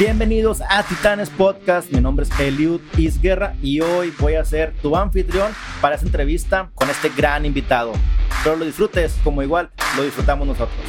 Bienvenidos 0.00 0.62
a 0.66 0.82
Titanes 0.82 1.28
Podcast. 1.28 1.92
Mi 1.92 2.00
nombre 2.00 2.24
es 2.24 2.40
Eliud 2.40 2.80
Isguerra 2.96 3.54
y 3.60 3.82
hoy 3.82 4.14
voy 4.18 4.32
a 4.32 4.44
ser 4.46 4.72
tu 4.80 4.96
anfitrión 4.96 5.52
para 5.82 5.94
esta 5.96 6.06
entrevista 6.06 6.70
con 6.74 6.88
este 6.88 7.10
gran 7.10 7.44
invitado. 7.44 7.92
Espero 8.30 8.56
lo 8.56 8.64
disfrutes 8.64 9.20
como 9.22 9.42
igual 9.42 9.68
lo 9.98 10.02
disfrutamos 10.02 10.46
nosotros. 10.46 10.80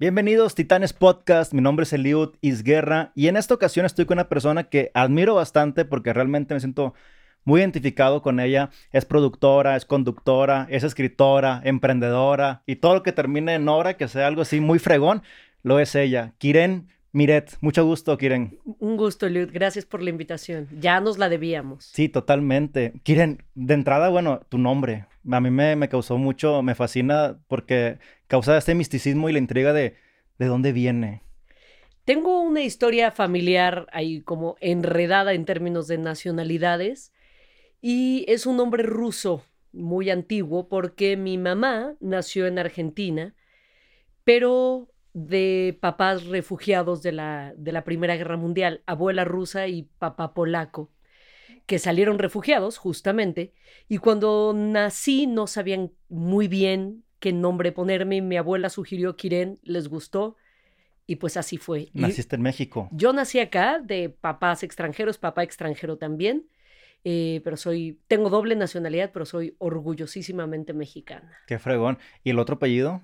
Bienvenidos 0.00 0.56
Titanes 0.56 0.92
Podcast, 0.92 1.52
mi 1.52 1.60
nombre 1.60 1.84
es 1.84 1.92
Eliud 1.92 2.30
Isguerra 2.40 3.12
y 3.14 3.28
en 3.28 3.36
esta 3.36 3.54
ocasión 3.54 3.86
estoy 3.86 4.04
con 4.04 4.16
una 4.16 4.28
persona 4.28 4.64
que 4.64 4.90
admiro 4.94 5.36
bastante 5.36 5.84
porque 5.84 6.12
realmente 6.12 6.54
me 6.54 6.60
siento 6.60 6.94
muy 7.44 7.60
identificado 7.60 8.20
con 8.20 8.40
ella. 8.40 8.70
Es 8.92 9.04
productora, 9.04 9.76
es 9.76 9.84
conductora, 9.84 10.66
es 10.70 10.84
escritora, 10.84 11.60
emprendedora 11.64 12.62
y 12.66 12.76
todo 12.76 12.94
lo 12.94 13.02
que 13.02 13.12
termine 13.12 13.54
en 13.54 13.68
obra, 13.68 13.94
que 13.94 14.06
sea 14.06 14.26
algo 14.26 14.42
así 14.42 14.60
muy 14.60 14.78
fregón, 14.78 15.22
lo 15.62 15.78
es 15.80 15.94
ella. 15.94 16.34
Kiren 16.38 16.88
Miret, 17.12 17.56
mucho 17.60 17.84
gusto, 17.84 18.16
Kiren. 18.18 18.58
Un 18.64 18.96
gusto, 18.96 19.28
Liud. 19.28 19.50
Gracias 19.52 19.86
por 19.86 20.02
la 20.02 20.10
invitación. 20.10 20.68
Ya 20.78 21.00
nos 21.00 21.18
la 21.18 21.28
debíamos. 21.28 21.84
Sí, 21.84 22.08
totalmente. 22.08 22.92
Kiren, 23.02 23.42
de 23.54 23.74
entrada, 23.74 24.08
bueno, 24.10 24.40
tu 24.48 24.58
nombre. 24.58 25.06
A 25.30 25.40
mí 25.40 25.50
me, 25.50 25.74
me 25.74 25.88
causó 25.88 26.18
mucho, 26.18 26.62
me 26.62 26.74
fascina 26.74 27.38
porque 27.48 27.98
causa 28.26 28.56
este 28.56 28.74
misticismo 28.74 29.28
y 29.28 29.32
la 29.32 29.38
intriga 29.38 29.72
de 29.72 29.96
de 30.38 30.46
dónde 30.46 30.72
viene. 30.72 31.22
Tengo 32.04 32.40
una 32.40 32.62
historia 32.62 33.10
familiar 33.10 33.86
ahí 33.92 34.22
como 34.22 34.56
enredada 34.60 35.34
en 35.34 35.44
términos 35.44 35.88
de 35.88 35.98
nacionalidades 35.98 37.12
y 37.82 38.24
es 38.28 38.46
un 38.46 38.56
nombre 38.56 38.82
ruso 38.82 39.44
muy 39.72 40.08
antiguo 40.08 40.68
porque 40.68 41.16
mi 41.16 41.36
mamá 41.36 41.94
nació 42.00 42.46
en 42.46 42.58
Argentina, 42.58 43.34
pero 44.24 44.88
de 45.14 45.76
papás 45.80 46.26
refugiados 46.26 47.02
de 47.02 47.12
la, 47.12 47.54
de 47.56 47.72
la 47.72 47.84
Primera 47.84 48.16
Guerra 48.16 48.36
Mundial, 48.36 48.82
abuela 48.86 49.24
rusa 49.24 49.66
y 49.66 49.84
papá 49.98 50.34
polaco, 50.34 50.90
que 51.66 51.78
salieron 51.78 52.18
refugiados 52.18 52.78
justamente, 52.78 53.52
y 53.88 53.98
cuando 53.98 54.52
nací 54.54 55.26
no 55.26 55.46
sabían 55.46 55.92
muy 56.08 56.48
bien 56.48 57.04
qué 57.18 57.32
nombre 57.32 57.72
ponerme, 57.72 58.22
mi 58.22 58.36
abuela 58.36 58.70
sugirió 58.70 59.16
Kiren, 59.16 59.58
les 59.62 59.88
gustó, 59.88 60.36
y 61.06 61.16
pues 61.16 61.36
así 61.36 61.56
fue. 61.56 61.88
Naciste 61.94 62.36
en 62.36 62.42
México. 62.42 62.88
Yo 62.92 63.12
nací 63.12 63.40
acá, 63.40 63.80
de 63.82 64.10
papás 64.10 64.62
extranjeros, 64.62 65.18
papá 65.18 65.42
extranjero 65.42 65.96
también, 65.96 66.46
eh, 67.04 67.40
pero 67.44 67.56
soy, 67.56 67.98
tengo 68.08 68.28
doble 68.28 68.56
nacionalidad, 68.56 69.10
pero 69.12 69.24
soy 69.24 69.56
orgullosísimamente 69.58 70.74
mexicana. 70.74 71.32
Qué 71.46 71.58
fregón. 71.58 71.98
¿Y 72.24 72.30
el 72.30 72.38
otro 72.38 72.56
apellido? 72.56 73.02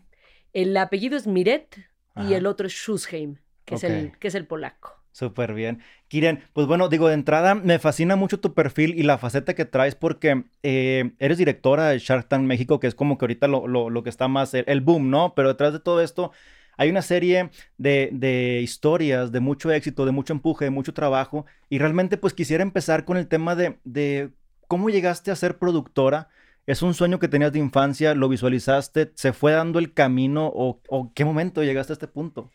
El 0.52 0.76
apellido 0.76 1.16
es 1.16 1.26
Miret, 1.26 1.78
y 2.16 2.34
el 2.34 2.46
otro 2.46 2.66
es 2.66 2.72
Schusheim, 2.72 3.36
que, 3.64 3.74
es 3.76 3.84
el, 3.84 4.12
que 4.18 4.28
es 4.28 4.34
el 4.34 4.46
polaco. 4.46 5.04
Súper 5.14 5.54
bien. 5.54 5.80
Kiren, 6.08 6.42
pues 6.52 6.66
bueno, 6.66 6.88
digo, 6.88 7.06
de 7.06 7.14
entrada 7.14 7.54
me 7.54 7.78
fascina 7.78 8.16
mucho 8.16 8.40
tu 8.40 8.52
perfil 8.52 8.98
y 8.98 9.04
la 9.04 9.16
faceta 9.16 9.54
que 9.54 9.64
traes 9.64 9.94
porque 9.94 10.42
eh, 10.64 11.12
eres 11.20 11.38
directora 11.38 11.88
de 11.88 12.00
Shark 12.00 12.28
Tank 12.28 12.42
México, 12.42 12.80
que 12.80 12.88
es 12.88 12.96
como 12.96 13.16
que 13.16 13.24
ahorita 13.24 13.46
lo, 13.46 13.68
lo, 13.68 13.90
lo 13.90 14.02
que 14.02 14.10
está 14.10 14.26
más, 14.26 14.54
el, 14.54 14.80
boom, 14.80 15.10
¿no? 15.10 15.34
Pero 15.36 15.48
detrás 15.50 15.72
de 15.72 15.78
todo 15.78 16.00
esto 16.00 16.32
hay 16.76 16.90
una 16.90 17.00
serie 17.00 17.50
de, 17.78 18.10
de, 18.12 18.60
historias 18.60 19.30
de 19.30 19.38
mucho 19.38 19.70
éxito, 19.70 20.04
de 20.04 20.10
mucho 20.10 20.32
empuje, 20.32 20.64
de 20.64 20.72
mucho 20.72 20.92
trabajo 20.94 21.46
y 21.68 21.78
realmente 21.78 22.16
pues 22.16 22.34
quisiera 22.34 22.64
empezar 22.64 23.04
con 23.04 23.16
el 23.16 23.28
tema 23.28 23.54
de, 23.54 23.78
de 23.84 24.30
cómo 24.66 24.90
llegaste 24.90 25.30
a 25.30 25.36
ser 25.36 25.58
productora. 25.58 26.28
¿Es 26.66 26.82
un 26.82 26.94
sueño 26.94 27.18
que 27.18 27.28
tenías 27.28 27.52
de 27.52 27.58
infancia? 27.58 28.14
¿Lo 28.14 28.28
visualizaste? 28.28 29.12
¿Se 29.14 29.32
fue 29.32 29.52
dando 29.52 29.78
el 29.78 29.92
camino 29.92 30.46
o, 30.46 30.80
o 30.88 31.12
qué 31.14 31.24
momento 31.24 31.62
llegaste 31.62 31.92
a 31.92 31.94
este 31.94 32.08
punto? 32.08 32.50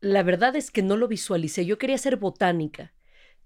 La 0.00 0.22
verdad 0.22 0.54
es 0.56 0.70
que 0.70 0.82
no 0.82 0.96
lo 0.96 1.08
visualicé. 1.08 1.64
Yo 1.64 1.78
quería 1.78 1.96
ser 1.96 2.16
botánica. 2.16 2.92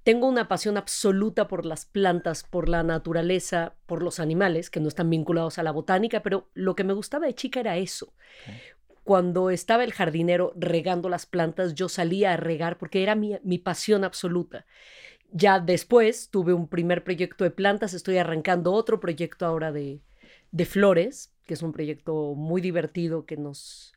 Tengo 0.03 0.29
una 0.29 0.49
pasión 0.49 0.77
absoluta 0.77 1.49
por 1.49 1.67
las 1.67 1.85
plantas, 1.85 2.45
por 2.45 2.69
la 2.69 2.83
naturaleza, 2.83 3.75
por 3.87 4.03
los 4.03 4.21
animales, 4.21 4.71
que 4.71 4.81
no 4.81 4.89
están 4.89 5.11
vinculados 5.11 5.59
a 5.59 5.65
la 5.65 5.73
botánica, 5.73 6.23
pero 6.23 6.49
lo 6.55 6.77
que 6.77 6.85
me 6.85 6.93
gustaba 6.93 7.27
de 7.27 7.35
chica 7.35 7.61
era 7.61 7.77
eso. 7.77 8.15
Cuando 9.03 9.51
estaba 9.51 9.85
el 9.85 9.93
jardinero 9.93 10.53
regando 10.57 11.09
las 11.09 11.27
plantas, 11.27 11.75
yo 11.75 11.89
salía 11.89 12.33
a 12.33 12.37
regar 12.37 12.79
porque 12.79 13.03
era 13.03 13.17
mi, 13.17 13.37
mi 13.43 13.59
pasión 13.59 14.05
absoluta. 14.05 14.65
Ya 15.33 15.61
después 15.61 16.31
tuve 16.31 16.53
un 16.53 16.69
primer 16.69 17.05
proyecto 17.05 17.45
de 17.45 17.51
plantas, 17.51 17.95
estoy 17.95 18.19
arrancando 18.19 18.73
otro 18.73 19.01
proyecto 19.01 19.45
ahora 19.45 19.73
de, 19.73 20.01
de 20.51 20.65
flores, 20.65 21.33
que 21.45 21.55
es 21.55 21.63
un 21.63 21.73
proyecto 21.73 22.35
muy 22.35 22.61
divertido 22.61 23.27
que 23.27 23.37
nos, 23.37 23.95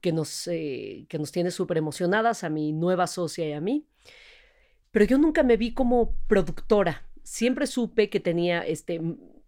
que 0.00 0.12
nos, 0.12 0.46
eh, 0.48 1.06
que 1.08 1.18
nos 1.18 1.32
tiene 1.32 1.50
súper 1.50 1.78
emocionadas, 1.78 2.44
a 2.44 2.50
mi 2.50 2.72
nueva 2.72 3.06
socia 3.06 3.48
y 3.48 3.52
a 3.52 3.60
mí. 3.60 3.86
Pero 4.90 5.06
yo 5.06 5.18
nunca 5.18 5.42
me 5.42 5.56
vi 5.56 5.72
como 5.72 6.14
productora. 6.26 7.06
Siempre 7.22 7.66
supe 7.66 8.10
que 8.10 8.20
tenía 8.20 8.60
este, 8.60 9.00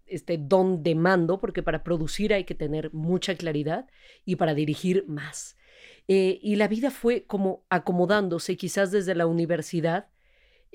este 0.07 0.39
don 0.39 0.83
de 0.83 0.95
mando, 0.95 1.39
porque 1.39 1.63
para 1.63 1.85
producir 1.85 2.33
hay 2.33 2.45
que 2.45 2.55
tener 2.55 2.93
mucha 2.95 3.35
claridad 3.35 3.87
y 4.25 4.37
para 4.37 4.55
dirigir 4.55 5.05
más. 5.07 5.57
Eh, 6.09 6.39
y 6.43 6.57
la 6.57 6.69
vida 6.69 6.91
fue 6.91 7.25
como 7.25 7.65
acomodándose, 7.69 8.57
quizás 8.57 8.91
desde 8.91 9.15
la 9.15 9.27
universidad, 9.27 10.09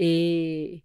eh, 0.01 0.83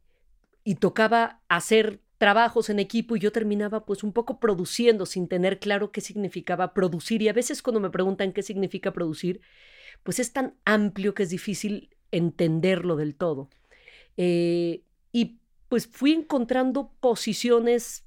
y 0.64 0.74
tocaba 0.74 1.40
hacer 1.48 2.00
trabajos 2.18 2.68
en 2.68 2.80
equipo 2.80 3.14
y 3.14 3.20
yo 3.20 3.30
terminaba 3.30 3.84
pues 3.84 4.02
un 4.02 4.12
poco 4.12 4.40
produciendo 4.40 5.06
sin 5.06 5.28
tener 5.28 5.60
claro 5.60 5.92
qué 5.92 6.00
significaba 6.00 6.74
producir 6.74 7.22
y 7.22 7.28
a 7.28 7.32
veces 7.32 7.62
cuando 7.62 7.78
me 7.78 7.90
preguntan 7.90 8.32
qué 8.32 8.42
significa 8.42 8.92
producir, 8.92 9.40
pues 10.02 10.18
es 10.18 10.32
tan 10.32 10.54
amplio 10.64 11.14
que 11.14 11.22
es 11.22 11.30
difícil 11.30 11.90
entenderlo 12.10 12.96
del 12.96 13.14
todo. 13.14 13.50
Eh, 14.16 14.82
y 15.12 15.38
pues 15.68 15.86
fui 15.86 16.12
encontrando 16.12 16.90
posiciones 16.98 18.04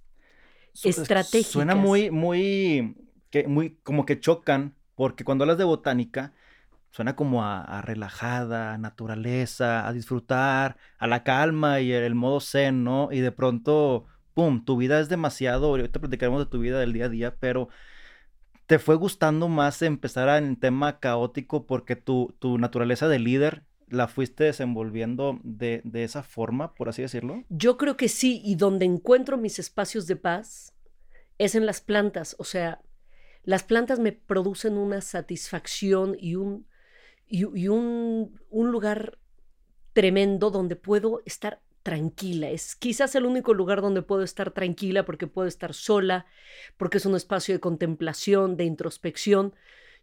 estratégicas. 0.84 1.52
Suena 1.54 1.76
muy, 1.76 2.12
muy, 2.12 2.96
que, 3.30 3.48
muy, 3.48 3.78
como 3.84 4.06
que 4.06 4.20
chocan, 4.20 4.76
porque 4.96 5.24
cuando 5.24 5.46
hablas 5.46 5.58
de 5.58 5.64
botánica, 5.64 6.34
suena 6.92 7.16
como 7.16 7.44
a, 7.44 7.82
relajada, 7.82 8.74
a 8.74 8.78
naturaleza, 8.78 9.88
a 9.88 9.94
disfrutar, 9.94 10.78
a 10.98 11.08
la 11.08 11.24
calma 11.24 11.80
y 11.82 11.92
el 11.92 12.16
modo 12.16 12.40
zen, 12.40 12.84
¿no? 12.84 13.10
Y 13.12 13.20
de 13.20 13.32
pronto, 13.32 14.06
¡pum!, 14.34 14.64
tu 14.64 14.78
vida 14.78 15.00
es 15.00 15.10
demasiado, 15.10 15.68
ahorita 15.68 16.00
platicaremos 16.00 16.40
de 16.40 16.50
tu 16.50 16.60
vida 16.60 16.80
del 16.80 16.94
día 16.94 17.06
a 17.06 17.10
día, 17.10 17.36
pero 17.40 17.70
¿te 18.66 18.80
fue 18.80 18.96
gustando 18.96 19.48
más 19.48 19.82
empezar 19.82 20.44
en 20.44 20.56
tema 20.56 21.00
caótico 21.00 21.66
porque 21.66 21.96
tu, 21.96 22.36
tu 22.40 22.58
naturaleza 22.58 23.08
de 23.08 23.20
líder 23.20 23.64
la 23.90 24.08
fuiste 24.08 24.46
desenvolviendo 24.46 25.40
de, 25.44 25.82
de 25.86 26.04
esa 26.04 26.24
forma, 26.24 26.74
por 26.74 26.90
así 26.90 27.02
decirlo? 27.02 27.44
Yo 27.50 27.78
creo 27.78 27.96
que 27.96 28.10
sí, 28.10 28.42
y 28.44 28.56
donde 28.56 28.86
encuentro 28.86 29.38
mis 29.38 29.60
espacios 29.60 30.08
de 30.08 30.16
paz 30.16 30.74
es 31.38 31.56
en 31.56 31.66
las 31.66 31.80
plantas, 31.82 32.36
o 32.40 32.44
sea, 32.44 32.82
las 33.44 33.64
plantas 33.64 34.00
me 34.00 34.12
producen 34.12 34.78
una 34.78 35.00
satisfacción 35.00 36.18
y 36.20 36.36
un 36.36 36.68
y, 37.28 37.68
un, 37.68 38.40
un 38.50 38.72
lugar 38.72 39.18
tremendo 39.94 40.52
donde 40.52 40.76
puedo 40.76 41.22
estar 41.26 41.62
tranquila. 41.84 42.50
Es 42.50 42.76
quizás 42.76 43.16
el 43.16 43.26
único 43.26 43.54
lugar 43.54 43.82
donde 43.82 44.02
puedo 44.02 44.24
estar 44.24 44.52
tranquila 44.52 45.06
porque 45.06 45.28
puedo 45.28 45.48
estar 45.48 45.74
sola, 45.74 46.26
porque 46.78 46.98
es 46.98 47.06
un 47.06 47.16
espacio 47.16 47.54
de 47.56 47.60
contemplación, 47.60 48.58
de 48.58 48.66
introspección. 48.66 49.54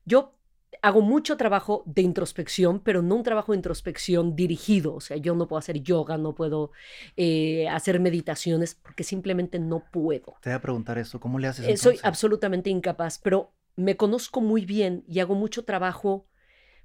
Yo 0.05 0.35
hago 0.83 1.01
mucho 1.01 1.37
trabajo 1.37 1.83
de 1.87 2.03
introspección, 2.03 2.81
pero 2.81 3.03
no 3.03 3.17
un 3.17 3.23
trabajo 3.23 3.53
de 3.53 3.57
introspección 3.57 4.35
dirigido. 4.35 4.95
O 4.95 5.01
sea, 5.01 5.17
yo 5.17 5.35
no 5.35 5.47
puedo 5.47 5.59
hacer 5.59 5.83
yoga, 5.83 6.17
no 6.19 6.35
puedo 6.35 6.73
eh, 7.17 7.69
hacer 7.69 8.01
meditaciones 8.01 8.75
porque 8.75 9.05
simplemente 9.05 9.59
no 9.59 9.85
puedo. 9.91 10.37
Te 10.41 10.51
voy 10.51 10.57
a 10.57 10.61
preguntar 10.61 10.99
eso, 10.99 11.21
¿cómo 11.21 11.39
le 11.39 11.49
haces? 11.49 11.69
Eh, 11.69 11.77
soy 11.77 11.99
absolutamente 12.03 12.71
incapaz, 12.71 13.19
pero 13.19 13.53
me 13.77 13.97
conozco 13.97 14.41
muy 14.41 14.65
bien 14.65 15.05
y 15.09 15.21
hago 15.21 15.35
mucho 15.35 15.65
trabajo 15.65 16.27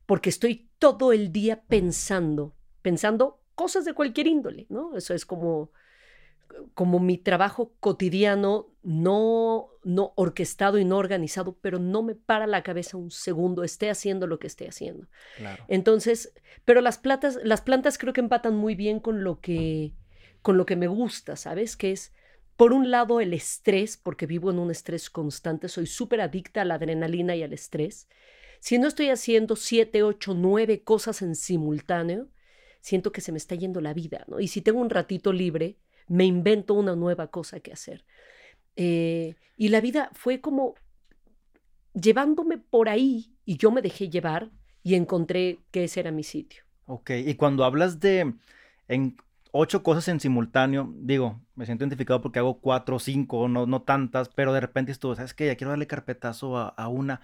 porque 0.10 0.32
estoy 0.32 0.72
todo 0.80 1.14
el 1.14 1.32
día 1.32 1.62
pensando, 1.68 2.56
pensando 2.82 3.44
cosas 3.54 3.86
de 3.86 3.94
cualquier 3.94 4.26
índole, 4.26 4.66
¿no? 4.68 4.98
Eso 4.98 5.14
es 5.14 5.24
como, 5.24 5.72
como 6.74 7.00
mi 7.00 7.20
trabajo 7.20 7.76
cotidiano, 7.80 8.74
no, 8.82 9.70
no 9.84 10.14
orquestado 10.16 10.80
y 10.80 10.84
no 10.84 10.98
organizado, 10.98 11.60
pero 11.62 11.78
no 11.78 12.02
me 12.02 12.16
para 12.16 12.48
la 12.48 12.64
cabeza 12.64 12.98
un 12.98 13.12
segundo, 13.12 13.64
esté 13.64 13.92
haciendo 13.92 14.26
lo 14.26 14.40
que 14.40 14.48
esté 14.48 14.68
haciendo. 14.68 15.08
Entonces, 15.68 16.34
pero 16.66 16.82
las, 16.82 16.98
plantas, 16.98 17.38
las 17.44 17.62
plantas 17.62 18.00
creo 18.00 18.12
que 18.12 18.22
empatan 18.22 18.56
muy 18.56 18.74
bien 18.74 19.00
con 19.00 19.24
lo 19.24 19.40
que, 19.42 19.94
con 20.42 20.58
lo 20.58 20.66
que 20.66 20.76
me 20.76 20.88
gusta, 20.88 21.36
¿sabes? 21.36 21.78
Que 21.78 21.92
es, 21.92 22.16
por 22.58 22.74
un 22.74 22.90
lado, 22.90 23.22
el 23.22 23.36
estrés, 23.36 23.96
porque 23.96 24.26
vivo 24.26 24.50
en 24.50 24.58
un 24.58 24.72
estrés 24.72 25.12
constante, 25.12 25.70
soy 25.70 25.86
súper 25.86 26.20
adicta 26.20 26.64
a 26.64 26.66
la 26.66 26.74
adrenalina 26.74 27.36
y 27.36 27.44
al 27.44 27.54
estrés. 27.54 28.08
Si 28.60 28.78
no 28.78 28.88
estoy 28.88 29.10
haciendo 29.10 29.56
siete, 29.56 30.04
ocho, 30.04 30.34
nueve 30.34 30.84
cosas 30.84 31.22
en 31.22 31.36
simultáneo, 31.36 32.28
siento 32.82 33.12
que 33.12 33.22
se 33.22 33.32
me 33.32 33.38
está 33.38 33.56
yendo 33.56 33.82
la 33.82 33.94
vida, 33.94 34.26
¿no? 34.28 34.40
Y 34.40 34.48
si 34.48 34.62
tengo 34.62 34.80
un 34.80 34.90
ratito 34.90 35.32
libre, 35.34 35.78
me 36.08 36.26
invento 36.26 36.74
una 36.74 36.96
nueva 36.96 37.28
cosa 37.28 37.60
que 37.60 37.72
hacer. 37.72 38.06
Eh, 38.76 39.36
y 39.58 39.70
la 39.70 39.82
vida 39.82 40.10
fue 40.14 40.42
como 40.42 40.76
llevándome 41.94 42.58
por 42.58 42.90
ahí 42.90 43.34
y 43.46 43.58
yo 43.58 43.72
me 43.72 43.82
dejé 43.82 44.10
llevar 44.10 44.52
y 44.84 44.96
encontré 44.96 45.60
que 45.72 45.84
ese 45.84 46.00
era 46.00 46.12
mi 46.12 46.24
sitio. 46.24 46.64
Ok, 46.86 47.12
y 47.12 47.36
cuando 47.36 47.66
hablas 47.66 48.00
de 48.00 48.34
en 48.88 49.18
ocho 49.52 49.84
cosas 49.84 50.08
en 50.08 50.20
simultáneo, 50.20 50.94
digo, 50.96 51.40
me 51.56 51.66
siento 51.66 51.84
identificado 51.84 52.22
porque 52.22 52.40
hago 52.40 52.60
cuatro 52.60 53.00
cinco, 53.00 53.48
no, 53.48 53.66
no 53.66 53.82
tantas, 53.82 54.30
pero 54.30 54.54
de 54.54 54.62
repente 54.62 54.92
estuvo, 54.92 55.16
¿sabes 55.16 55.34
qué? 55.34 55.48
Ya 55.48 55.56
quiero 55.56 55.72
darle 55.72 55.88
carpetazo 55.88 56.58
a, 56.58 56.88
una. 56.88 57.22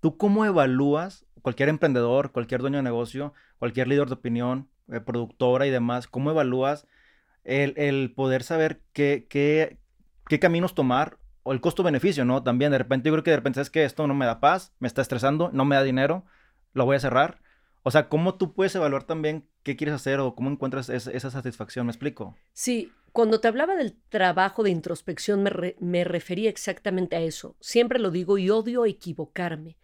¿Tú 0.00 0.16
cómo 0.16 0.44
evalúas, 0.44 1.26
cualquier 1.42 1.68
emprendedor, 1.68 2.32
cualquier 2.32 2.60
dueño 2.60 2.78
de 2.78 2.82
negocio, 2.82 3.34
cualquier 3.58 3.88
líder 3.88 4.08
de 4.08 4.14
opinión, 4.14 4.68
eh, 4.90 5.00
productora 5.00 5.66
y 5.66 5.70
demás, 5.70 6.06
cómo 6.06 6.30
evalúas 6.30 6.86
el, 7.44 7.74
el 7.76 8.12
poder 8.14 8.42
saber 8.42 8.80
qué, 8.92 9.26
qué, 9.28 9.78
qué 10.28 10.38
caminos 10.38 10.74
tomar 10.74 11.18
o 11.42 11.52
el 11.52 11.60
costo-beneficio, 11.60 12.24
¿no? 12.24 12.42
También 12.42 12.70
de 12.70 12.78
repente 12.78 13.08
yo 13.08 13.14
creo 13.14 13.24
que 13.24 13.30
de 13.30 13.36
repente 13.36 13.56
sabes 13.56 13.70
que 13.70 13.84
esto 13.84 14.06
no 14.06 14.14
me 14.14 14.26
da 14.26 14.40
paz, 14.40 14.72
me 14.78 14.88
está 14.88 15.02
estresando, 15.02 15.50
no 15.52 15.64
me 15.64 15.76
da 15.76 15.82
dinero, 15.82 16.24
lo 16.74 16.84
voy 16.84 16.96
a 16.96 17.00
cerrar. 17.00 17.40
O 17.82 17.90
sea, 17.90 18.08
¿cómo 18.08 18.34
tú 18.34 18.52
puedes 18.52 18.74
evaluar 18.74 19.04
también 19.04 19.48
qué 19.68 19.76
quieres 19.76 19.94
hacer 19.94 20.18
o 20.20 20.34
cómo 20.34 20.50
encuentras 20.50 20.88
esa 20.88 21.30
satisfacción? 21.30 21.86
¿Me 21.86 21.92
explico? 21.92 22.34
Sí, 22.54 22.90
cuando 23.12 23.40
te 23.40 23.48
hablaba 23.48 23.76
del 23.76 23.96
trabajo 24.08 24.62
de 24.62 24.70
introspección 24.70 25.42
me, 25.42 25.76
me 25.78 26.04
refería 26.04 26.48
exactamente 26.48 27.16
a 27.16 27.20
eso. 27.20 27.54
Siempre 27.60 27.98
lo 27.98 28.10
digo 28.10 28.38
y 28.38 28.48
odio 28.48 28.86
equivocarme. 28.86 29.76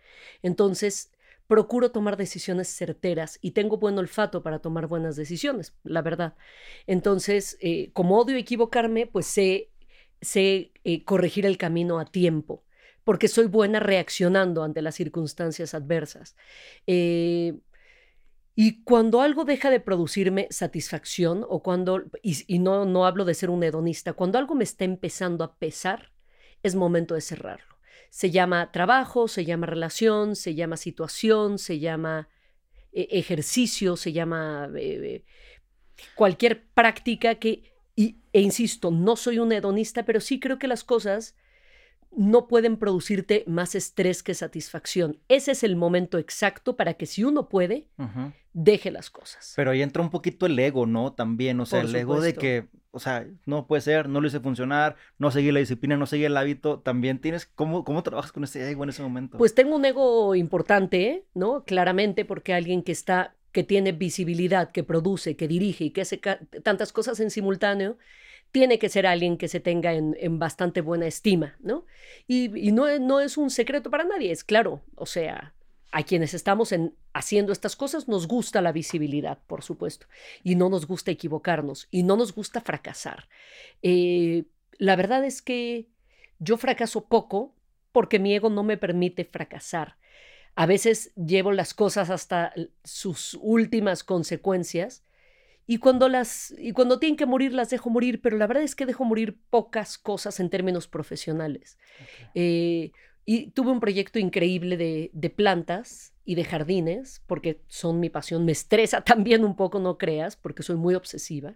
Entonces, 0.42 1.12
procuro 1.46 1.90
tomar 1.90 2.16
decisiones 2.16 2.68
certeras 2.68 3.38
y 3.42 3.50
tengo 3.50 3.76
buen 3.76 3.98
olfato 3.98 4.42
para 4.42 4.60
tomar 4.60 4.86
buenas 4.86 5.16
decisiones, 5.16 5.74
la 5.84 6.00
verdad. 6.00 6.34
Entonces, 6.86 7.58
eh, 7.60 7.90
como 7.92 8.18
odio 8.18 8.38
equivocarme, 8.38 9.06
pues 9.06 9.26
sé, 9.26 9.70
sé 10.22 10.72
eh, 10.84 11.04
corregir 11.04 11.44
el 11.44 11.58
camino 11.58 11.98
a 11.98 12.06
tiempo, 12.06 12.64
porque 13.04 13.28
soy 13.28 13.46
buena 13.46 13.80
reaccionando 13.80 14.62
ante 14.62 14.80
las 14.80 14.94
circunstancias 14.94 15.74
adversas. 15.74 16.36
Eh, 16.86 17.58
y 18.56 18.84
cuando 18.84 19.20
algo 19.20 19.44
deja 19.44 19.70
de 19.70 19.80
producirme 19.80 20.46
satisfacción, 20.50 21.44
o 21.48 21.62
cuando, 21.62 22.04
y, 22.22 22.58
no, 22.60 22.84
no 22.84 23.04
hablo 23.04 23.24
de 23.24 23.34
ser 23.34 23.50
un 23.50 23.64
hedonista, 23.64 24.12
cuando 24.12 24.38
algo 24.38 24.54
me 24.54 24.64
está 24.64 24.84
empezando 24.84 25.42
a 25.42 25.56
pesar, 25.56 26.12
es 26.62 26.76
momento 26.76 27.14
de 27.14 27.20
cerrarlo. 27.20 27.74
Se 28.10 28.30
llama 28.30 28.70
trabajo, 28.70 29.26
se 29.26 29.44
llama 29.44 29.66
relación, 29.66 30.36
se 30.36 30.54
llama 30.54 30.76
situación, 30.76 31.58
se 31.58 31.80
llama 31.80 32.28
eh, 32.92 33.08
ejercicio, 33.10 33.96
se 33.96 34.12
llama 34.12 34.70
eh, 34.76 35.24
cualquier 36.14 36.64
práctica 36.68 37.34
que, 37.36 37.72
e 37.96 38.40
insisto, 38.40 38.92
no 38.92 39.16
soy 39.16 39.40
un 39.40 39.50
hedonista, 39.50 40.04
pero 40.04 40.20
sí 40.20 40.38
creo 40.38 40.60
que 40.60 40.68
las 40.68 40.84
cosas 40.84 41.34
no 42.16 42.48
pueden 42.48 42.76
producirte 42.76 43.44
más 43.46 43.74
estrés 43.74 44.22
que 44.22 44.34
satisfacción. 44.34 45.18
Ese 45.28 45.52
es 45.52 45.62
el 45.62 45.76
momento 45.76 46.18
exacto 46.18 46.76
para 46.76 46.94
que 46.94 47.06
si 47.06 47.24
uno 47.24 47.48
puede, 47.48 47.88
deje 48.52 48.90
las 48.90 49.10
cosas. 49.10 49.52
Pero 49.56 49.70
ahí 49.70 49.82
entra 49.82 50.02
un 50.02 50.10
poquito 50.10 50.46
el 50.46 50.58
ego, 50.58 50.86
¿no? 50.86 51.12
También, 51.12 51.60
o 51.60 51.66
sea, 51.66 51.80
el 51.80 51.94
ego 51.94 52.20
de 52.20 52.34
que, 52.34 52.66
o 52.90 53.00
sea, 53.00 53.26
no 53.46 53.66
puede 53.66 53.82
ser, 53.82 54.08
no 54.08 54.20
lo 54.20 54.28
hice 54.28 54.40
funcionar, 54.40 54.96
no 55.18 55.30
seguí 55.30 55.50
la 55.52 55.60
disciplina, 55.60 55.96
no 55.96 56.06
seguí 56.06 56.24
el 56.24 56.36
hábito. 56.36 56.78
También 56.80 57.18
tienes, 57.18 57.46
¿cómo, 57.46 57.84
cómo 57.84 58.02
trabajas 58.02 58.32
con 58.32 58.44
ese 58.44 58.68
ego 58.70 58.84
en 58.84 58.90
ese 58.90 59.02
momento? 59.02 59.38
Pues 59.38 59.54
tengo 59.54 59.76
un 59.76 59.84
ego 59.84 60.34
importante, 60.34 61.24
¿no? 61.34 61.64
Claramente, 61.64 62.24
porque 62.24 62.54
alguien 62.54 62.82
que 62.82 62.92
está, 62.92 63.34
que 63.52 63.64
tiene 63.64 63.92
visibilidad, 63.92 64.70
que 64.70 64.84
produce, 64.84 65.36
que 65.36 65.48
dirige 65.48 65.84
y 65.84 65.90
que 65.90 66.02
hace 66.02 66.20
tantas 66.62 66.92
cosas 66.92 67.18
en 67.20 67.30
simultáneo, 67.30 67.98
tiene 68.54 68.78
que 68.78 68.88
ser 68.88 69.04
alguien 69.04 69.36
que 69.36 69.48
se 69.48 69.58
tenga 69.58 69.94
en, 69.94 70.38
bastante 70.38 70.80
buena 70.80 71.08
estima, 71.08 71.56
¿no? 71.58 71.86
Y, 72.28 72.70
no, 72.70 73.00
no, 73.00 73.18
es 73.18 73.36
un 73.36 73.50
secreto 73.50 73.90
para 73.90 74.04
nadie, 74.04 74.30
es 74.30 74.44
claro, 74.44 74.80
o 74.94 75.06
sea, 75.06 75.54
a 75.90 76.04
quienes 76.04 76.34
estamos 76.34 76.70
en, 76.70 76.94
haciendo 77.14 77.50
estas 77.50 77.74
cosas 77.74 78.06
nos 78.06 78.28
gusta 78.28 78.62
la 78.62 78.70
visibilidad, 78.70 79.40
por 79.48 79.64
supuesto, 79.64 80.06
y 80.44 80.54
no 80.54 80.68
nos 80.68 80.86
gusta 80.86 81.10
equivocarnos, 81.10 81.88
y 81.90 82.04
no 82.04 82.16
nos 82.16 82.32
gusta 82.32 82.60
fracasar. 82.60 83.28
Eh, 83.82 84.44
la 84.78 84.94
verdad 84.94 85.24
es 85.24 85.42
que 85.42 85.88
yo 86.38 86.56
fracaso 86.56 87.06
poco 87.06 87.56
porque 87.90 88.20
mi 88.20 88.36
ego 88.36 88.50
no 88.50 88.62
me 88.62 88.76
permite 88.76 89.24
fracasar. 89.24 89.96
A 90.54 90.66
veces 90.66 91.12
llevo 91.16 91.50
las 91.50 91.74
cosas 91.74 92.08
hasta 92.08 92.54
sus 92.84 93.36
últimas 93.40 94.04
consecuencias 94.04 95.02
y 95.66 95.78
cuando 95.78 96.08
las 96.08 96.54
y 96.58 96.72
cuando 96.72 96.98
tienen 96.98 97.16
que 97.16 97.26
morir 97.26 97.52
las 97.52 97.70
dejo 97.70 97.90
morir, 97.90 98.20
pero 98.20 98.36
la 98.36 98.46
verdad 98.46 98.62
es 98.62 98.74
que 98.74 98.86
dejo 98.86 99.04
morir 99.04 99.38
pocas 99.50 99.96
cosas 99.98 100.40
en 100.40 100.50
términos 100.50 100.88
profesionales. 100.88 101.78
Eh, 102.34 102.92
y 103.24 103.50
tuve 103.52 103.70
un 103.70 103.80
proyecto 103.80 104.18
increíble 104.18 104.76
de, 104.76 105.10
de, 105.14 105.30
plantas 105.30 106.12
y 106.26 106.34
de 106.34 106.44
jardines, 106.44 107.22
porque 107.26 107.62
son 107.68 107.98
mi 107.98 108.10
pasión. 108.10 108.44
Me 108.44 108.52
estresa 108.52 109.00
también 109.04 109.44
un 109.44 109.56
poco, 109.56 109.78
no 109.78 109.96
creas, 109.96 110.36
porque 110.36 110.62
soy 110.62 110.76
muy 110.76 110.94
obsesiva. 110.94 111.54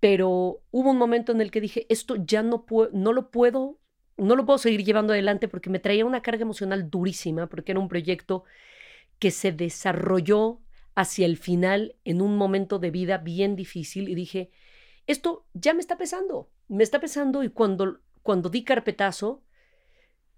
Pero 0.00 0.60
hubo 0.70 0.90
un 0.90 0.98
momento 0.98 1.32
en 1.32 1.40
el 1.40 1.50
que 1.50 1.62
dije, 1.62 1.86
esto 1.88 2.16
ya 2.16 2.42
no, 2.42 2.66
no 2.92 3.12
lo 3.14 3.30
puedo, 3.30 3.78
no 4.18 4.36
lo 4.36 4.44
puedo 4.44 4.58
seguir 4.58 4.84
llevando 4.84 5.14
adelante 5.14 5.48
porque 5.48 5.70
me 5.70 5.78
traía 5.78 6.04
una 6.04 6.20
carga 6.20 6.42
emocional 6.42 6.90
durísima, 6.90 7.48
porque 7.48 7.72
era 7.72 7.80
un 7.80 7.88
proyecto 7.88 8.44
que 9.18 9.30
se 9.30 9.52
desarrolló 9.52 10.60
hacia 10.94 11.26
el 11.26 11.36
final 11.36 11.96
en 12.04 12.22
un 12.22 12.36
momento 12.36 12.78
de 12.78 12.90
vida 12.90 13.18
bien 13.18 13.56
difícil 13.56 14.08
y 14.08 14.14
dije, 14.14 14.50
esto 15.06 15.46
ya 15.52 15.74
me 15.74 15.80
está 15.80 15.96
pesando, 15.98 16.50
me 16.68 16.82
está 16.82 17.00
pesando 17.00 17.42
y 17.42 17.50
cuando, 17.50 18.00
cuando 18.22 18.48
di 18.48 18.64
carpetazo 18.64 19.42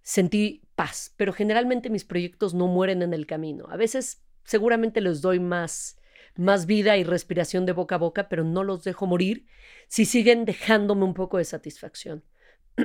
sentí 0.02 0.62
paz, 0.74 1.14
pero 1.16 1.32
generalmente 1.32 1.90
mis 1.90 2.04
proyectos 2.04 2.54
no 2.54 2.68
mueren 2.68 3.02
en 3.02 3.12
el 3.12 3.26
camino. 3.26 3.66
A 3.70 3.76
veces 3.76 4.22
seguramente 4.44 5.00
les 5.00 5.20
doy 5.20 5.40
más, 5.40 5.98
más 6.36 6.66
vida 6.66 6.96
y 6.96 7.04
respiración 7.04 7.66
de 7.66 7.72
boca 7.72 7.96
a 7.96 7.98
boca, 7.98 8.28
pero 8.28 8.44
no 8.44 8.64
los 8.64 8.84
dejo 8.84 9.06
morir 9.06 9.46
si 9.88 10.04
siguen 10.04 10.44
dejándome 10.44 11.04
un 11.04 11.14
poco 11.14 11.38
de 11.38 11.44
satisfacción. 11.44 12.24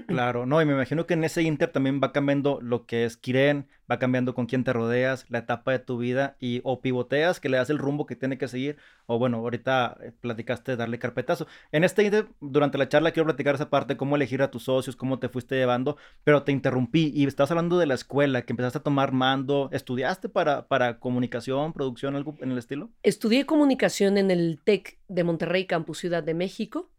Claro, 0.07 0.45
no, 0.45 0.61
y 0.61 0.65
me 0.65 0.71
imagino 0.71 1.05
que 1.05 1.15
en 1.15 1.23
ese 1.25 1.41
inter 1.43 1.69
también 1.69 1.99
va 2.01 2.13
cambiando 2.13 2.59
lo 2.61 2.85
que 2.85 3.03
es 3.03 3.17
Kiren, 3.17 3.67
va 3.91 3.99
cambiando 3.99 4.33
con 4.33 4.45
quién 4.45 4.63
te 4.63 4.71
rodeas, 4.71 5.25
la 5.29 5.39
etapa 5.39 5.71
de 5.73 5.79
tu 5.79 5.97
vida, 5.97 6.38
y 6.39 6.61
o 6.63 6.81
pivoteas, 6.81 7.41
que 7.41 7.49
le 7.49 7.57
das 7.57 7.69
el 7.69 7.77
rumbo 7.77 8.05
que 8.05 8.15
tiene 8.15 8.38
que 8.38 8.47
seguir, 8.47 8.77
o 9.05 9.19
bueno, 9.19 9.38
ahorita 9.38 9.97
eh, 10.01 10.13
platicaste 10.21 10.71
de 10.71 10.77
darle 10.77 10.97
carpetazo. 10.97 11.45
En 11.73 11.83
este 11.83 12.03
inter, 12.03 12.27
durante 12.39 12.77
la 12.77 12.88
charla 12.88 13.11
quiero 13.11 13.25
platicar 13.25 13.55
esa 13.55 13.69
parte, 13.69 13.97
cómo 13.97 14.15
elegir 14.15 14.41
a 14.41 14.49
tus 14.49 14.63
socios, 14.63 14.95
cómo 14.95 15.19
te 15.19 15.27
fuiste 15.27 15.55
llevando, 15.55 15.97
pero 16.23 16.44
te 16.44 16.53
interrumpí 16.53 17.11
y 17.13 17.25
estabas 17.25 17.51
hablando 17.51 17.77
de 17.77 17.85
la 17.85 17.95
escuela, 17.95 18.44
que 18.44 18.54
empezaste 18.54 18.77
a 18.77 18.83
tomar 18.83 19.11
mando, 19.11 19.69
¿estudiaste 19.73 20.30
para, 20.30 20.69
para 20.69 20.99
comunicación, 20.99 21.73
producción, 21.73 22.16
algo 22.16 22.33
en 22.39 22.51
el 22.51 22.57
estilo? 22.57 22.92
Estudié 23.04 23.45
comunicación 23.45 24.18
en 24.18 24.31
el 24.31 24.61
TEC 24.63 24.99
de 25.09 25.23
Monterrey, 25.25 25.66
Campus 25.66 25.97
Ciudad 25.97 26.23
de 26.23 26.33
México, 26.33 26.89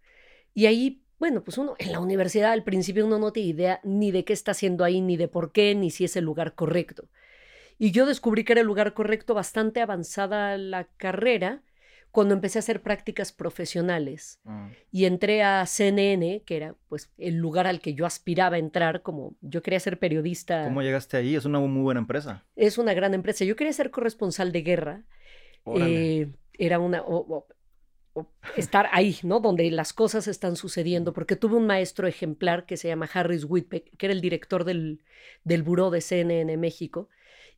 y 0.54 0.66
ahí 0.66 1.02
bueno, 1.22 1.44
pues 1.44 1.56
uno 1.56 1.76
en 1.78 1.92
la 1.92 2.00
universidad 2.00 2.50
al 2.50 2.64
principio 2.64 3.06
uno 3.06 3.16
no 3.20 3.32
tiene 3.32 3.50
idea 3.50 3.80
ni 3.84 4.10
de 4.10 4.24
qué 4.24 4.32
está 4.32 4.50
haciendo 4.50 4.82
ahí, 4.82 5.00
ni 5.00 5.16
de 5.16 5.28
por 5.28 5.52
qué, 5.52 5.72
ni 5.76 5.92
si 5.92 6.02
es 6.02 6.16
el 6.16 6.24
lugar 6.24 6.56
correcto. 6.56 7.04
Y 7.78 7.92
yo 7.92 8.06
descubrí 8.06 8.42
que 8.42 8.54
era 8.54 8.62
el 8.62 8.66
lugar 8.66 8.92
correcto 8.92 9.32
bastante 9.32 9.80
avanzada 9.80 10.58
la 10.58 10.88
carrera 10.96 11.62
cuando 12.10 12.34
empecé 12.34 12.58
a 12.58 12.66
hacer 12.66 12.82
prácticas 12.82 13.30
profesionales 13.30 14.40
mm. 14.42 14.66
y 14.90 15.04
entré 15.04 15.44
a 15.44 15.64
CNN, 15.64 16.42
que 16.44 16.56
era 16.56 16.74
pues 16.88 17.12
el 17.18 17.36
lugar 17.36 17.68
al 17.68 17.80
que 17.80 17.94
yo 17.94 18.04
aspiraba 18.04 18.56
a 18.56 18.58
entrar, 18.58 19.02
como 19.02 19.36
yo 19.42 19.62
quería 19.62 19.78
ser 19.78 20.00
periodista. 20.00 20.64
¿Cómo 20.64 20.82
llegaste 20.82 21.18
ahí? 21.18 21.36
Es 21.36 21.44
una 21.44 21.60
muy 21.60 21.82
buena 21.82 22.00
empresa. 22.00 22.44
Es 22.56 22.78
una 22.78 22.94
gran 22.94 23.14
empresa. 23.14 23.44
Yo 23.44 23.54
quería 23.54 23.72
ser 23.72 23.92
corresponsal 23.92 24.50
de 24.50 24.62
guerra. 24.62 25.04
Eh, 25.76 26.32
era 26.54 26.80
una, 26.80 27.04
estar 28.56 28.88
ahí, 28.92 29.16
¿no? 29.22 29.40
Donde 29.40 29.70
las 29.70 29.92
cosas 29.92 30.28
están 30.28 30.56
sucediendo, 30.56 31.12
porque 31.12 31.36
tuve 31.36 31.56
un 31.56 31.66
maestro 31.66 32.06
ejemplar 32.06 32.66
que 32.66 32.76
se 32.76 32.88
llama 32.88 33.08
Harris 33.12 33.44
Whitbeck, 33.44 33.96
que 33.96 34.06
era 34.06 34.12
el 34.12 34.20
director 34.20 34.64
del, 34.64 35.02
del 35.44 35.62
buró 35.62 35.90
de 35.90 36.00
CNN 36.00 36.56
México, 36.56 37.08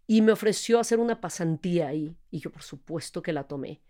y 0.06 0.22
me 0.22 0.32
ofreció 0.32 0.78
hacer 0.78 0.98
una 0.98 1.20
pasantía 1.20 1.88
ahí, 1.88 2.14
y 2.30 2.40
yo 2.40 2.50
por 2.50 2.62
supuesto 2.62 3.22
que 3.22 3.32
la 3.32 3.44
tomé. 3.44 3.80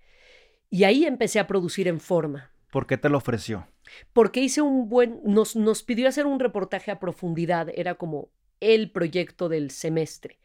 Y 0.70 0.84
ahí 0.84 1.04
empecé 1.04 1.38
a 1.38 1.46
producir 1.46 1.88
en 1.88 2.00
forma. 2.00 2.50
¿Por 2.70 2.86
qué 2.86 2.96
te 2.96 3.08
lo 3.08 3.18
ofreció? 3.18 3.68
Porque 4.12 4.40
hice 4.40 4.60
un 4.60 4.88
buen, 4.88 5.20
nos, 5.24 5.56
nos 5.56 5.82
pidió 5.82 6.08
hacer 6.08 6.26
un 6.26 6.40
reportaje 6.40 6.90
a 6.90 6.98
profundidad, 6.98 7.68
era 7.74 7.94
como 7.94 8.30
el 8.60 8.90
proyecto 8.90 9.48
del 9.48 9.70
semestre. 9.70 10.38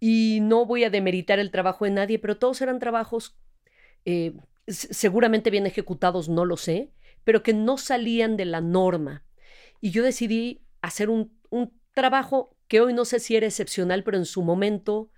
Y 0.00 0.40
no 0.42 0.66
voy 0.66 0.84
a 0.84 0.90
demeritar 0.90 1.38
el 1.38 1.50
trabajo 1.50 1.84
de 1.84 1.92
nadie, 1.92 2.18
pero 2.18 2.38
todos 2.38 2.60
eran 2.60 2.78
trabajos 2.78 3.36
eh, 4.04 4.34
seguramente 4.70 5.50
bien 5.50 5.66
ejecutados, 5.66 6.28
no 6.28 6.44
lo 6.44 6.56
sé, 6.56 6.92
pero 7.24 7.42
que 7.42 7.52
no 7.52 7.78
salían 7.78 8.36
de 8.36 8.44
la 8.44 8.60
norma. 8.60 9.24
Y 9.80 9.90
yo 9.90 10.02
decidí 10.02 10.62
hacer 10.82 11.10
un, 11.10 11.38
trabajo 11.92 12.56
que 12.68 12.80
hoy 12.80 12.94
no 12.94 13.04
sé 13.04 13.18
si 13.18 13.34
era 13.36 13.46
excepcional, 13.46 14.04
pero 14.04 14.16
en 14.16 14.24
su 14.24 14.42
momento 14.42 15.10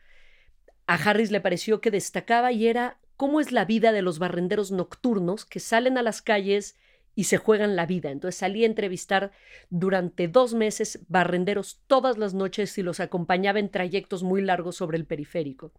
a 0.86 0.94
Harris 0.94 1.30
le 1.30 1.40
pareció 1.40 1.80
que 1.80 1.90
destacaba 1.90 2.50
y 2.50 2.66
era 2.66 2.98
cómo 3.16 3.40
es 3.40 3.52
la 3.52 3.66
vida 3.66 3.92
de 3.92 4.02
los 4.02 4.18
barrenderos 4.18 4.72
nocturnos 4.72 5.44
que 5.44 5.60
salen 5.60 5.98
a 5.98 6.02
las 6.02 6.22
calles 6.22 6.76
y 7.14 7.24
se 7.24 7.36
juegan 7.36 7.76
la 7.76 7.86
vida. 7.86 8.10
Entonces 8.10 8.38
salí 8.38 8.64
a 8.64 8.66
entrevistar 8.66 9.32
durante 9.68 10.28
dos 10.28 10.54
meses 10.54 11.00
barrenderos 11.08 11.82
todas 11.86 12.16
las 12.16 12.34
noches 12.34 12.76
y 12.78 12.82
los 12.82 13.00
acompañaba 13.00 13.58
en 13.58 13.70
trayectos 13.70 14.22
muy 14.22 14.42
largos 14.42 14.76
sobre 14.76 14.96
el 14.96 15.04
periférico. 15.04 15.72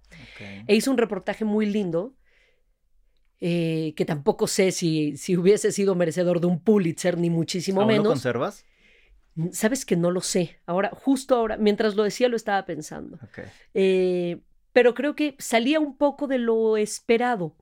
E 0.68 0.76
hice 0.76 0.90
un 0.90 0.98
reportaje 0.98 1.44
muy 1.44 1.66
lindo. 1.66 2.16
Eh, 3.46 3.94
que 3.98 4.06
tampoco 4.06 4.48
sé 4.48 4.72
si, 4.72 5.18
si 5.18 5.36
hubiese 5.36 5.74
sido 5.74 5.96
merecedor 5.96 6.40
de 6.40 6.48
un 6.48 6.62
Pulitzer, 6.62 7.18
ni 7.18 7.30
muchísimo 7.30 7.82
¿Aún 7.82 7.90
menos. 7.90 8.06
lo 8.06 8.10
conservas? 8.12 8.66
Sabes 9.52 9.84
que 9.84 9.98
no 9.98 10.12
lo 10.12 10.22
sé. 10.22 10.62
Ahora, 10.66 10.92
justo 10.94 11.36
ahora, 11.36 11.58
mientras 11.58 11.96
lo 11.96 12.04
decía, 12.04 12.30
lo 12.30 12.38
estaba 12.38 12.66
pensando. 12.66 13.20
Eh, 13.74 14.40
pero 14.72 14.94
creo 14.94 15.14
que 15.18 15.36
salía 15.40 15.82
un 15.82 15.98
poco 15.98 16.28
de 16.28 16.38
lo 16.38 16.78
esperado. 16.78 17.54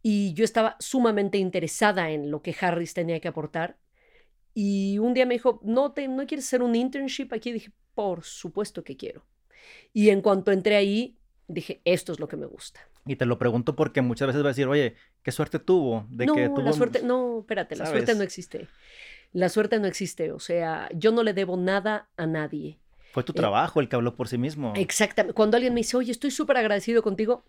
Y 0.00 0.32
yo 0.32 0.46
estaba 0.46 0.76
sumamente 0.80 1.36
interesada 1.36 2.10
en 2.10 2.30
lo 2.30 2.40
que 2.40 2.56
Harris 2.58 2.94
tenía 2.94 3.20
que 3.20 3.28
aportar. 3.28 3.76
Y 4.54 4.96
un 4.98 5.12
día 5.12 5.26
me 5.26 5.34
dijo, 5.34 5.60
¿no, 5.62 5.92
te, 5.92 6.08
¿no 6.08 6.26
quieres 6.26 6.46
hacer 6.46 6.62
un 6.62 6.74
internship 6.74 7.34
aquí? 7.34 7.52
dije, 7.52 7.70
por 7.94 8.24
supuesto 8.24 8.82
que 8.82 8.96
quiero. 8.96 9.26
Y 9.92 10.08
en 10.08 10.22
cuanto 10.22 10.52
entré 10.52 10.76
ahí, 10.76 11.18
dije, 11.48 11.82
esto 11.84 12.12
es 12.12 12.18
lo 12.18 12.28
que 12.28 12.38
me 12.38 12.46
gusta. 12.46 12.80
Y 13.06 13.16
te 13.16 13.24
lo 13.24 13.38
pregunto 13.38 13.76
porque 13.76 14.02
muchas 14.02 14.28
veces 14.28 14.42
va 14.42 14.48
a 14.48 14.50
decir, 14.50 14.66
oye, 14.66 14.96
¿qué 15.22 15.30
suerte 15.30 15.58
tuvo? 15.58 16.06
De 16.10 16.26
que 16.26 16.48
tuvo... 16.48 16.62
la 16.62 16.72
suerte, 16.72 17.02
no, 17.02 17.40
espérate, 17.40 17.76
la 17.76 17.86
suerte 17.86 18.14
no 18.14 18.22
existe. 18.22 18.68
La 19.32 19.48
suerte 19.48 19.78
no 19.78 19.86
existe, 19.86 20.32
o 20.32 20.40
sea, 20.40 20.88
yo 20.94 21.12
no 21.12 21.22
le 21.22 21.32
debo 21.32 21.56
nada 21.56 22.08
a 22.16 22.26
nadie. 22.26 22.78
Fue 23.12 23.22
tu 23.22 23.32
eh, 23.32 23.36
trabajo 23.36 23.80
el 23.80 23.88
que 23.88 23.96
habló 23.96 24.16
por 24.16 24.28
sí 24.28 24.38
mismo. 24.38 24.72
Exactamente. 24.76 25.34
Cuando 25.34 25.56
alguien 25.56 25.72
me 25.74 25.80
dice, 25.80 25.96
oye, 25.96 26.10
estoy 26.10 26.30
súper 26.30 26.56
agradecido 26.56 27.02
contigo, 27.02 27.44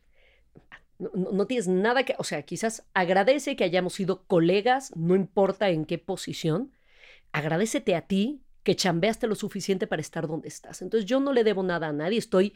no, 1.00 1.46
tienes 1.46 1.68
nada 1.68 2.04
que, 2.04 2.16
o 2.18 2.24
sea, 2.24 2.42
quizás 2.44 2.88
agradece 2.94 3.56
que 3.56 3.64
hayamos 3.64 3.94
sido 3.94 4.24
colegas, 4.24 4.92
no 4.96 5.16
importa 5.16 5.70
en 5.70 5.86
qué 5.86 5.98
posición, 5.98 6.72
agradecete 7.32 7.96
a 7.96 8.02
ti 8.02 8.42
que 8.64 8.76
chambeaste 8.76 9.28
lo 9.28 9.36
suficiente 9.36 9.88
para 9.88 10.02
estar 10.02 10.28
donde 10.28 10.48
estás. 10.48 10.82
Entonces 10.82 11.08
yo 11.08 11.20
no 11.20 11.34
le 11.34 11.44
debo 11.44 11.64
nada 11.64 11.88
a 11.88 11.94
nadie, 11.94 12.18
estoy, 12.18 12.54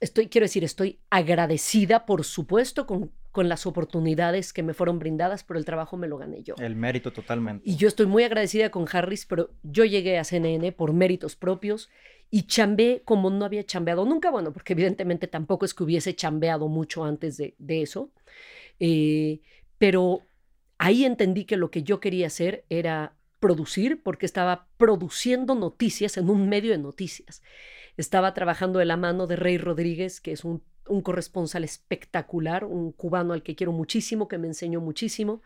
estoy, 0.00 0.28
quiero 0.28 0.44
decir, 0.44 0.64
estoy 0.64 1.00
agradecida, 1.10 2.06
por 2.06 2.24
supuesto, 2.24 2.86
con, 2.86 3.10
con 3.32 3.48
las 3.48 3.66
oportunidades 3.66 4.52
que 4.52 4.62
me 4.62 4.74
fueron 4.74 4.98
brindadas, 4.98 5.44
pero 5.44 5.58
el 5.58 5.64
trabajo 5.64 5.96
me 5.96 6.08
lo 6.08 6.18
gané 6.18 6.42
yo. 6.42 6.54
El 6.58 6.76
mérito 6.76 7.12
totalmente. 7.12 7.68
Y 7.68 7.76
yo 7.76 7.88
estoy 7.88 8.06
muy 8.06 8.24
agradecida 8.24 8.70
con 8.70 8.86
Harris, 8.90 9.26
pero 9.26 9.50
yo 9.62 9.84
llegué 9.84 10.18
a 10.18 10.24
CNN 10.24 10.72
por 10.72 10.92
méritos 10.92 11.36
propios 11.36 11.88
y 12.30 12.42
chambeé 12.42 13.02
como 13.04 13.30
no 13.30 13.44
había 13.44 13.64
chambeado 13.64 14.04
nunca, 14.04 14.30
bueno, 14.30 14.52
porque 14.52 14.74
evidentemente 14.74 15.26
tampoco 15.26 15.64
es 15.64 15.74
que 15.74 15.84
hubiese 15.84 16.14
chambeado 16.14 16.68
mucho 16.68 17.04
antes 17.04 17.36
de, 17.36 17.54
eso, 17.82 18.10
eh, 18.80 19.40
pero 19.78 20.22
ahí 20.76 21.04
entendí 21.04 21.44
que 21.44 21.56
lo 21.56 21.70
que 21.70 21.82
yo 21.82 22.00
quería 22.00 22.26
hacer 22.26 22.64
era 22.68 23.14
producir, 23.40 24.02
porque 24.02 24.26
estaba 24.26 24.66
produciendo 24.76 25.54
noticias 25.54 26.16
en 26.16 26.28
un 26.28 26.48
medio 26.48 26.72
de 26.72 26.78
noticias. 26.78 27.42
Estaba 27.98 28.32
trabajando 28.32 28.78
de 28.78 28.86
la 28.86 28.96
mano 28.96 29.26
de 29.26 29.36
Rey 29.36 29.58
Rodríguez, 29.58 30.22
que 30.22 30.32
es 30.32 30.44
un, 30.44 30.62
un 30.88 31.02
corresponsal 31.02 31.64
espectacular, 31.64 32.64
un 32.64 32.92
cubano 32.92 33.34
al 33.34 33.42
que 33.42 33.54
quiero 33.54 33.72
muchísimo, 33.72 34.28
que 34.28 34.38
me 34.38 34.46
enseñó 34.46 34.80
muchísimo, 34.80 35.42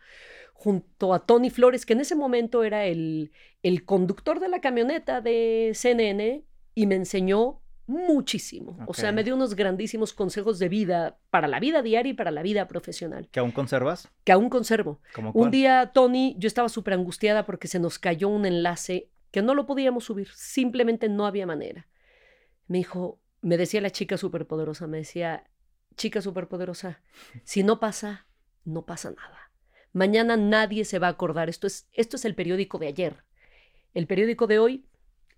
junto 0.53 1.13
a 1.13 1.25
Tony 1.25 1.49
Flores, 1.49 1.85
que 1.85 1.93
en 1.93 1.99
ese 2.01 2.15
momento 2.15 2.63
era 2.63 2.85
el, 2.85 3.31
el 3.61 3.83
conductor 3.83 4.39
de 4.39 4.47
la 4.47 4.61
camioneta 4.61 5.19
de 5.19 5.71
CNN, 5.73 6.45
y 6.75 6.87
me 6.87 6.95
enseñó 6.95 7.59
muchísimo. 7.85 8.77
O 8.87 8.93
sea, 8.93 9.11
me 9.11 9.23
dio 9.23 9.35
unos 9.35 9.55
grandísimos 9.55 10.13
consejos 10.13 10.57
de 10.59 10.69
vida 10.69 11.17
para 11.29 11.47
la 11.47 11.59
vida 11.59 11.81
diaria 11.81 12.11
y 12.11 12.13
para 12.13 12.31
la 12.31 12.41
vida 12.41 12.67
profesional. 12.67 13.27
¿Que 13.31 13.39
aún 13.39 13.51
conservas? 13.51 14.09
Que 14.23 14.31
aún 14.31 14.49
conservo. 14.49 14.99
un 15.33 15.51
día, 15.51 15.91
Tony, 15.93 16.35
yo 16.39 16.47
estaba 16.47 16.69
súper 16.69 16.93
angustiada 16.93 17.45
porque 17.45 17.67
se 17.67 17.79
nos 17.79 17.99
cayó 17.99 18.29
un 18.29 18.45
enlace 18.45 19.09
que 19.31 19.41
no 19.41 19.53
lo 19.53 19.65
podíamos 19.65 20.05
subir. 20.05 20.29
Simplemente 20.33 21.09
no 21.09 21.25
había 21.25 21.45
manera. 21.45 21.87
Me 22.73 22.79
dijo, 22.79 23.21
me 23.41 23.57
decía 23.57 23.81
la 23.81 23.91
chica 23.91 24.17
superpoderosa, 24.17 24.87
me 24.87 24.97
decía, 24.97 25.43
chica 25.95 26.23
superpoderosa, 26.23 27.03
si 27.43 27.61
no 27.61 27.79
pasa, 27.79 28.25
no 28.65 28.87
pasa 28.87 29.11
nada. 29.11 29.51
Mañana 29.91 30.37
nadie 30.37 30.83
se 30.83 30.97
va 30.97 31.05
a 31.05 31.11
acordar. 31.11 31.49
Esto 31.49 31.67
es, 31.67 31.87
esto 31.93 32.15
es 32.15 32.25
el 32.25 32.33
periódico 32.33 32.79
de 32.79 32.87
ayer. 32.87 33.25
El 33.93 34.07
periódico 34.07 34.47
de 34.47 34.57
hoy 34.57 34.87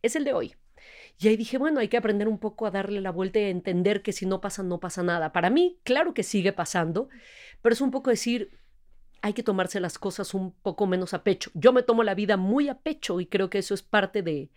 es 0.01 0.15
el 0.15 0.23
de 0.23 0.31
hoy. 0.31 0.55
Y 1.19 1.27
ahí 1.27 1.35
dije, 1.35 1.57
bueno, 1.57 1.81
hay 1.81 1.89
que 1.89 1.97
aprender 1.97 2.29
un 2.29 2.39
poco 2.39 2.67
a 2.67 2.71
darle 2.71 3.01
la 3.01 3.11
vuelta 3.11 3.39
y 3.39 3.43
a 3.43 3.49
entender 3.49 4.01
que 4.01 4.13
si 4.13 4.25
no 4.25 4.39
pasa, 4.39 4.63
no 4.63 4.79
pasa 4.79 5.03
nada. 5.03 5.33
Para 5.33 5.49
mí, 5.49 5.81
claro 5.83 6.13
que 6.13 6.23
sigue 6.23 6.53
pasando, 6.53 7.09
pero 7.61 7.73
es 7.73 7.81
un 7.81 7.91
poco 7.91 8.11
decir, 8.11 8.61
hay 9.21 9.33
que 9.33 9.43
tomarse 9.43 9.81
las 9.81 9.99
cosas 9.99 10.33
un 10.33 10.53
poco 10.53 10.87
menos 10.87 11.13
a 11.13 11.25
pecho. 11.25 11.51
Yo 11.53 11.73
me 11.73 11.83
tomo 11.83 12.01
la 12.03 12.15
vida 12.15 12.37
muy 12.37 12.69
a 12.69 12.79
pecho 12.79 13.19
y 13.19 13.25
creo 13.25 13.49
que 13.49 13.57
eso 13.57 13.73
es 13.73 13.81
parte 13.81 14.21
de, 14.21 14.51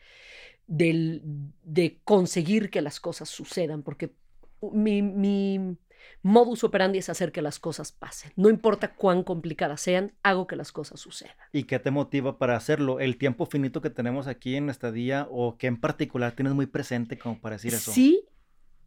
de 0.68 2.00
conseguir 2.04 2.70
que 2.70 2.82
las 2.82 3.00
cosas 3.00 3.28
sucedan, 3.28 3.82
porque 3.82 4.12
mi, 4.60 5.02
mi, 5.02 5.76
modus 6.22 6.64
operandi 6.64 6.98
es 6.98 7.08
hacer 7.08 7.32
que 7.32 7.42
las 7.42 7.58
cosas 7.58 7.92
pasen. 7.92 8.32
No 8.36 8.50
importa 8.50 8.94
cuán 8.94 9.22
complicadas 9.22 9.80
sean, 9.80 10.12
hago 10.22 10.46
que 10.46 10.56
las 10.56 10.72
cosas 10.72 11.00
sucedan. 11.00 11.34
¿Y 11.52 11.64
qué 11.64 11.78
te 11.78 11.90
motiva 11.90 12.38
para 12.38 12.56
hacerlo? 12.56 13.00
¿El 13.00 13.16
tiempo 13.16 13.46
finito 13.46 13.80
que 13.80 13.90
tenemos 13.90 14.26
aquí 14.26 14.56
en 14.56 14.68
esta 14.68 14.92
día 14.92 15.26
o 15.30 15.56
qué 15.56 15.66
en 15.66 15.80
particular 15.80 16.32
tienes 16.32 16.54
muy 16.54 16.66
presente 16.66 17.18
como 17.18 17.40
para 17.40 17.56
decir 17.56 17.74
eso? 17.74 17.92
Sí, 17.92 18.26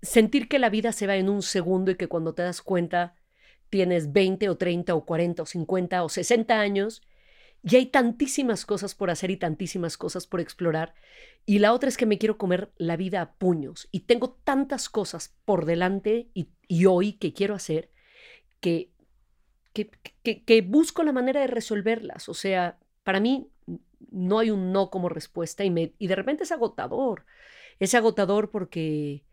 sentir 0.01 0.47
que 0.47 0.59
la 0.59 0.69
vida 0.69 0.91
se 0.91 1.07
va 1.07 1.15
en 1.15 1.29
un 1.29 1.41
segundo 1.41 1.91
y 1.91 1.95
que 1.95 2.07
cuando 2.07 2.33
te 2.33 2.43
das 2.43 2.61
cuenta 2.61 3.15
tienes 3.69 4.11
20 4.11 4.49
o 4.49 4.57
30 4.57 4.93
o 4.93 5.05
40 5.05 5.43
o 5.43 5.45
50 5.45 6.03
o 6.03 6.09
60 6.09 6.59
años 6.59 7.01
y 7.63 7.75
hay 7.75 7.85
tantísimas 7.87 8.65
cosas 8.65 8.95
por 8.95 9.11
hacer 9.11 9.29
y 9.29 9.37
tantísimas 9.37 9.97
cosas 9.97 10.25
por 10.25 10.39
explorar. 10.39 10.95
Y 11.45 11.59
la 11.59 11.73
otra 11.73 11.89
es 11.89 11.97
que 11.97 12.07
me 12.07 12.17
quiero 12.17 12.37
comer 12.37 12.71
la 12.77 12.97
vida 12.97 13.21
a 13.21 13.33
puños. 13.33 13.87
Y 13.91 14.01
tengo 14.01 14.39
tantas 14.43 14.89
cosas 14.89 15.35
por 15.45 15.65
delante 15.65 16.29
y, 16.33 16.49
hoy 16.85 17.13
que 17.13 17.33
quiero 17.33 17.53
hacer 17.53 17.91
que, 18.61 18.91
que, 19.73 19.91
que, 20.43 20.61
busco 20.61 21.03
la 21.03 21.11
manera 21.11 21.41
de 21.41 21.47
resolverlas. 21.47 22.29
O 22.29 22.33
sea, 22.33 22.79
para 23.03 23.19
mí 23.19 23.51
no 24.09 24.39
hay 24.39 24.49
un 24.49 24.71
no 24.71 24.89
como 24.89 25.09
respuesta 25.09 25.63
y, 25.63 25.69
me, 25.69 25.93
de 25.99 26.15
repente 26.15 26.43
es 26.45 26.51
agotador. 26.51 27.25
Es 27.79 27.93
agotador 27.93 28.49
porque, 28.49 29.23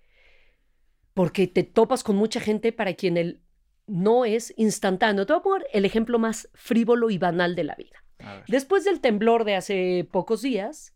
porque 1.15 1.47
te 1.47 1.63
topas 1.63 2.03
con 2.03 2.17
mucha 2.17 2.41
gente 2.41 2.73
para 2.73 2.95
quien 2.95 3.17
el 3.17 3.41
no 3.87 4.27
es 4.27 4.53
instantáneo. 4.59 5.25
Te 5.25 5.33
voy 5.33 5.41
a 5.41 5.43
poner 5.43 5.67
el 5.73 5.87
ejemplo 5.87 6.19
más 6.19 6.51
frívolo 6.53 7.09
y 7.09 7.17
banal 7.17 7.55
de 7.55 7.65
la 7.65 7.75
vida. 7.75 8.05
Después 8.49 8.85
del 8.85 9.01
temblor 9.01 9.45
de 9.45 9.55
hace 9.55 10.09
pocos 10.11 10.43
días, 10.43 10.95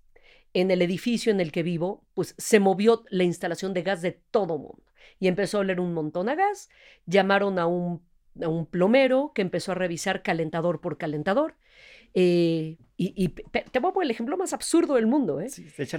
en 0.54 0.70
el 0.70 0.82
edificio 0.82 1.32
en 1.32 1.40
el 1.40 1.52
que 1.52 1.62
vivo, 1.62 2.04
pues 2.14 2.34
se 2.38 2.60
movió 2.60 3.04
la 3.08 3.24
instalación 3.24 3.72
de 3.74 3.82
gas 3.82 4.02
de 4.02 4.12
todo 4.30 4.58
mundo 4.58 4.82
y 5.18 5.28
empezó 5.28 5.58
a 5.58 5.60
oler 5.60 5.80
un 5.80 5.94
montón 5.94 6.28
a 6.28 6.34
gas. 6.34 6.68
Llamaron 7.06 7.58
a 7.58 7.66
un, 7.66 8.02
a 8.42 8.48
un 8.48 8.66
plomero 8.66 9.32
que 9.34 9.42
empezó 9.42 9.72
a 9.72 9.76
revisar 9.76 10.22
calentador 10.22 10.80
por 10.80 10.98
calentador. 10.98 11.54
Eh, 12.14 12.76
y, 12.96 13.28
te 13.28 13.78
voy 13.78 13.90
a 13.90 13.94
poner 13.94 14.06
el 14.06 14.10
ejemplo 14.10 14.36
más 14.36 14.52
absurdo 14.52 14.94
del 14.94 15.06
mundo. 15.06 15.40
¿eh? 15.40 15.48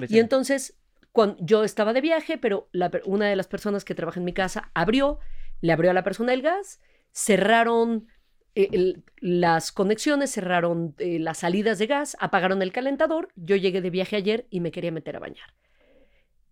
Y 0.10 0.20
entonces, 0.20 0.78
cuando 1.12 1.38
yo 1.40 1.64
estaba 1.64 1.94
de 1.94 2.02
viaje, 2.02 2.38
pero 2.38 2.70
una 3.06 3.28
de 3.28 3.36
las 3.36 3.48
personas 3.48 3.84
que 3.86 3.96
trabaja 3.96 4.20
en 4.20 4.26
mi 4.26 4.34
casa 4.34 4.72
abrió, 4.74 5.20
le 5.62 5.74
abrió 5.74 5.92
a 5.92 5.94
la 5.94 6.04
persona 6.04 6.34
el 6.34 6.42
gas, 6.42 6.82
cerraron 7.12 8.08
eh, 8.56 9.02
las 9.18 9.72
conexiones, 9.72 10.32
cerraron 10.32 10.96
eh, 11.00 11.20
las 11.20 11.40
salidas 11.40 11.80
de 11.80 11.88
gas, 11.88 12.16
apagaron 12.20 12.62
el 12.62 12.72
calentador. 12.72 13.30
Yo 13.36 13.56
llegué 13.56 13.82
de 13.82 13.90
viaje 13.90 14.16
ayer 14.16 14.48
y 14.50 14.60
me 14.60 14.72
quería 14.72 14.92
meter 14.92 15.16
a 15.16 15.20
bañar. 15.20 15.54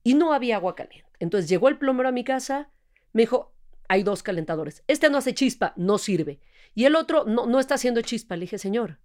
Y 0.04 0.16
no 0.16 0.34
había 0.34 0.56
agua 0.56 0.76
caliente. 0.76 1.10
Entonces 1.20 1.50
llegó 1.50 1.70
el 1.70 1.78
plomero 1.78 2.10
a 2.10 2.12
mi 2.12 2.24
casa, 2.24 2.72
me 3.14 3.24
dijo, 3.24 3.54
hay 3.88 4.04
dos 4.04 4.24
calentadores. 4.24 4.84
Este 4.88 5.10
no 5.10 5.18
hace 5.18 5.34
chispa, 5.34 5.74
no 5.76 5.98
sirve. 5.98 6.40
Y 6.74 6.86
el 6.86 6.96
otro 6.96 7.26
no, 7.26 7.46
no 7.46 7.60
está 7.60 7.76
haciendo 7.76 8.02
chispa. 8.02 8.36
Le 8.36 8.42
dije, 8.42 8.58
señor, 8.58 9.00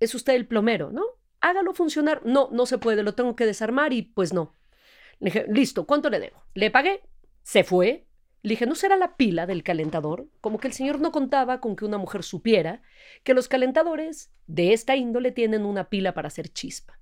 es 0.00 0.14
usted 0.14 0.34
el 0.34 0.46
plomero, 0.46 0.90
¿no? 0.90 1.02
Hágalo 1.40 1.74
funcionar. 1.74 2.24
No, 2.24 2.48
no 2.50 2.66
se 2.66 2.78
puede, 2.78 3.02
lo 3.02 3.14
tengo 3.14 3.36
que 3.36 3.46
desarmar 3.46 3.92
y 3.92 4.02
pues 4.02 4.32
no. 4.32 4.54
Le 5.18 5.26
dije, 5.26 5.46
listo, 5.48 5.86
¿cuánto 5.86 6.08
le 6.08 6.20
debo? 6.20 6.44
Le 6.54 6.70
pagué, 6.70 7.02
se 7.42 7.64
fue, 7.64 8.06
le 8.44 8.50
dije, 8.50 8.66
¿no 8.66 8.74
será 8.74 8.96
la 8.98 9.16
pila 9.16 9.46
del 9.46 9.62
calentador? 9.62 10.28
Como 10.42 10.58
que 10.58 10.68
el 10.68 10.74
señor 10.74 11.00
no 11.00 11.12
contaba 11.12 11.60
con 11.60 11.76
que 11.76 11.86
una 11.86 11.96
mujer 11.96 12.22
supiera 12.22 12.82
que 13.22 13.32
los 13.32 13.48
calentadores 13.48 14.30
de 14.46 14.74
esta 14.74 14.96
índole 14.96 15.32
tienen 15.32 15.64
una 15.64 15.88
pila 15.88 16.12
para 16.12 16.28
hacer 16.28 16.50
chispa. 16.50 16.98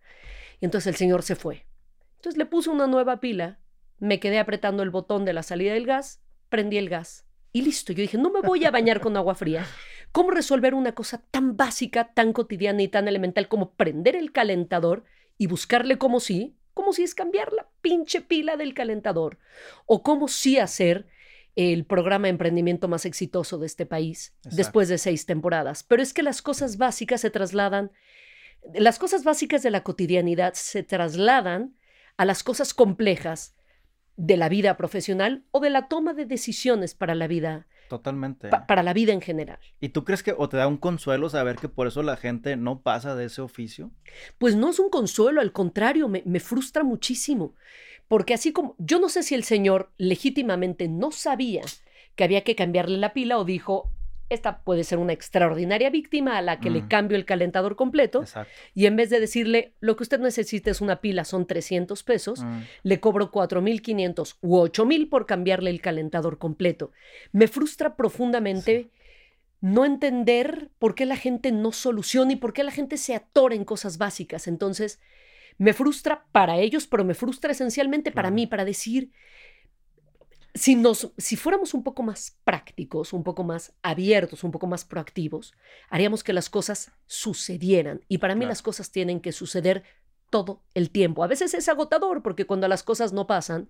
Y 0.60 0.66
entonces 0.66 0.86
el 0.86 0.94
señor 0.94 1.24
se 1.24 1.34
fue. 1.34 1.66
Entonces 2.14 2.38
le 2.38 2.46
puse 2.46 2.70
una 2.70 2.86
nueva 2.86 3.18
pila, 3.18 3.58
me 3.98 4.20
quedé 4.20 4.38
apretando 4.38 4.84
el 4.84 4.90
botón 4.90 5.24
de 5.24 5.32
la 5.32 5.42
salida 5.42 5.72
del 5.72 5.84
gas, 5.84 6.22
prendí 6.48 6.78
el 6.78 6.88
gas 6.88 7.26
y 7.52 7.62
listo. 7.62 7.92
Yo 7.92 8.02
dije, 8.02 8.18
no 8.18 8.30
me 8.30 8.40
voy 8.40 8.64
a 8.64 8.70
bañar 8.70 9.00
con 9.00 9.16
agua 9.16 9.34
fría. 9.34 9.66
¿Cómo 10.12 10.30
resolver 10.30 10.74
una 10.74 10.94
cosa 10.94 11.24
tan 11.32 11.56
básica, 11.56 12.14
tan 12.14 12.32
cotidiana 12.32 12.82
y 12.82 12.88
tan 12.88 13.08
elemental 13.08 13.48
como 13.48 13.72
prender 13.72 14.14
el 14.14 14.30
calentador 14.30 15.02
y 15.38 15.48
buscarle 15.48 15.98
como 15.98 16.20
si, 16.20 16.54
como 16.72 16.92
si 16.92 17.02
es 17.02 17.16
cambiar 17.16 17.52
la 17.52 17.66
pinche 17.80 18.20
pila 18.20 18.56
del 18.56 18.74
calentador? 18.74 19.38
O 19.86 20.04
como 20.04 20.28
si 20.28 20.58
hacer 20.58 21.08
el 21.54 21.84
programa 21.84 22.26
de 22.26 22.30
emprendimiento 22.30 22.88
más 22.88 23.04
exitoso 23.04 23.58
de 23.58 23.66
este 23.66 23.86
país 23.86 24.34
después 24.44 24.88
de 24.88 24.98
seis 24.98 25.26
temporadas. 25.26 25.82
Pero 25.82 26.02
es 26.02 26.14
que 26.14 26.22
las 26.22 26.40
cosas 26.40 26.78
básicas 26.78 27.20
se 27.20 27.30
trasladan, 27.30 27.92
las 28.74 28.98
cosas 28.98 29.24
básicas 29.24 29.62
de 29.62 29.70
la 29.70 29.82
cotidianidad 29.82 30.54
se 30.54 30.82
trasladan 30.82 31.76
a 32.16 32.24
las 32.24 32.42
cosas 32.42 32.74
complejas 32.74 33.54
de 34.16 34.36
la 34.36 34.48
vida 34.48 34.76
profesional 34.76 35.44
o 35.50 35.60
de 35.60 35.70
la 35.70 35.88
toma 35.88 36.14
de 36.14 36.26
decisiones 36.26 36.94
para 36.94 37.14
la 37.14 37.26
vida. 37.26 37.66
Totalmente. 37.88 38.48
para 38.48 38.82
la 38.82 38.94
vida 38.94 39.12
en 39.12 39.20
general. 39.20 39.58
¿Y 39.78 39.90
tú 39.90 40.04
crees 40.04 40.22
que 40.22 40.34
o 40.34 40.48
te 40.48 40.56
da 40.56 40.66
un 40.66 40.78
consuelo 40.78 41.28
saber 41.28 41.56
que 41.56 41.68
por 41.68 41.86
eso 41.86 42.02
la 42.02 42.16
gente 42.16 42.56
no 42.56 42.80
pasa 42.80 43.14
de 43.14 43.26
ese 43.26 43.42
oficio? 43.42 43.90
Pues 44.38 44.56
no 44.56 44.70
es 44.70 44.78
un 44.78 44.88
consuelo, 44.88 45.42
al 45.42 45.52
contrario, 45.52 46.08
me, 46.08 46.22
me 46.24 46.40
frustra 46.40 46.84
muchísimo. 46.84 47.54
Porque 48.12 48.34
así 48.34 48.52
como 48.52 48.74
yo 48.76 49.00
no 49.00 49.08
sé 49.08 49.22
si 49.22 49.34
el 49.34 49.42
señor 49.42 49.90
legítimamente 49.96 50.86
no 50.86 51.12
sabía 51.12 51.62
que 52.14 52.24
había 52.24 52.44
que 52.44 52.54
cambiarle 52.54 52.98
la 52.98 53.14
pila 53.14 53.38
o 53.38 53.44
dijo, 53.46 53.90
esta 54.28 54.58
puede 54.64 54.84
ser 54.84 54.98
una 54.98 55.14
extraordinaria 55.14 55.88
víctima 55.88 56.36
a 56.36 56.42
la 56.42 56.60
que 56.60 56.68
le 56.68 56.82
mm. 56.82 56.88
cambio 56.88 57.16
el 57.16 57.24
calentador 57.24 57.74
completo. 57.74 58.22
Y 58.74 58.84
en 58.84 58.96
vez 58.96 59.08
de 59.08 59.18
decirle, 59.18 59.72
lo 59.80 59.96
que 59.96 60.02
usted 60.02 60.20
necesita 60.20 60.70
es 60.70 60.82
una 60.82 61.00
pila, 61.00 61.24
son 61.24 61.46
300 61.46 62.02
pesos, 62.02 62.44
mm. 62.44 62.60
le 62.82 63.00
cobro 63.00 63.32
4.500 63.32 64.36
u 64.42 64.58
8.000 64.58 65.08
por 65.08 65.24
cambiarle 65.24 65.70
el 65.70 65.80
calentador 65.80 66.36
completo. 66.36 66.92
Me 67.32 67.48
frustra 67.48 67.96
profundamente 67.96 68.90
no 69.62 69.86
entender 69.86 70.68
por 70.78 70.94
qué 70.94 71.06
la 71.06 71.16
gente 71.16 71.50
no 71.50 71.72
soluciona 71.72 72.32
y 72.32 72.36
por 72.36 72.52
qué 72.52 72.62
la 72.62 72.72
gente 72.72 72.98
se 72.98 73.14
atora 73.14 73.54
en 73.54 73.64
cosas 73.64 73.96
básicas. 73.96 74.48
Entonces, 74.48 75.00
me 75.58 75.72
frustra 75.72 76.26
para 76.32 76.58
ellos, 76.58 76.86
pero 76.86 77.04
me 77.04 77.14
frustra 77.14 77.52
esencialmente 77.52 78.10
para 78.10 78.30
mí, 78.30 78.46
para 78.46 78.64
decir, 78.64 79.12
si, 80.54 80.74
nos, 80.74 81.12
si 81.16 81.36
fuéramos 81.36 81.74
un 81.74 81.82
poco 81.82 82.02
más 82.02 82.36
prácticos, 82.44 83.12
un 83.12 83.24
poco 83.24 83.44
más 83.44 83.72
abiertos, 83.82 84.44
un 84.44 84.50
poco 84.50 84.66
más 84.66 84.84
proactivos, 84.84 85.54
haríamos 85.88 86.22
que 86.22 86.32
las 86.32 86.50
cosas 86.50 86.92
sucedieran. 87.06 88.02
Y 88.08 88.18
para 88.18 88.34
mí 88.34 88.44
las 88.44 88.62
cosas 88.62 88.90
tienen 88.90 89.20
que 89.20 89.32
suceder 89.32 89.82
todo 90.30 90.62
el 90.74 90.90
tiempo. 90.90 91.24
A 91.24 91.26
veces 91.26 91.52
es 91.54 91.68
agotador 91.68 92.22
porque 92.22 92.46
cuando 92.46 92.66
las 92.68 92.82
cosas 92.82 93.12
no 93.12 93.26
pasan, 93.26 93.68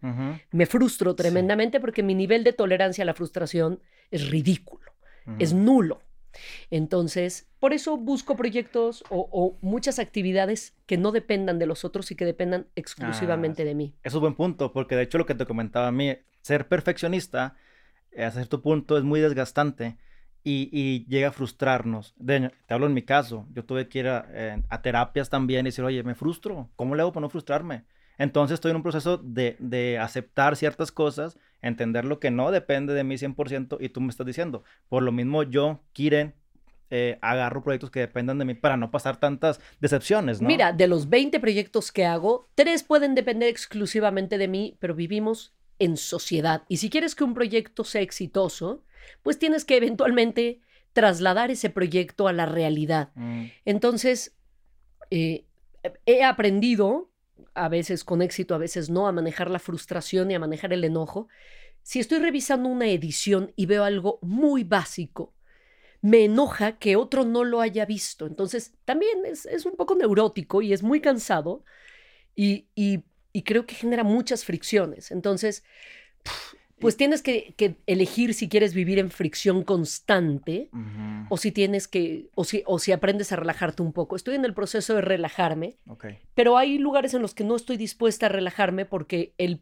me 0.50 0.66
frustro 0.66 1.14
tremendamente 1.14 1.80
porque 1.80 2.02
mi 2.02 2.14
nivel 2.14 2.44
de 2.44 2.52
tolerancia 2.52 3.02
a 3.02 3.04
la 3.04 3.14
frustración 3.14 3.80
es 4.10 4.30
ridículo, 4.30 4.92
es 5.38 5.52
nulo. 5.52 6.00
Entonces, 6.70 7.48
por 7.60 7.72
eso 7.72 7.96
busco 7.96 8.36
proyectos 8.36 9.04
o, 9.08 9.56
muchas 9.60 9.98
actividades 9.98 10.74
que 10.86 10.96
no 10.96 11.12
dependan 11.12 11.58
de 11.58 11.66
los 11.66 11.84
otros 11.84 12.10
y 12.10 12.16
que 12.16 12.24
dependan 12.24 12.66
exclusivamente 12.74 13.62
ah, 13.62 13.64
de 13.66 13.74
mí. 13.74 13.94
Eso 14.02 14.18
es 14.18 14.20
buen 14.20 14.34
punto, 14.34 14.72
porque 14.72 14.96
de 14.96 15.02
hecho 15.02 15.18
lo 15.18 15.26
que 15.26 15.34
te 15.34 15.46
comentaba 15.46 15.88
a 15.88 15.92
mí, 15.92 16.16
ser 16.40 16.68
perfeccionista 16.68 17.56
eh, 18.12 18.24
a 18.24 18.30
cierto 18.30 18.62
punto 18.62 18.98
es 18.98 19.04
muy 19.04 19.20
desgastante 19.20 19.96
y, 20.44 21.06
llega 21.06 21.28
a 21.28 21.32
frustrarnos. 21.32 22.14
te 22.24 22.50
hablo 22.74 22.86
en 22.86 22.94
mi 22.94 23.02
caso, 23.02 23.46
yo 23.52 23.64
tuve 23.64 23.88
que 23.88 24.00
ir 24.00 24.06
eh, 24.08 24.60
a, 24.68 24.82
terapias 24.82 25.30
también 25.30 25.66
y 25.66 25.68
decir, 25.68 25.84
oye, 25.84 26.02
me 26.02 26.14
frustro, 26.14 26.68
¿cómo 26.76 26.94
le 26.94 27.02
hago 27.02 27.12
para 27.12 27.22
no 27.22 27.30
frustrarme? 27.30 27.84
Entonces 28.22 28.54
estoy 28.54 28.70
en 28.70 28.76
un 28.76 28.82
proceso 28.82 29.18
de, 29.18 29.56
de, 29.58 29.98
aceptar 29.98 30.54
ciertas 30.54 30.92
cosas, 30.92 31.36
entender 31.60 32.04
lo 32.04 32.20
que 32.20 32.30
no 32.30 32.52
depende 32.52 32.94
de 32.94 33.02
mí 33.02 33.16
100% 33.16 33.78
y 33.80 33.88
tú 33.88 34.00
me 34.00 34.10
estás 34.10 34.26
diciendo. 34.26 34.62
Por 34.88 35.02
lo 35.02 35.10
mismo 35.10 35.42
yo, 35.42 35.80
Kiren, 35.92 36.32
eh, 36.90 37.18
agarro 37.20 37.64
proyectos 37.64 37.90
que 37.90 37.98
dependan 37.98 38.38
de 38.38 38.44
mí 38.44 38.54
para 38.54 38.76
no 38.76 38.92
pasar 38.92 39.18
tantas 39.18 39.60
decepciones, 39.80 40.40
¿no? 40.40 40.46
Mira, 40.46 40.72
de 40.72 40.86
los 40.86 41.08
20 41.08 41.40
proyectos 41.40 41.90
que 41.90 42.04
hago, 42.04 42.48
tres 42.54 42.84
pueden 42.84 43.16
depender 43.16 43.48
exclusivamente 43.48 44.38
de 44.38 44.46
mí, 44.46 44.76
pero 44.78 44.94
vivimos 44.94 45.54
en 45.80 45.96
sociedad. 45.96 46.62
Y 46.68 46.76
si 46.76 46.90
quieres 46.90 47.16
que 47.16 47.24
un 47.24 47.34
proyecto 47.34 47.82
sea 47.82 48.02
exitoso, 48.02 48.84
pues 49.24 49.36
tienes 49.38 49.64
que 49.64 49.78
eventualmente 49.78 50.60
trasladar 50.92 51.50
ese 51.50 51.70
proyecto 51.70 52.28
a 52.28 52.32
la 52.32 52.46
realidad. 52.46 53.10
Mm. 53.16 53.46
Entonces, 53.64 54.36
eh, 55.10 55.46
he 56.06 56.22
aprendido, 56.22 57.10
a 57.54 57.68
veces 57.68 58.04
con 58.04 58.22
éxito, 58.22 58.54
a 58.54 58.58
veces 58.58 58.90
no, 58.90 59.06
a 59.06 59.12
manejar 59.12 59.50
la 59.50 59.58
frustración 59.58 60.30
y 60.30 60.34
a 60.34 60.38
manejar 60.38 60.72
el 60.72 60.84
enojo. 60.84 61.28
Si 61.82 62.00
estoy 62.00 62.18
revisando 62.18 62.68
una 62.68 62.86
edición 62.88 63.52
y 63.56 63.66
veo 63.66 63.84
algo 63.84 64.18
muy 64.22 64.64
básico, 64.64 65.34
me 66.00 66.24
enoja 66.24 66.78
que 66.78 66.96
otro 66.96 67.24
no 67.24 67.44
lo 67.44 67.60
haya 67.60 67.86
visto. 67.86 68.26
Entonces, 68.26 68.74
también 68.84 69.24
es, 69.24 69.46
un 69.64 69.76
poco 69.76 69.94
neurótico 69.94 70.60
y 70.60 70.72
es 70.72 70.82
muy 70.82 71.00
cansado 71.00 71.64
y, 72.34 72.66
creo 73.44 73.66
que 73.66 73.74
genera 73.74 74.04
muchas 74.04 74.44
fricciones. 74.44 75.10
Entonces, 75.10 75.64
pues 76.82 76.96
tienes 76.96 77.22
que, 77.22 77.54
elegir 77.86 78.34
si 78.34 78.48
quieres 78.48 78.74
vivir 78.74 78.98
en 78.98 79.10
fricción 79.10 79.62
constante 79.62 80.68
o 81.30 81.36
si 81.38 81.52
tienes 81.52 81.88
que, 81.88 82.28
o 82.34 82.44
si, 82.44 82.62
o 82.66 82.78
si 82.78 82.92
aprendes 82.92 83.32
a 83.32 83.36
relajarte 83.36 83.82
un 83.82 83.92
poco. 83.92 84.16
Estoy 84.16 84.34
en 84.34 84.44
el 84.44 84.52
proceso 84.52 84.94
de 84.94 85.00
relajarme, 85.00 85.76
pero 86.34 86.58
hay 86.58 86.78
lugares 86.78 87.14
en 87.14 87.22
los 87.22 87.34
que 87.34 87.44
no 87.44 87.56
estoy 87.56 87.76
dispuesta 87.76 88.26
a 88.26 88.28
relajarme 88.28 88.84
porque 88.84 89.32
el, 89.38 89.60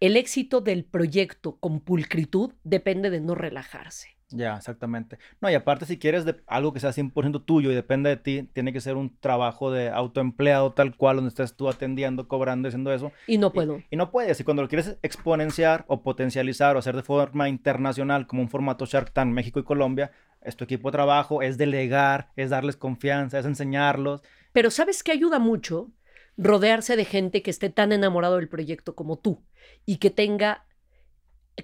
el 0.00 0.16
éxito 0.16 0.60
del 0.60 0.84
proyecto 0.84 1.56
con 1.56 1.80
pulcritud 1.80 2.52
depende 2.64 3.10
de 3.10 3.20
no 3.20 3.34
relajarse. 3.34 4.16
Ya, 4.32 4.56
exactamente. 4.56 5.18
No, 5.40 5.50
y 5.50 5.54
aparte 5.54 5.86
si 5.86 5.98
quieres 5.98 6.24
de 6.24 6.36
algo 6.46 6.72
que 6.72 6.80
sea 6.80 6.92
100% 6.92 7.44
tuyo 7.44 7.70
y 7.70 7.74
depende 7.74 8.10
de 8.10 8.16
ti, 8.16 8.48
tiene 8.52 8.72
que 8.72 8.80
ser 8.80 8.96
un 8.96 9.16
trabajo 9.18 9.70
de 9.70 9.90
autoempleado 9.90 10.72
tal 10.72 10.96
cual, 10.96 11.16
donde 11.16 11.28
estés 11.28 11.54
tú 11.54 11.68
atendiendo, 11.68 12.28
cobrando, 12.28 12.68
haciendo 12.68 12.92
eso. 12.92 13.12
Y 13.26 13.38
no 13.38 13.52
puedo. 13.52 13.82
Y, 13.90 13.96
no 13.96 14.10
puedes. 14.10 14.40
Y 14.40 14.44
cuando 14.44 14.62
lo 14.62 14.68
quieres 14.68 14.96
exponenciar 15.02 15.84
o 15.88 16.02
potencializar 16.02 16.76
o 16.76 16.78
hacer 16.78 16.96
de 16.96 17.02
forma 17.02 17.48
internacional, 17.48 18.26
como 18.26 18.42
un 18.42 18.48
formato 18.48 18.86
Shark 18.86 19.12
Tank 19.12 19.32
México 19.32 19.60
y 19.60 19.64
Colombia, 19.64 20.10
es 20.40 20.56
tu 20.56 20.64
equipo 20.64 20.90
de 20.90 20.92
trabajo, 20.92 21.42
es 21.42 21.58
delegar, 21.58 22.30
es 22.36 22.50
darles 22.50 22.76
confianza, 22.76 23.38
es 23.38 23.46
enseñarlos. 23.46 24.22
Pero 24.52 24.70
¿sabes 24.70 25.02
que 25.02 25.12
ayuda 25.12 25.38
mucho? 25.38 25.90
Rodearse 26.36 26.96
de 26.96 27.04
gente 27.04 27.42
que 27.42 27.50
esté 27.50 27.70
tan 27.70 27.92
enamorado 27.92 28.36
del 28.36 28.48
proyecto 28.48 28.94
como 28.94 29.18
tú 29.18 29.42
y 29.86 29.96
que 29.96 30.10
tenga, 30.10 30.66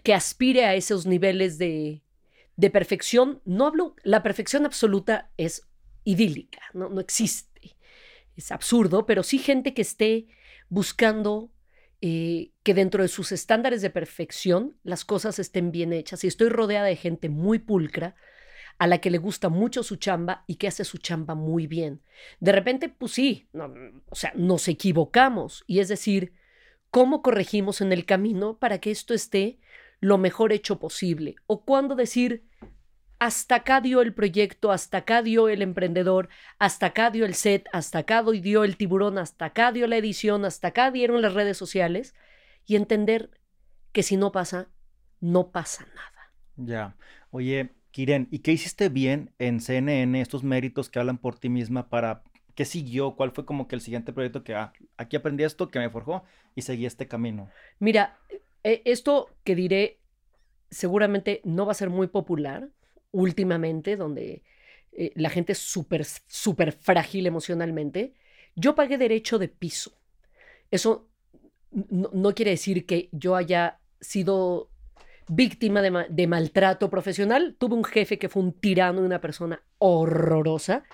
que 0.03 0.15
aspire 0.15 0.65
a 0.65 0.75
esos 0.75 1.07
niveles 1.07 1.59
de 1.59 2.03
de 2.59 2.71
perfección, 2.71 3.41
no 3.45 3.67
hablo, 3.69 3.95
la 4.03 4.25
perfección 4.25 4.67
absoluta 4.67 5.31
es 5.37 5.69
idílica, 6.03 6.61
no, 6.75 6.89
no 6.89 7.01
existe, 7.01 7.77
es 8.35 8.51
absurdo, 8.51 9.07
pero 9.07 9.23
sí 9.23 9.39
gente 9.39 9.75
que 9.75 9.83
esté 9.83 10.27
buscando 10.69 11.53
eh, 12.01 12.51
que 12.65 12.75
dentro 12.75 13.05
de 13.05 13.09
sus 13.09 13.31
estándares 13.31 13.81
de 13.81 13.91
perfección 13.91 14.77
las 14.83 15.05
cosas 15.05 15.39
estén 15.39 15.71
bien 15.71 15.93
hechas. 15.93 16.25
Y 16.25 16.27
estoy 16.27 16.49
rodeada 16.49 16.87
de 16.87 16.97
gente 16.97 17.29
muy 17.29 17.61
pulcra, 17.61 18.17
a 18.79 18.89
la 18.89 18.99
que 18.99 19.11
le 19.11 19.19
gusta 19.19 19.49
mucho 19.49 19.85
su 19.85 19.95
chamba 19.95 20.45
y 20.49 20.57
que 20.57 20.67
hace 20.67 20.85
su 20.85 20.99
chamba 20.99 21.37
muy 21.37 21.69
bien. 21.69 22.03
De 22.41 22.51
repente, 22.51 22.89
pues 22.89 23.13
sí, 23.13 23.49
o 24.09 24.15
sea, 24.15 24.33
nos 24.35 24.67
equivocamos. 24.67 25.65
Y 25.67 25.79
es 25.79 25.89
decir, 25.89 26.33
¿cómo 26.91 27.23
corregimos 27.23 27.81
en 27.81 27.93
el 27.93 28.05
camino 28.05 28.59
para 28.59 28.79
que 28.79 28.93
esto 28.93 29.15
esté 29.15 29.59
lo 30.01 30.19
mejor 30.19 30.53
hecho 30.53 30.79
posible. 30.79 31.37
O 31.47 31.65
cuando 31.65 31.95
decir, 31.95 32.45
hasta 33.19 33.57
acá 33.57 33.81
dio 33.81 34.01
el 34.01 34.15
proyecto, 34.15 34.71
hasta 34.71 34.99
acá 34.99 35.23
dio 35.23 35.49
el 35.49 35.63
emprendedor, 35.63 36.29
hasta 36.59 36.87
acá 36.87 37.11
dio 37.11 37.25
el 37.25 37.35
set, 37.35 37.67
hasta 37.73 37.99
acá 37.99 38.23
dio 38.23 38.65
el 38.65 38.77
tiburón, 38.77 39.19
hasta 39.19 39.47
acá 39.47 39.73
dio 39.73 39.87
la 39.87 39.97
edición, 39.97 40.45
hasta 40.45 40.69
acá 40.69 40.91
dieron 40.91 41.21
las 41.21 41.35
redes 41.35 41.57
sociales 41.57 42.15
y 42.67 42.77
entender 42.77 43.31
que 43.93 44.03
si 44.03 44.17
no 44.17 44.31
pasa, 44.31 44.69
no 45.21 45.51
pasa 45.51 45.87
nada. 45.95 46.33
Ya. 46.57 46.97
Oye, 47.31 47.73
Kiren, 47.91 48.29
¿y 48.31 48.41
qué 48.41 48.53
hiciste 48.53 48.89
bien 48.89 49.33
en 49.39 49.61
CNN, 49.61 50.21
estos 50.21 50.45
méritos 50.45 50.89
que 50.89 51.01
hablan 51.01 51.19
por 51.19 51.39
ti 51.39 51.49
misma 51.49 51.89
para 51.89 52.23
qué 52.55 52.65
siguió? 52.65 53.17
¿Cuál 53.17 53.33
fue 53.33 53.45
como 53.45 53.67
que 53.67 53.75
el 53.75 53.81
siguiente 53.81 54.13
proyecto 54.13 54.45
que 54.45 54.55
ah, 54.55 54.73
aquí 54.97 55.17
aprendí 55.17 55.43
esto, 55.43 55.71
que 55.71 55.81
me 55.81 55.91
forjó 55.91 56.23
y 56.55 56.63
seguí 56.63 56.87
este 56.87 57.09
camino? 57.09 57.51
Mira, 57.81 58.19
eh, 58.63 58.83
esto 58.85 59.35
que 59.43 59.57
diré 59.57 59.99
seguramente 60.71 61.41
no 61.45 61.67
va 61.67 61.73
a 61.73 61.75
ser 61.75 61.91
muy 61.91 62.07
popular 62.07 62.69
últimamente, 63.11 63.97
donde 63.97 64.43
eh, 64.93 65.13
la 65.15 65.31
gente 65.31 65.53
es 65.53 65.59
súper, 65.59 66.05
súper 66.05 66.73
frágil 66.73 67.27
emocionalmente. 67.27 68.15
Yo 68.55 68.75
pagué 68.75 68.99
derecho 68.99 69.39
de 69.39 69.49
piso. 69.49 69.99
Eso 70.71 71.09
no, 71.71 72.35
quiere 72.35 72.53
decir 72.53 72.87
que 72.87 73.09
yo 73.13 73.37
haya 73.37 73.81
sido 74.01 74.71
víctima 75.29 75.83
de, 75.83 76.27
maltrato 76.27 76.91
profesional. 76.91 77.57
Tuve 77.59 77.75
un 77.75 77.85
jefe 77.85 78.19
que 78.19 78.29
fue 78.29 78.43
un 78.43 78.53
tirano 78.53 79.03
y 79.03 79.07
una 79.07 79.21
persona 79.21 79.63
horrorosa. 79.79 80.85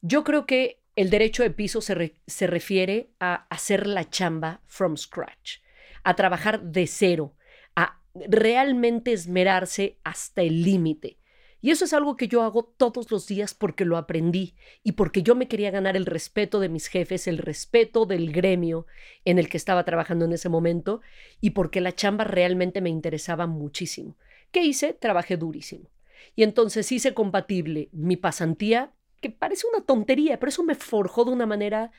Yo 0.00 0.24
creo 0.24 0.46
que 0.46 0.80
el 0.96 1.10
derecho 1.10 1.42
de 1.42 1.50
piso 1.50 1.80
se, 1.80 2.14
se 2.26 2.46
refiere 2.46 3.10
a 3.20 3.46
hacer 3.50 3.86
la 3.86 4.08
chamba 4.08 4.62
from 4.66 4.96
scratch 4.96 5.58
a 6.02 6.14
trabajar 6.14 6.62
de 6.62 6.86
cero, 6.86 7.34
a 7.76 8.00
realmente 8.14 9.12
esmerarse 9.12 9.98
hasta 10.04 10.42
el 10.42 10.62
límite. 10.62 11.18
Y 11.60 11.70
eso 11.70 11.84
es 11.84 11.92
algo 11.92 12.16
que 12.16 12.28
yo 12.28 12.42
hago 12.42 12.64
todos 12.64 13.10
los 13.10 13.26
días 13.26 13.54
porque 13.54 13.84
lo 13.84 13.96
aprendí 13.96 14.54
y 14.82 14.92
porque 14.92 15.22
yo 15.22 15.34
me 15.34 15.48
quería 15.48 15.70
ganar 15.70 15.96
el 15.96 16.06
respeto 16.06 16.58
de 16.60 16.68
mis 16.68 16.86
jefes, 16.86 17.26
el 17.26 17.38
respeto 17.38 18.06
del 18.06 18.32
gremio 18.32 18.86
en 19.24 19.38
el 19.38 19.48
que 19.48 19.58
estaba 19.58 19.84
trabajando 19.84 20.24
en 20.24 20.32
ese 20.32 20.48
momento 20.48 21.00
y 21.40 21.50
porque 21.50 21.80
la 21.80 21.94
chamba 21.94 22.24
realmente 22.24 22.80
me 22.80 22.88
interesaba 22.88 23.46
muchísimo. 23.46 24.16
¿Qué 24.50 24.62
hice? 24.62 24.94
Trabajé 24.94 25.36
durísimo. 25.36 25.90
Y 26.34 26.42
entonces 26.42 26.90
hice 26.92 27.14
compatible 27.14 27.88
mi 27.92 28.16
pasantía, 28.16 28.92
que 29.20 29.30
parece 29.30 29.66
una 29.66 29.84
tontería, 29.84 30.38
pero 30.38 30.48
eso 30.48 30.64
me 30.64 30.74
forjó 30.74 31.24
de 31.24 31.32
una 31.32 31.46
manera 31.46 31.92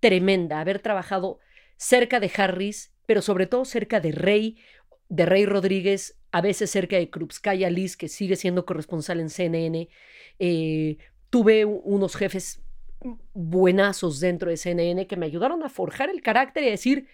tremenda, 0.00 0.60
haber 0.60 0.80
trabajado 0.80 1.40
cerca 1.76 2.20
de 2.20 2.30
Harris, 2.34 2.94
pero 3.06 3.22
sobre 3.22 3.46
todo 3.46 3.64
cerca 3.64 4.00
de 4.00 4.12
Rey, 4.12 4.58
de 5.08 5.26
Rey 5.26 5.46
Rodríguez, 5.46 6.18
a 6.32 6.40
veces 6.40 6.70
cerca 6.70 6.96
de 6.96 7.10
Krupskaya 7.10 7.70
Liz, 7.70 7.96
que 7.96 8.08
sigue 8.08 8.36
siendo 8.36 8.66
corresponsal 8.66 9.20
en 9.20 9.30
CNN. 9.30 9.88
Eh, 10.38 10.98
tuve 11.30 11.64
unos 11.64 12.16
jefes 12.16 12.62
buenazos 13.34 14.20
dentro 14.20 14.50
de 14.50 14.56
CNN 14.56 15.06
que 15.06 15.16
me 15.16 15.26
ayudaron 15.26 15.62
a 15.62 15.68
forjar 15.68 16.10
el 16.10 16.22
carácter 16.22 16.64
y 16.64 16.68
a 16.68 16.70
decir, 16.70 17.08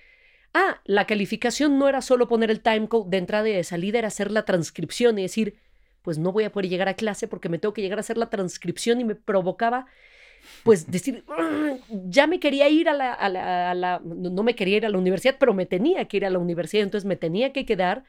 ah, 0.54 0.80
la 0.84 1.06
calificación 1.06 1.78
no 1.78 1.88
era 1.88 2.00
solo 2.00 2.28
poner 2.28 2.50
el 2.50 2.60
timecode 2.60 3.10
de 3.10 3.16
entrada 3.18 3.48
y 3.48 3.52
de 3.52 3.64
salida, 3.64 3.98
era 3.98 4.08
hacer 4.08 4.30
la 4.30 4.44
transcripción 4.44 5.18
y 5.18 5.22
decir, 5.22 5.58
pues 6.02 6.18
no 6.18 6.32
voy 6.32 6.44
a 6.44 6.52
poder 6.52 6.68
llegar 6.68 6.88
a 6.88 6.94
clase 6.94 7.28
porque 7.28 7.48
me 7.48 7.58
tengo 7.58 7.74
que 7.74 7.82
llegar 7.82 7.98
a 7.98 8.00
hacer 8.00 8.16
la 8.16 8.30
transcripción 8.30 9.00
y 9.00 9.04
me 9.04 9.14
provocaba 9.14 9.86
pues 10.62 10.90
decir, 10.90 11.24
ya 11.88 12.26
me 12.26 12.40
quería 12.40 12.68
ir 12.68 12.88
a 12.88 12.94
la, 12.94 13.12
a 13.12 13.74
la, 13.74 14.00
no 14.04 14.42
me 14.42 14.54
quería 14.54 14.78
ir 14.78 14.86
a 14.86 14.90
la 14.90 14.98
universidad, 14.98 15.36
pero 15.38 15.54
me 15.54 15.66
tenía 15.66 16.04
que 16.06 16.18
ir 16.18 16.26
a 16.26 16.30
la 16.30 16.38
universidad, 16.38 16.82
entonces 16.82 17.06
me 17.06 17.16
tenía 17.16 17.52
que 17.52 17.64
quedar. 17.64 18.04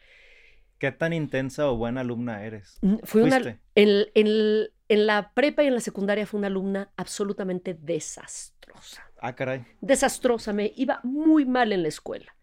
¿Qué 0.77 0.91
tan 0.91 1.13
intensa 1.13 1.69
o 1.69 1.77
buena 1.77 2.01
alumna 2.01 2.43
eres? 2.43 2.79
Fui 3.03 3.21
una, 3.21 3.37
en, 3.75 4.07
en, 4.15 4.67
en 4.89 5.07
la 5.07 5.31
prepa 5.33 5.63
y 5.63 5.67
en 5.67 5.75
la 5.75 5.79
secundaria 5.79 6.25
fue 6.25 6.39
una 6.39 6.47
alumna 6.47 6.91
absolutamente 6.97 7.75
desastrosa. 7.75 9.03
Ah, 9.19 9.35
caray. 9.35 9.63
Desastrosa, 9.79 10.53
me 10.53 10.73
iba 10.75 10.99
muy 11.03 11.45
mal 11.45 11.71
en 11.71 11.83
la 11.83 11.87
escuela. 11.87 12.35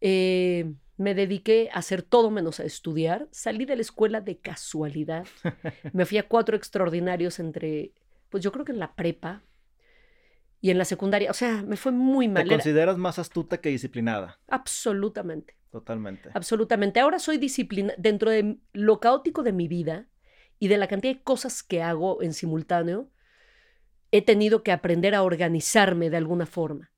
Eh, 0.00 0.72
me 0.96 1.14
dediqué 1.14 1.70
a 1.72 1.78
hacer 1.78 2.02
todo 2.02 2.30
menos 2.30 2.60
a 2.60 2.64
estudiar. 2.64 3.28
Salí 3.30 3.64
de 3.64 3.76
la 3.76 3.82
escuela 3.82 4.20
de 4.20 4.38
casualidad. 4.38 5.26
Me 5.92 6.04
fui 6.04 6.18
a 6.18 6.28
cuatro 6.28 6.56
extraordinarios 6.56 7.38
entre, 7.38 7.92
pues 8.32 8.42
yo 8.42 8.50
creo 8.50 8.64
que 8.64 8.72
en 8.72 8.80
la 8.80 8.96
prepa 8.96 9.44
y 10.60 10.70
en 10.70 10.78
la 10.78 10.84
secundaria. 10.84 11.30
O 11.30 11.34
sea, 11.34 11.62
me 11.62 11.76
fue 11.76 11.92
muy 11.92 12.26
mal. 12.26 12.42
¿Te 12.42 12.50
consideras 12.50 12.98
más 12.98 13.20
astuta 13.20 13.60
que 13.60 13.68
disciplinada? 13.68 14.40
Absolutamente. 14.48 15.56
Totalmente. 15.70 16.30
Absolutamente. 16.34 16.98
Ahora 16.98 17.20
soy 17.20 17.38
disciplinada. 17.38 17.94
Dentro 17.96 18.30
de 18.30 18.58
lo 18.72 18.98
caótico 18.98 19.44
de 19.44 19.52
mi 19.52 19.68
vida 19.68 20.08
y 20.58 20.66
de 20.66 20.78
la 20.78 20.88
cantidad 20.88 21.14
de 21.14 21.22
cosas 21.22 21.62
que 21.62 21.82
hago 21.82 22.22
en 22.22 22.34
simultáneo, 22.34 23.08
he 24.10 24.22
tenido 24.22 24.64
que 24.64 24.72
aprender 24.72 25.14
a 25.14 25.22
organizarme 25.22 26.10
de 26.10 26.16
alguna 26.16 26.46
forma. 26.46 26.90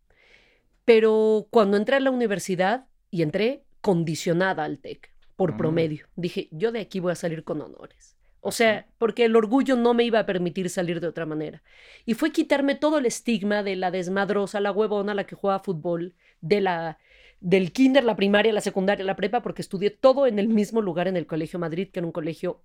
Pero 0.86 1.48
cuando 1.50 1.76
entré 1.76 1.96
a 1.96 2.00
la 2.00 2.10
universidad, 2.10 2.86
y 3.14 3.22
entré 3.22 3.62
condicionada 3.80 4.64
al 4.64 4.80
TEC 4.80 5.14
por 5.36 5.56
promedio. 5.56 6.08
Dije, 6.16 6.48
yo 6.50 6.72
de 6.72 6.80
aquí 6.80 6.98
voy 6.98 7.12
a 7.12 7.14
salir 7.14 7.44
con 7.44 7.60
honores. 7.60 8.13
O 8.46 8.52
sea, 8.52 8.87
porque 8.98 9.24
el 9.24 9.37
orgullo 9.37 9.74
no 9.74 9.94
me 9.94 10.04
iba 10.04 10.18
a 10.18 10.26
permitir 10.26 10.68
salir 10.68 11.00
de 11.00 11.07
otra 11.07 11.24
manera. 11.24 11.62
Y 12.04 12.12
fue 12.12 12.30
quitarme 12.30 12.74
todo 12.74 12.98
el 12.98 13.07
estigma 13.07 13.62
de 13.62 13.74
la 13.74 13.90
desmadrosa, 13.90 14.61
la 14.61 14.70
huevona, 14.70 15.14
la 15.14 15.24
que 15.24 15.35
juega 15.35 15.61
fútbol, 15.61 16.14
de 16.42 16.61
la 16.61 16.98
del 17.40 17.72
kinder, 17.72 18.04
la 18.04 18.16
primaria, 18.16 18.52
la 18.52 18.61
secundaria, 18.61 19.02
la 19.04 19.16
prepa, 19.16 19.42
porque 19.42 19.62
estudié 19.62 19.88
todo 19.88 20.26
en 20.26 20.38
el 20.38 20.48
mismo 20.48 20.83
lugar 20.83 21.09
en 21.09 21.16
el 21.16 21.26
Colegio 21.26 21.59
Madrid, 21.59 21.88
que 21.90 22.00
era 22.00 22.07
un 22.07 22.12
colegio 22.12 22.62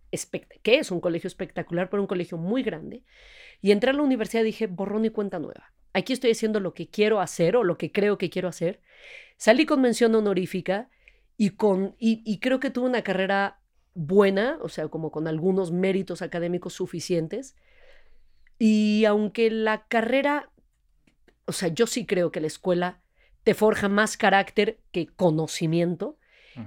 que 0.64 0.80
es 0.80 0.92
un 0.92 1.00
colegio 1.00 1.30
espectacular, 1.30 1.90
pero 1.90 2.04
un 2.04 2.08
colegio 2.08 2.38
muy 2.38 2.62
grande. 2.62 3.04
Y 3.62 3.72
entré 3.72 3.92
a 3.92 3.94
la 3.94 4.02
universidad 4.02 4.42
y 4.42 4.48
dije, 4.48 4.68
borrón 4.68 5.06
y 5.06 5.10
cuenta 5.10 5.40
nueva. 5.40 5.72
Aquí 5.94 6.12
estoy 6.12 6.32
haciendo 6.32 6.60
lo 6.60 6.74
que 6.74 6.90
quiero 6.90 7.22
hacer 7.22 7.56
o 7.56 7.64
lo 7.64 7.78
que 7.78 7.92
creo 7.92 8.18
que 8.18 8.30
quiero 8.30 8.50
hacer. 8.50 8.82
Salí 9.38 9.66
con 9.66 9.82
mención 9.82 10.14
honorífica 10.14 10.90
y, 11.38 11.52
con, 11.52 11.96
y, 12.00 12.40
creo 12.40 12.60
que 12.60 12.70
tuve 12.70 12.90
una 12.90 13.02
carrera 13.02 13.59
buena, 14.00 14.58
o 14.62 14.70
sea, 14.70 14.88
como 14.88 15.12
con 15.12 15.28
algunos 15.28 15.72
méritos 15.72 16.22
académicos 16.22 16.74
suficientes. 16.74 17.56
Y 18.58 19.04
aunque 19.06 19.52
la 19.52 19.86
carrera, 19.88 20.52
o 21.46 21.52
sea, 21.52 21.68
yo 21.68 21.86
sí 21.86 22.06
creo 22.06 22.32
que 22.32 22.40
la 22.40 22.48
escuela 22.48 23.02
te 23.44 23.54
forja 23.54 23.90
más 23.90 24.16
carácter 24.16 24.80
que 24.92 25.08
conocimiento, 25.08 26.18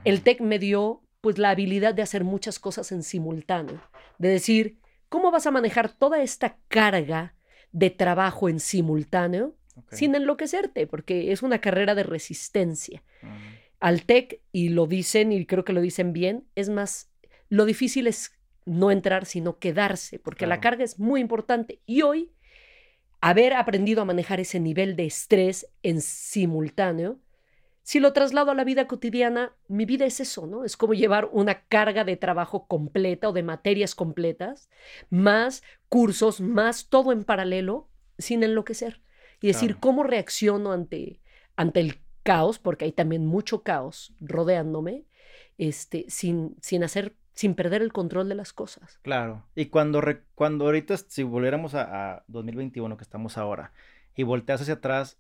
el 0.05 0.23
TEC 0.23 0.41
me 0.41 0.59
dio 0.59 1.03
pues 1.21 1.39
la 1.39 1.51
habilidad 1.51 1.95
de 1.95 2.03
hacer 2.03 2.25
muchas 2.25 2.59
cosas 2.59 2.93
en 2.93 3.03
simultáneo, 3.03 3.81
de 4.19 4.29
decir, 4.29 4.79
¿cómo 5.09 5.31
vas 5.31 5.47
a 5.47 5.51
manejar 5.51 5.93
toda 5.93 6.23
esta 6.23 6.59
carga 6.69 7.35
de 7.73 7.91
trabajo 7.91 8.49
en 8.49 8.59
simultáneo 8.59 9.55
sin 9.91 10.15
enloquecerte? 10.15 10.87
Porque 10.87 11.33
es 11.33 11.43
una 11.43 11.61
carrera 11.61 11.95
de 11.95 12.03
resistencia 12.05 13.03
al 13.81 14.05
TEC, 14.05 14.41
y 14.53 14.69
lo 14.69 14.87
dicen, 14.87 15.33
y 15.33 15.45
creo 15.45 15.65
que 15.65 15.73
lo 15.73 15.81
dicen 15.81 16.13
bien, 16.13 16.47
es 16.55 16.69
más, 16.69 17.12
lo 17.53 17.67
difícil 17.67 18.07
es 18.07 18.33
no 18.65 18.91
entrar, 18.91 19.27
sino 19.27 19.59
quedarse, 19.59 20.19
porque 20.19 20.47
la 20.47 20.59
carga 20.59 20.85
es 20.85 20.99
muy 20.99 21.21
importante. 21.21 21.83
Y 21.85 22.01
hoy, 22.01 22.33
haber 23.21 23.53
aprendido 23.53 24.01
a 24.01 24.07
manejar 24.07 24.41
ese 24.41 24.59
nivel 24.59 24.97
de 24.97 25.05
estrés 25.05 25.67
en 25.83 26.01
simultáneo, 26.01 27.19
si 27.83 28.01
lo 28.01 28.15
traslado 28.15 28.53
a 28.53 28.55
la 28.55 28.65
vida 28.65 28.87
cotidiana, 28.87 29.55
mi 29.69 29.85
vida 29.85 30.07
es 30.07 30.19
eso, 30.19 30.47
¿no? 30.47 30.65
Es 30.65 30.79
como 30.79 30.95
llevar 30.95 31.29
una 31.31 31.61
carga 31.67 32.05
de 32.05 32.17
trabajo 32.17 32.67
completa 32.67 33.29
o 33.29 33.35
de 33.35 33.43
materias 33.43 33.95
completas, 33.95 34.71
más 35.11 35.63
cursos, 35.91 36.41
más 36.41 36.87
todo 36.89 37.13
en 37.13 37.23
paralelo, 37.23 37.87
sin 38.17 38.45
enloquecer. 38.45 39.03
Y 39.43 39.49
decir, 39.49 39.77
¿cómo 39.77 40.05
reacciono 40.05 40.73
ante, 40.73 41.21
ante 41.57 41.81
el 41.81 41.99
caos, 42.23 42.59
porque 42.59 42.87
hay 42.87 42.93
también 42.93 43.27
mucho 43.27 43.63
caos 43.63 44.15
rodeándome, 44.21 45.05
este, 45.59 46.07
sin, 46.09 46.57
sin 46.63 46.83
hacer, 46.83 47.15
sin 47.35 47.55
perder 47.55 47.83
el 47.83 47.93
control 47.93 48.29
de 48.29 48.35
las 48.35 48.53
cosas. 48.53 48.99
Claro. 49.03 49.45
Y 49.55 49.67
cuando, 49.67 50.03
cuando 50.35 50.67
ahorita, 50.67 50.97
si 50.97 51.23
volviéramos 51.23 51.75
a, 51.75 52.25
2021, 52.29 52.97
que 52.97 53.03
estamos 53.03 53.39
ahora, 53.39 53.73
y 54.15 54.23
volteas 54.23 54.61
hacia 54.61 54.75
atrás, 54.75 55.19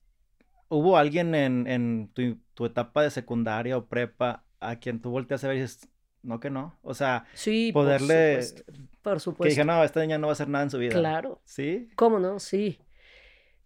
¿hubo 0.68 0.96
alguien 0.96 1.34
en, 1.34 1.66
en 1.66 2.10
tu, 2.54 2.66
etapa 2.66 3.02
de 3.02 3.10
secundaria 3.10 3.76
o 3.76 3.86
prepa 3.86 4.44
a 4.60 4.76
quien 4.76 5.00
tú 5.00 5.10
volteas 5.10 5.42
a 5.44 5.48
ver 5.48 5.56
y 5.56 5.60
dices, 5.60 5.88
no 6.22 6.38
que 6.38 6.50
no? 6.50 6.78
O 6.82 6.94
sea, 6.94 7.24
sí, 7.34 7.70
poderle... 7.72 8.36
Por 8.36 8.44
supuesto. 8.44 8.82
Por 9.02 9.20
supuesto. 9.20 9.42
Que 9.42 9.48
dije, 9.50 9.64
no, 9.64 9.82
esta 9.82 10.00
niña 10.00 10.18
no 10.18 10.28
va 10.28 10.32
a 10.32 10.34
hacer 10.34 10.48
nada 10.48 10.64
en 10.64 10.70
su 10.70 10.78
vida. 10.78 10.92
Claro. 10.92 11.40
¿Sí? 11.44 11.88
¿Cómo 11.96 12.20
no? 12.20 12.38
Sí. 12.38 12.78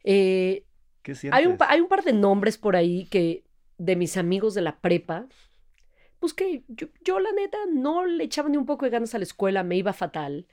Eh, 0.02 0.64
hay 1.30 1.46
un, 1.46 1.56
hay 1.60 1.80
un 1.80 1.88
par 1.88 2.02
de 2.04 2.12
nombres 2.12 2.58
por 2.58 2.76
ahí 2.76 3.06
que 3.06 3.44
de 3.78 3.96
mis 3.96 4.16
amigos 4.16 4.54
de 4.54 4.62
la 4.62 4.80
prepa, 4.80 5.26
pues 6.26 6.34
que 6.34 6.64
yo, 7.04 7.20
la 7.20 7.30
neta 7.30 7.56
no 7.72 8.04
le 8.04 8.24
echaba 8.24 8.48
ni 8.48 8.56
un 8.56 8.66
poco 8.66 8.84
de 8.84 8.90
ganas 8.90 9.14
a 9.14 9.18
la 9.18 9.22
escuela, 9.22 9.62
me 9.62 9.76
iba 9.76 9.92
fatal. 9.92 10.48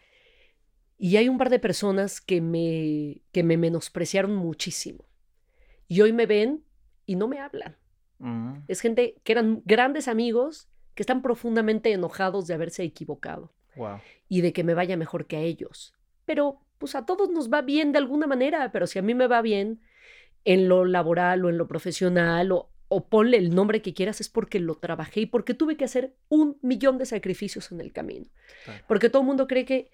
Y 1.00 1.18
hay 1.18 1.28
un 1.28 1.40
par 1.40 1.50
de 1.50 1.58
personas 1.58 2.22
que 2.22 2.42
me, 2.42 3.24
que 3.32 3.42
me 3.42 3.58
menospreciaron 3.58 4.36
muchísimo. 4.36 5.04
Y 5.88 6.02
hoy 6.02 6.14
me 6.14 6.28
ven 6.28 6.64
y 7.08 7.16
no 7.16 7.28
me 7.28 7.40
hablan. 7.40 7.76
Mm. 8.20 8.58
Es 8.68 8.82
gente 8.82 9.16
que 9.24 9.32
eran 9.32 9.64
grandes 9.66 10.08
amigos 10.08 10.70
que 10.94 11.02
están 11.02 11.24
profundamente 11.24 11.92
enojados 11.92 12.46
de 12.46 12.54
haberse 12.54 12.84
equivocado. 12.84 13.52
Y 14.30 14.42
de 14.42 14.54
que 14.54 14.64
me 14.64 14.76
vaya 14.76 14.96
mejor 14.96 15.26
que 15.26 15.38
a 15.38 15.42
ellos. 15.42 15.96
Pero 16.26 16.60
pues 16.78 16.94
a 16.94 17.08
todos 17.08 17.32
nos 17.32 17.52
va 17.52 17.64
bien 17.64 17.94
de 17.94 17.98
alguna 17.98 18.28
manera, 18.28 18.72
pero 18.72 18.86
si 18.86 19.00
a 19.00 19.02
mí 19.02 19.16
me 19.16 19.26
va 19.26 19.42
bien, 19.42 19.82
en 20.46 20.70
lo 20.70 20.86
laboral 20.86 21.44
o 21.46 21.50
en 21.50 21.58
lo 21.58 21.68
profesional 21.68 22.52
o, 22.52 22.70
ponle 23.02 23.38
el 23.38 23.54
nombre 23.54 23.82
que 23.82 23.94
quieras, 23.94 24.22
es 24.22 24.30
porque 24.30 24.60
lo 24.60 24.76
trabajé 24.76 25.22
y 25.22 25.26
porque 25.26 25.54
tuve 25.54 25.78
que 25.78 25.86
hacer 25.86 26.16
un 26.30 26.58
millón 26.62 26.98
de 26.98 27.06
sacrificios 27.06 27.72
en 27.72 27.82
el 27.82 27.92
camino. 27.92 28.28
Porque 28.88 29.10
todo 29.10 29.22
el 29.22 29.28
mundo 29.28 29.48
cree 29.48 29.66
que, 29.66 29.92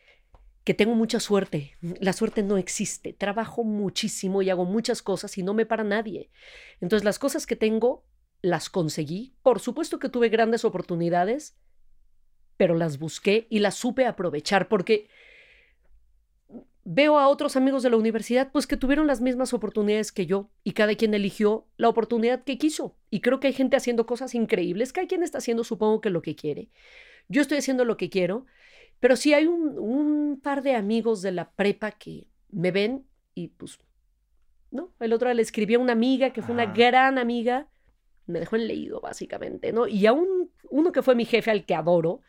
que 0.64 0.74
tengo 0.74 0.96
mucha 0.96 1.20
suerte. 1.20 1.78
La 1.82 2.14
suerte 2.14 2.44
no 2.44 2.58
existe. 2.58 3.14
Trabajo 3.14 3.64
muchísimo 3.64 4.42
y 4.42 4.50
hago 4.50 4.66
muchas 4.66 5.02
cosas 5.02 5.38
y 5.38 5.44
no 5.44 5.54
me 5.54 5.66
para 5.66 5.84
nadie. 5.84 6.30
Entonces 6.82 7.04
las 7.04 7.20
cosas 7.20 7.46
que 7.46 7.56
tengo 7.56 8.06
las 8.42 8.70
conseguí. 8.70 9.36
Por 9.42 9.60
supuesto 9.60 10.00
que 10.00 10.10
tuve 10.10 10.30
grandes 10.30 10.66
oportunidades, 10.66 11.58
pero 12.58 12.76
las 12.76 13.00
busqué 13.00 13.48
y 13.50 13.60
las 13.60 13.76
supe 13.76 14.06
aprovechar 14.06 14.68
porque 14.68 15.10
veo 16.92 17.20
a 17.20 17.28
otros 17.28 17.56
amigos 17.56 17.84
de 17.84 17.92
la 17.92 17.98
universidad, 17.98 18.52
pues 18.52 18.66
que 18.66 18.76
tuvieron 18.76 19.06
las 19.06 19.22
mismas 19.22 19.54
oportunidades 19.54 20.12
que 20.12 20.26
yo 20.26 20.50
y 20.64 20.72
cada 20.72 20.96
quien 20.96 21.14
eligió 21.14 21.68
la 21.78 21.88
oportunidad 21.88 22.44
que 22.44 22.58
quiso. 22.58 22.96
Y 23.12 23.22
creo 23.22 23.40
que 23.40 23.46
hay 23.46 23.54
gente 23.54 23.78
haciendo 23.78 24.08
cosas 24.08 24.34
increíbles, 24.34 24.92
cada 24.92 25.06
quien 25.06 25.22
está 25.22 25.38
haciendo 25.38 25.64
supongo 25.64 26.02
que 26.02 26.10
lo 26.10 26.24
que 26.24 26.36
quiere. 26.36 26.70
Yo 27.28 27.44
estoy 27.44 27.60
haciendo 27.60 27.86
lo 27.86 27.96
que 27.96 28.10
quiero, 28.10 28.48
pero 29.00 29.16
sí 29.16 29.36
hay 29.36 29.46
un, 29.46 30.40
par 30.42 30.64
de 30.64 30.74
amigos 30.74 31.22
de 31.22 31.32
la 31.32 31.52
prepa 31.52 31.92
que 31.92 32.26
me 32.50 32.72
ven 32.72 33.06
y 33.36 33.50
pues, 33.50 33.78
¿no? 34.72 34.92
El 35.00 35.14
otro 35.14 35.32
le 35.32 35.44
escribí 35.44 35.76
a 35.76 35.80
una 35.80 35.94
amiga 35.94 36.34
que 36.34 36.42
fue 36.42 36.56
una 36.56 36.66
gran 36.66 37.20
amiga, 37.20 37.68
me 38.26 38.40
dejó 38.40 38.56
en 38.56 38.68
leído 38.68 39.00
básicamente, 39.00 39.72
¿no? 39.72 39.88
Y 39.88 40.08
a 40.08 40.14
un, 40.14 40.50
uno 40.72 40.92
que 40.92 41.04
fue 41.04 41.14
mi 41.14 41.26
jefe 41.26 41.52
al 41.52 41.66
que 41.66 41.76
adoro, 41.76 42.22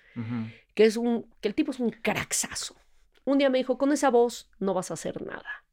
que 0.75 0.85
es 0.85 0.99
un, 0.99 1.31
que 1.41 1.49
el 1.49 1.55
tipo 1.55 1.71
es 1.71 1.81
un 1.81 1.89
caraxazo 1.89 2.77
un 3.25 3.39
día 3.39 3.51
me 3.51 3.59
dijo, 3.59 3.79
con 3.79 3.93
esa 3.93 4.11
voz 4.11 4.51
no 4.59 4.75
vas 4.75 4.91
a 4.91 4.95
hacer 4.95 5.23
nada. 5.23 5.65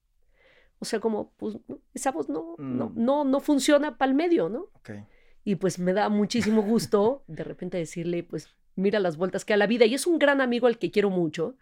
O 0.80 0.86
sea, 0.86 1.00
como, 1.00 1.32
pues, 1.38 1.58
esa 1.94 2.12
voz 2.12 2.30
no, 2.30 2.56
no, 2.58 2.90
mm. 2.90 2.94
no, 2.96 3.24
no 3.24 3.40
funciona 3.40 3.98
para 3.98 4.10
el 4.10 4.16
medio, 4.16 4.50
¿no? 4.50 4.70
Y 5.44 5.56
pues 5.56 5.80
me 5.80 5.94
da 5.94 6.10
muchísimo 6.10 6.62
gusto 6.62 7.24
de 7.28 7.44
repente 7.44 7.78
decirle, 7.78 8.24
pues, 8.24 8.50
mira 8.76 9.00
las 9.00 9.18
vueltas 9.18 9.46
que 9.46 9.54
a 9.54 9.58
la 9.58 9.68
vida. 9.68 9.86
Y 9.86 9.96
es 9.96 10.06
un 10.08 10.20
gran 10.20 10.42
amigo 10.42 10.68
al 10.68 10.78
que 10.78 10.92
quiero 10.92 11.10
mucho. 11.10 11.56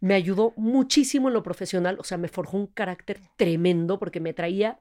Me 0.00 0.14
ayudó 0.14 0.52
muchísimo 0.56 1.28
en 1.28 1.34
lo 1.34 1.42
profesional, 1.42 1.96
o 1.98 2.04
sea, 2.04 2.18
me 2.18 2.28
forjó 2.28 2.56
un 2.56 2.66
carácter 2.66 3.20
tremendo 3.36 3.98
porque 3.98 4.20
me 4.20 4.34
traía, 4.34 4.78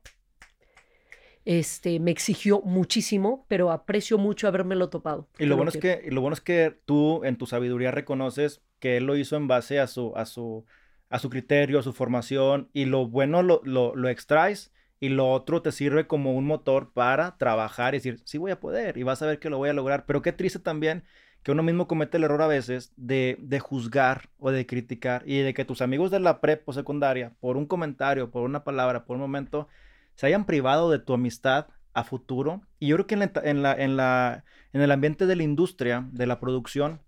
este, 1.45 1.99
me 1.99 2.11
exigió 2.11 2.61
muchísimo, 2.61 3.45
pero 3.47 3.71
aprecio 3.71 4.17
mucho 4.17 4.47
habérmelo 4.47 4.89
topado. 4.89 5.27
Y 5.37 5.45
lo, 5.45 5.55
bueno 5.55 5.69
es 5.69 5.77
que, 5.77 6.07
lo 6.09 6.21
bueno 6.21 6.33
es 6.33 6.41
que 6.41 6.77
tú 6.85 7.23
en 7.23 7.37
tu 7.37 7.45
sabiduría 7.45 7.91
reconoces 7.91 8.61
que 8.79 8.97
él 8.97 9.05
lo 9.05 9.15
hizo 9.15 9.35
en 9.35 9.47
base 9.47 9.79
a 9.79 9.87
su, 9.87 10.13
a 10.15 10.25
su, 10.25 10.65
a 11.09 11.19
su 11.19 11.29
criterio, 11.29 11.79
a 11.79 11.83
su 11.83 11.93
formación, 11.93 12.69
y 12.73 12.85
lo 12.85 13.07
bueno 13.07 13.43
lo, 13.43 13.61
lo, 13.63 13.95
lo 13.95 14.09
extraes 14.09 14.71
y 14.99 15.09
lo 15.09 15.31
otro 15.31 15.61
te 15.61 15.73
sirve 15.73 16.07
como 16.07 16.33
un 16.33 16.45
motor 16.45 16.93
para 16.93 17.37
trabajar 17.37 17.93
y 17.93 17.97
decir, 17.97 18.21
sí 18.23 18.37
voy 18.37 18.51
a 18.51 18.59
poder 18.61 18.97
y 18.97 19.03
vas 19.03 19.21
a 19.21 19.25
ver 19.25 19.39
que 19.39 19.49
lo 19.49 19.57
voy 19.57 19.69
a 19.69 19.73
lograr. 19.73 20.05
Pero 20.05 20.21
qué 20.21 20.31
triste 20.31 20.59
también 20.59 21.03
que 21.43 21.51
uno 21.51 21.61
mismo 21.61 21.87
comete 21.87 22.17
el 22.17 22.23
error 22.23 22.41
a 22.41 22.47
veces 22.47 22.93
de, 22.95 23.37
de 23.41 23.59
juzgar 23.59 24.29
o 24.37 24.51
de 24.51 24.65
criticar 24.65 25.23
y 25.25 25.39
de 25.39 25.53
que 25.53 25.65
tus 25.65 25.81
amigos 25.81 26.09
de 26.09 26.21
la 26.21 26.39
prep 26.39 26.67
o 26.67 26.71
secundaria, 26.71 27.33
por 27.41 27.57
un 27.57 27.65
comentario, 27.65 28.31
por 28.31 28.43
una 28.43 28.63
palabra, 28.63 29.03
por 29.03 29.15
un 29.15 29.21
momento, 29.21 29.67
se 30.15 30.27
hayan 30.27 30.45
privado 30.45 30.89
de 30.89 30.99
tu 30.99 31.13
amistad 31.13 31.67
a 31.93 32.03
futuro. 32.03 32.61
Y 32.79 32.87
yo 32.87 32.95
creo 32.95 33.07
que 33.07 33.15
en, 33.15 33.19
la, 33.19 33.31
en, 33.43 33.61
la, 33.63 33.73
en, 33.73 33.97
la, 33.97 34.43
en 34.73 34.81
el 34.81 34.91
ambiente 34.91 35.25
de 35.25 35.35
la 35.35 35.43
industria, 35.43 36.07
de 36.11 36.27
la 36.27 36.39
producción, 36.39 37.01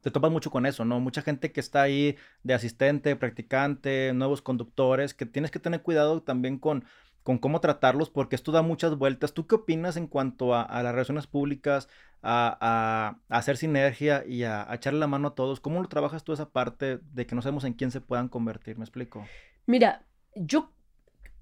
te 0.00 0.10
topas 0.10 0.30
mucho 0.30 0.50
con 0.50 0.66
eso, 0.66 0.84
¿no? 0.84 0.98
Mucha 1.00 1.22
gente 1.22 1.52
que 1.52 1.60
está 1.60 1.82
ahí 1.82 2.16
de 2.42 2.54
asistente, 2.54 3.16
practicante, 3.16 4.12
nuevos 4.14 4.40
conductores, 4.40 5.12
que 5.14 5.26
tienes 5.26 5.50
que 5.50 5.58
tener 5.58 5.82
cuidado 5.82 6.22
también 6.22 6.58
con 6.58 6.84
con 7.22 7.38
cómo 7.38 7.60
tratarlos, 7.60 8.10
porque 8.10 8.36
esto 8.36 8.52
da 8.52 8.62
muchas 8.62 8.96
vueltas. 8.96 9.34
¿Tú 9.34 9.46
qué 9.46 9.56
opinas 9.56 9.96
en 9.96 10.06
cuanto 10.06 10.54
a, 10.54 10.82
las 10.82 10.92
relaciones 10.92 11.26
públicas, 11.26 11.88
a, 12.22 13.16
hacer 13.28 13.56
sinergia 13.56 14.24
y 14.26 14.44
a, 14.44 14.66
echarle 14.72 15.00
la 15.00 15.06
mano 15.06 15.28
a 15.28 15.34
todos? 15.34 15.60
¿Cómo 15.60 15.80
lo 15.80 15.88
trabajas 15.88 16.24
tú 16.24 16.32
esa 16.32 16.50
parte 16.50 16.98
de 17.12 17.26
que 17.26 17.34
no 17.34 17.42
sabemos 17.42 17.64
en 17.64 17.74
quién 17.74 17.90
se 17.90 18.00
puedan 18.00 18.28
convertir? 18.28 18.78
¿Me 18.78 18.84
explico? 18.84 19.26
Mira, 19.66 20.04
yo, 20.34 20.72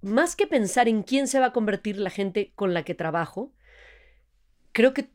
más 0.00 0.36
que 0.36 0.46
pensar 0.46 0.88
en 0.88 1.02
quién 1.02 1.28
se 1.28 1.40
va 1.40 1.46
a 1.46 1.52
convertir 1.52 1.98
la 1.98 2.10
gente 2.10 2.52
con 2.54 2.74
la 2.74 2.84
que 2.84 2.94
trabajo, 2.94 3.52
creo 4.72 4.92
que, 4.94 5.10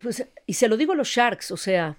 pues, 0.00 0.28
y 0.46 0.54
se 0.54 0.68
lo 0.68 0.76
digo 0.76 0.92
a 0.92 0.96
los 0.96 1.08
Sharks, 1.08 1.50
o 1.50 1.56
sea, 1.56 1.98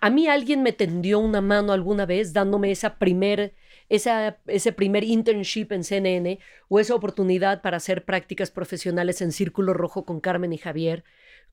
a 0.00 0.10
mí 0.10 0.28
alguien 0.28 0.62
me 0.62 0.72
tendió 0.72 1.18
una 1.18 1.40
mano 1.40 1.72
alguna 1.72 2.06
vez 2.06 2.32
dándome 2.32 2.70
esa 2.70 2.98
primer 2.98 3.54
ese 3.88 4.72
primer 4.72 5.04
internship 5.04 5.70
en 5.70 5.84
CNN 5.84 6.38
o 6.68 6.80
esa 6.80 6.94
oportunidad 6.94 7.60
para 7.60 7.76
hacer 7.76 8.06
prácticas 8.06 8.50
profesionales 8.50 9.20
en 9.20 9.32
Círculo 9.32 9.74
Rojo 9.74 10.06
con 10.06 10.20
Carmen 10.20 10.54
y 10.54 10.58
Javier, 10.58 11.04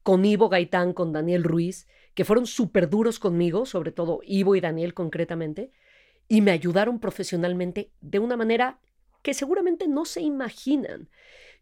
con 0.04 0.24
Ivo 0.24 0.48
Gaitán, 0.48 0.94
con 0.94 1.12
Daniel 1.12 1.44
Ruiz, 1.44 1.88
que 2.14 2.24
fueron 2.24 2.46
súper 2.46 2.90
duros 2.90 3.20
conmigo, 3.20 3.66
sobre 3.66 3.92
todo 3.92 4.22
Ivo 4.24 4.56
y 4.56 4.62
Daniel 4.62 4.94
concretamente, 4.94 5.72
y 6.30 6.42
me 6.42 6.52
ayudaron 6.52 7.00
profesionalmente 7.00 7.92
de 8.00 8.20
una 8.20 8.38
manera 8.38 8.80
que 9.22 9.34
seguramente 9.34 9.88
no 9.88 10.06
se 10.06 10.22
imaginan. 10.22 11.10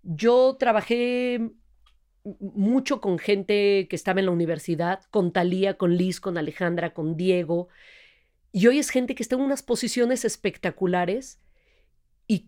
Yo 0.03 0.57
trabajé 0.59 1.49
mucho 2.39 3.01
con 3.01 3.17
gente 3.17 3.87
que 3.89 3.95
estaba 3.95 4.19
en 4.19 4.25
la 4.25 4.33
universidad, 4.33 5.01
con 5.09 5.31
Talía, 5.31 5.77
con 5.77 5.95
Liz, 5.95 6.19
con 6.19 6.37
Alejandra, 6.37 6.93
con 6.93 7.15
Diego, 7.15 7.69
y 8.51 8.67
hoy 8.67 8.79
es 8.79 8.89
gente 8.89 9.15
que 9.15 9.23
está 9.23 9.35
en 9.35 9.41
unas 9.41 9.63
posiciones 9.63 10.25
espectaculares 10.25 11.39
y 12.27 12.47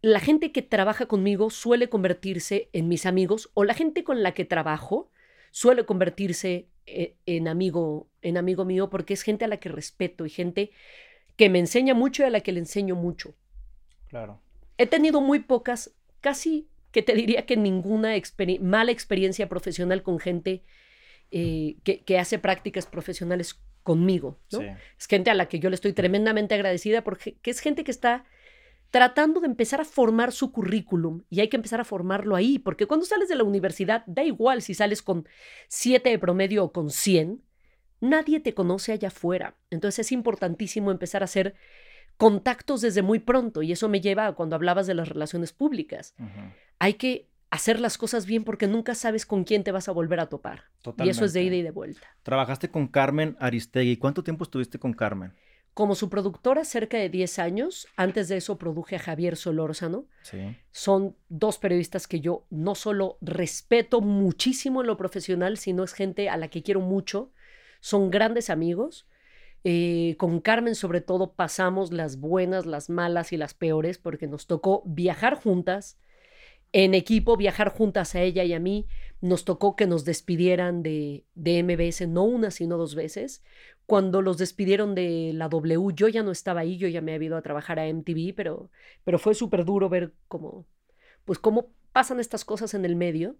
la 0.00 0.20
gente 0.20 0.52
que 0.52 0.62
trabaja 0.62 1.06
conmigo 1.06 1.50
suele 1.50 1.88
convertirse 1.88 2.70
en 2.72 2.88
mis 2.88 3.06
amigos 3.06 3.50
o 3.54 3.64
la 3.64 3.74
gente 3.74 4.04
con 4.04 4.22
la 4.22 4.32
que 4.32 4.44
trabajo 4.44 5.10
suele 5.50 5.84
convertirse 5.84 6.68
eh, 6.86 7.16
en 7.26 7.48
amigo, 7.48 8.08
en 8.22 8.36
amigo 8.36 8.64
mío 8.64 8.88
porque 8.88 9.14
es 9.14 9.22
gente 9.22 9.44
a 9.44 9.48
la 9.48 9.58
que 9.58 9.68
respeto 9.68 10.26
y 10.26 10.30
gente 10.30 10.70
que 11.38 11.48
me 11.48 11.60
enseña 11.60 11.94
mucho 11.94 12.22
y 12.22 12.26
a 12.26 12.30
la 12.30 12.40
que 12.40 12.52
le 12.52 12.58
enseño 12.58 12.96
mucho. 12.96 13.34
Claro. 14.08 14.42
He 14.76 14.86
tenido 14.86 15.20
muy 15.20 15.38
pocas, 15.38 15.94
casi 16.20 16.68
que 16.90 17.02
te 17.02 17.14
diría 17.14 17.46
que 17.46 17.56
ninguna 17.56 18.10
mala 18.60 18.90
experiencia 18.90 19.48
profesional 19.48 20.02
con 20.02 20.18
gente 20.18 20.64
eh, 21.30 21.76
que, 21.84 22.02
que, 22.02 22.18
hace 22.18 22.38
prácticas 22.38 22.86
profesionales 22.86 23.60
conmigo, 23.84 24.40
¿no? 24.50 24.62
Es 24.98 25.06
gente 25.06 25.30
a 25.30 25.34
la 25.34 25.46
que 25.46 25.60
yo 25.60 25.70
le 25.70 25.76
estoy 25.76 25.92
tremendamente 25.92 26.54
agradecida 26.54 27.04
porque 27.04 27.38
es 27.44 27.60
gente 27.60 27.84
que 27.84 27.90
está 27.90 28.24
tratando 28.90 29.40
de 29.40 29.46
empezar 29.46 29.80
a 29.80 29.84
formar 29.84 30.32
su 30.32 30.50
currículum 30.50 31.22
y 31.30 31.40
hay 31.40 31.48
que 31.48 31.56
empezar 31.56 31.80
a 31.80 31.84
formarlo 31.84 32.34
ahí, 32.34 32.58
porque 32.58 32.86
cuando 32.86 33.06
sales 33.06 33.28
de 33.28 33.36
la 33.36 33.44
universidad, 33.44 34.02
da 34.06 34.24
igual 34.24 34.62
si 34.62 34.74
sales 34.74 35.02
con 35.02 35.28
7 35.68 36.08
de 36.08 36.18
promedio 36.18 36.64
o 36.64 36.72
con 36.72 36.90
100, 36.90 37.42
nadie 38.00 38.40
te 38.40 38.54
conoce 38.54 38.92
allá 38.92 39.08
afuera. 39.08 39.54
Entonces 39.70 40.06
es 40.06 40.12
importantísimo 40.12 40.90
empezar 40.90 41.22
a 41.22 41.26
hacer 41.26 41.54
contactos 42.16 42.80
desde 42.80 43.02
muy 43.02 43.20
pronto 43.20 43.62
y 43.62 43.72
eso 43.72 43.88
me 43.88 44.00
lleva 44.00 44.26
a 44.26 44.32
cuando 44.32 44.56
hablabas 44.56 44.86
de 44.86 44.94
las 44.94 45.08
relaciones 45.08 45.52
públicas. 45.52 46.14
Hay 46.78 46.94
que 46.94 47.28
hacer 47.50 47.80
las 47.80 47.96
cosas 47.96 48.26
bien 48.26 48.44
porque 48.44 48.66
nunca 48.66 48.94
sabes 48.94 49.24
con 49.24 49.44
quién 49.44 49.64
te 49.64 49.72
vas 49.72 49.88
a 49.88 49.92
volver 49.92 50.20
a 50.20 50.26
topar. 50.26 50.64
Y 50.98 51.08
eso 51.08 51.24
es 51.24 51.32
de 51.32 51.42
ida 51.42 51.56
y 51.56 51.62
de 51.62 51.70
vuelta. 51.70 52.06
Trabajaste 52.22 52.70
con 52.70 52.88
Carmen 52.88 53.36
Aristegui. 53.40 53.96
¿Cuánto 53.96 54.22
tiempo 54.22 54.44
estuviste 54.44 54.78
con 54.78 54.92
Carmen? 54.92 55.32
Como 55.74 55.94
su 55.94 56.10
productora, 56.10 56.64
cerca 56.64 56.98
de 56.98 57.08
10 57.08 57.38
años. 57.38 57.86
Antes 57.96 58.26
de 58.28 58.38
eso 58.38 58.58
produje 58.58 58.96
a 58.96 58.98
Javier 58.98 59.36
Solórzano. 59.36 60.06
Sí. 60.22 60.56
Son 60.72 61.16
dos 61.28 61.58
periodistas 61.58 62.08
que 62.08 62.20
yo 62.20 62.46
no 62.50 62.74
solo 62.74 63.16
respeto 63.20 64.00
muchísimo 64.00 64.80
en 64.80 64.88
lo 64.88 64.96
profesional, 64.96 65.56
sino 65.56 65.84
es 65.84 65.92
gente 65.92 66.28
a 66.28 66.36
la 66.36 66.48
que 66.48 66.64
quiero 66.64 66.80
mucho. 66.80 67.30
Son 67.80 68.10
grandes 68.10 68.50
amigos. 68.50 69.06
Eh, 69.64 70.14
con 70.18 70.40
Carmen, 70.40 70.74
sobre 70.74 71.00
todo, 71.00 71.32
pasamos 71.32 71.92
las 71.92 72.18
buenas, 72.18 72.66
las 72.66 72.90
malas 72.90 73.32
y 73.32 73.36
las 73.36 73.54
peores, 73.54 73.98
porque 73.98 74.26
nos 74.26 74.46
tocó 74.46 74.82
viajar 74.86 75.34
juntas, 75.34 75.98
en 76.72 76.94
equipo, 76.94 77.36
viajar 77.36 77.70
juntas 77.70 78.14
a 78.14 78.22
ella 78.22 78.44
y 78.44 78.52
a 78.52 78.60
mí. 78.60 78.86
Nos 79.20 79.44
tocó 79.44 79.74
que 79.74 79.86
nos 79.86 80.04
despidieran 80.04 80.82
de, 80.82 81.24
de 81.34 81.62
MBS, 81.62 82.06
no 82.06 82.24
una, 82.24 82.50
sino 82.50 82.76
dos 82.76 82.94
veces. 82.94 83.42
Cuando 83.86 84.22
los 84.22 84.38
despidieron 84.38 84.94
de 84.94 85.32
la 85.34 85.48
W, 85.48 85.92
yo 85.94 86.08
ya 86.08 86.22
no 86.22 86.30
estaba 86.30 86.60
ahí, 86.60 86.76
yo 86.76 86.88
ya 86.88 87.00
me 87.00 87.14
había 87.14 87.28
ido 87.28 87.36
a 87.36 87.42
trabajar 87.42 87.78
a 87.78 87.86
MTV, 87.88 88.34
pero, 88.36 88.70
pero 89.02 89.18
fue 89.18 89.34
súper 89.34 89.64
duro 89.64 89.88
ver 89.88 90.12
cómo, 90.28 90.66
pues 91.24 91.38
cómo 91.38 91.70
pasan 91.92 92.20
estas 92.20 92.44
cosas 92.44 92.74
en 92.74 92.84
el 92.84 92.96
medio. 92.96 93.36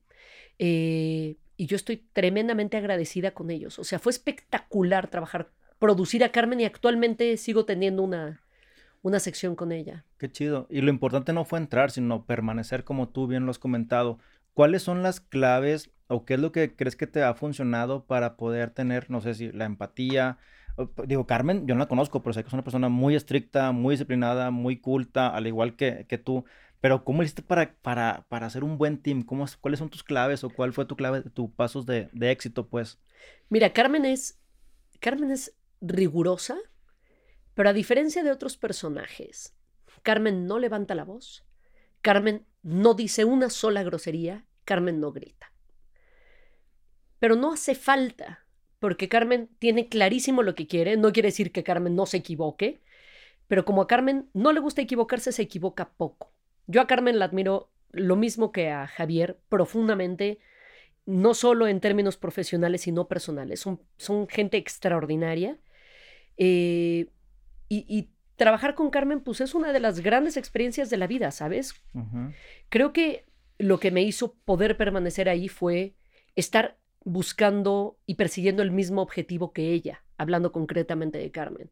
Eh, 0.58 1.36
y 1.58 1.66
yo 1.66 1.76
estoy 1.76 2.04
tremendamente 2.12 2.76
agradecida 2.76 3.32
con 3.32 3.50
ellos. 3.50 3.78
O 3.80 3.84
sea, 3.84 3.98
fue 3.98 4.10
espectacular 4.10 5.08
trabajar, 5.08 5.50
producir 5.80 6.22
a 6.22 6.30
Carmen 6.30 6.60
y 6.60 6.64
actualmente 6.64 7.36
sigo 7.36 7.64
teniendo 7.64 8.04
una, 8.04 8.42
una 9.02 9.18
sección 9.18 9.56
con 9.56 9.72
ella. 9.72 10.04
Qué 10.18 10.30
chido. 10.30 10.68
Y 10.70 10.80
lo 10.82 10.90
importante 10.90 11.32
no 11.32 11.44
fue 11.44 11.58
entrar, 11.58 11.90
sino 11.90 12.24
permanecer 12.24 12.84
como 12.84 13.08
tú 13.08 13.26
bien 13.26 13.44
lo 13.44 13.50
has 13.50 13.58
comentado. 13.58 14.20
¿Cuáles 14.54 14.82
son 14.82 15.02
las 15.02 15.20
claves 15.20 15.90
o 16.06 16.24
qué 16.24 16.34
es 16.34 16.40
lo 16.40 16.52
que 16.52 16.76
crees 16.76 16.94
que 16.94 17.08
te 17.08 17.24
ha 17.24 17.34
funcionado 17.34 18.04
para 18.04 18.36
poder 18.36 18.70
tener, 18.70 19.10
no 19.10 19.20
sé 19.20 19.34
si 19.34 19.50
la 19.50 19.64
empatía? 19.64 20.38
Digo, 21.08 21.26
Carmen, 21.26 21.66
yo 21.66 21.74
no 21.74 21.80
la 21.80 21.88
conozco, 21.88 22.22
pero 22.22 22.34
sé 22.34 22.44
que 22.44 22.48
es 22.48 22.54
una 22.54 22.62
persona 22.62 22.88
muy 22.88 23.16
estricta, 23.16 23.72
muy 23.72 23.94
disciplinada, 23.94 24.52
muy 24.52 24.76
culta, 24.76 25.26
al 25.26 25.48
igual 25.48 25.74
que, 25.74 26.06
que 26.08 26.18
tú. 26.18 26.44
Pero 26.80 27.04
¿cómo 27.04 27.22
hiciste 27.22 27.42
para, 27.42 27.74
para, 27.82 28.24
para 28.28 28.46
hacer 28.46 28.62
un 28.62 28.78
buen 28.78 28.98
team? 28.98 29.22
¿Cómo, 29.22 29.46
¿Cuáles 29.60 29.78
son 29.78 29.90
tus 29.90 30.04
claves 30.04 30.44
o 30.44 30.50
cuál 30.50 30.72
fue 30.72 30.86
tu 30.86 30.96
clave, 30.96 31.22
tus 31.22 31.50
pasos 31.50 31.86
de, 31.86 32.08
de 32.12 32.30
éxito, 32.30 32.68
pues? 32.68 32.98
Mira, 33.48 33.72
Carmen 33.72 34.04
es, 34.04 34.38
Carmen 35.00 35.30
es 35.30 35.56
rigurosa, 35.80 36.56
pero 37.54 37.68
a 37.68 37.72
diferencia 37.72 38.22
de 38.22 38.30
otros 38.30 38.56
personajes, 38.56 39.54
Carmen 40.02 40.46
no 40.46 40.58
levanta 40.58 40.94
la 40.94 41.04
voz, 41.04 41.44
Carmen 42.00 42.46
no 42.62 42.94
dice 42.94 43.24
una 43.24 43.50
sola 43.50 43.82
grosería, 43.82 44.46
Carmen 44.64 45.00
no 45.00 45.12
grita. 45.12 45.52
Pero 47.18 47.34
no 47.34 47.52
hace 47.52 47.74
falta, 47.74 48.46
porque 48.78 49.08
Carmen 49.08 49.48
tiene 49.58 49.88
clarísimo 49.88 50.42
lo 50.42 50.54
que 50.54 50.68
quiere, 50.68 50.96
no 50.96 51.12
quiere 51.12 51.28
decir 51.28 51.50
que 51.50 51.64
Carmen 51.64 51.96
no 51.96 52.06
se 52.06 52.18
equivoque, 52.18 52.80
pero 53.48 53.64
como 53.64 53.82
a 53.82 53.88
Carmen 53.88 54.28
no 54.34 54.52
le 54.52 54.60
gusta 54.60 54.82
equivocarse, 54.82 55.32
se 55.32 55.42
equivoca 55.42 55.90
poco. 55.96 56.32
Yo 56.68 56.80
a 56.80 56.86
Carmen 56.86 57.18
la 57.18 57.24
admiro 57.24 57.72
lo 57.90 58.14
mismo 58.14 58.52
que 58.52 58.70
a 58.70 58.86
Javier 58.86 59.40
profundamente, 59.48 60.38
no 61.06 61.34
solo 61.34 61.66
en 61.66 61.80
términos 61.80 62.16
profesionales, 62.16 62.82
sino 62.82 63.08
personales. 63.08 63.58
Son, 63.58 63.80
son 63.96 64.28
gente 64.28 64.56
extraordinaria. 64.56 65.58
Eh, 66.36 67.08
y, 67.68 68.10
trabajar 68.36 68.76
con 68.76 68.90
Carmen, 68.90 69.18
pues 69.20 69.40
es 69.40 69.52
una 69.52 69.72
de 69.72 69.80
las 69.80 69.98
grandes 69.98 70.36
experiencias 70.36 70.90
de 70.90 70.96
la 70.96 71.08
vida, 71.08 71.32
¿sabes? 71.32 71.74
Creo 72.68 72.92
que 72.92 73.24
lo 73.58 73.80
que 73.80 73.90
me 73.90 74.02
hizo 74.02 74.34
poder 74.44 74.76
permanecer 74.76 75.28
ahí 75.28 75.48
fue 75.48 75.96
estar 76.36 76.78
buscando 77.04 77.98
y 78.06 78.14
persiguiendo 78.14 78.62
el 78.62 78.70
mismo 78.70 79.02
objetivo 79.02 79.52
que 79.52 79.72
ella, 79.72 80.04
hablando 80.16 80.52
concretamente 80.52 81.18
de 81.18 81.32
Carmen. 81.32 81.70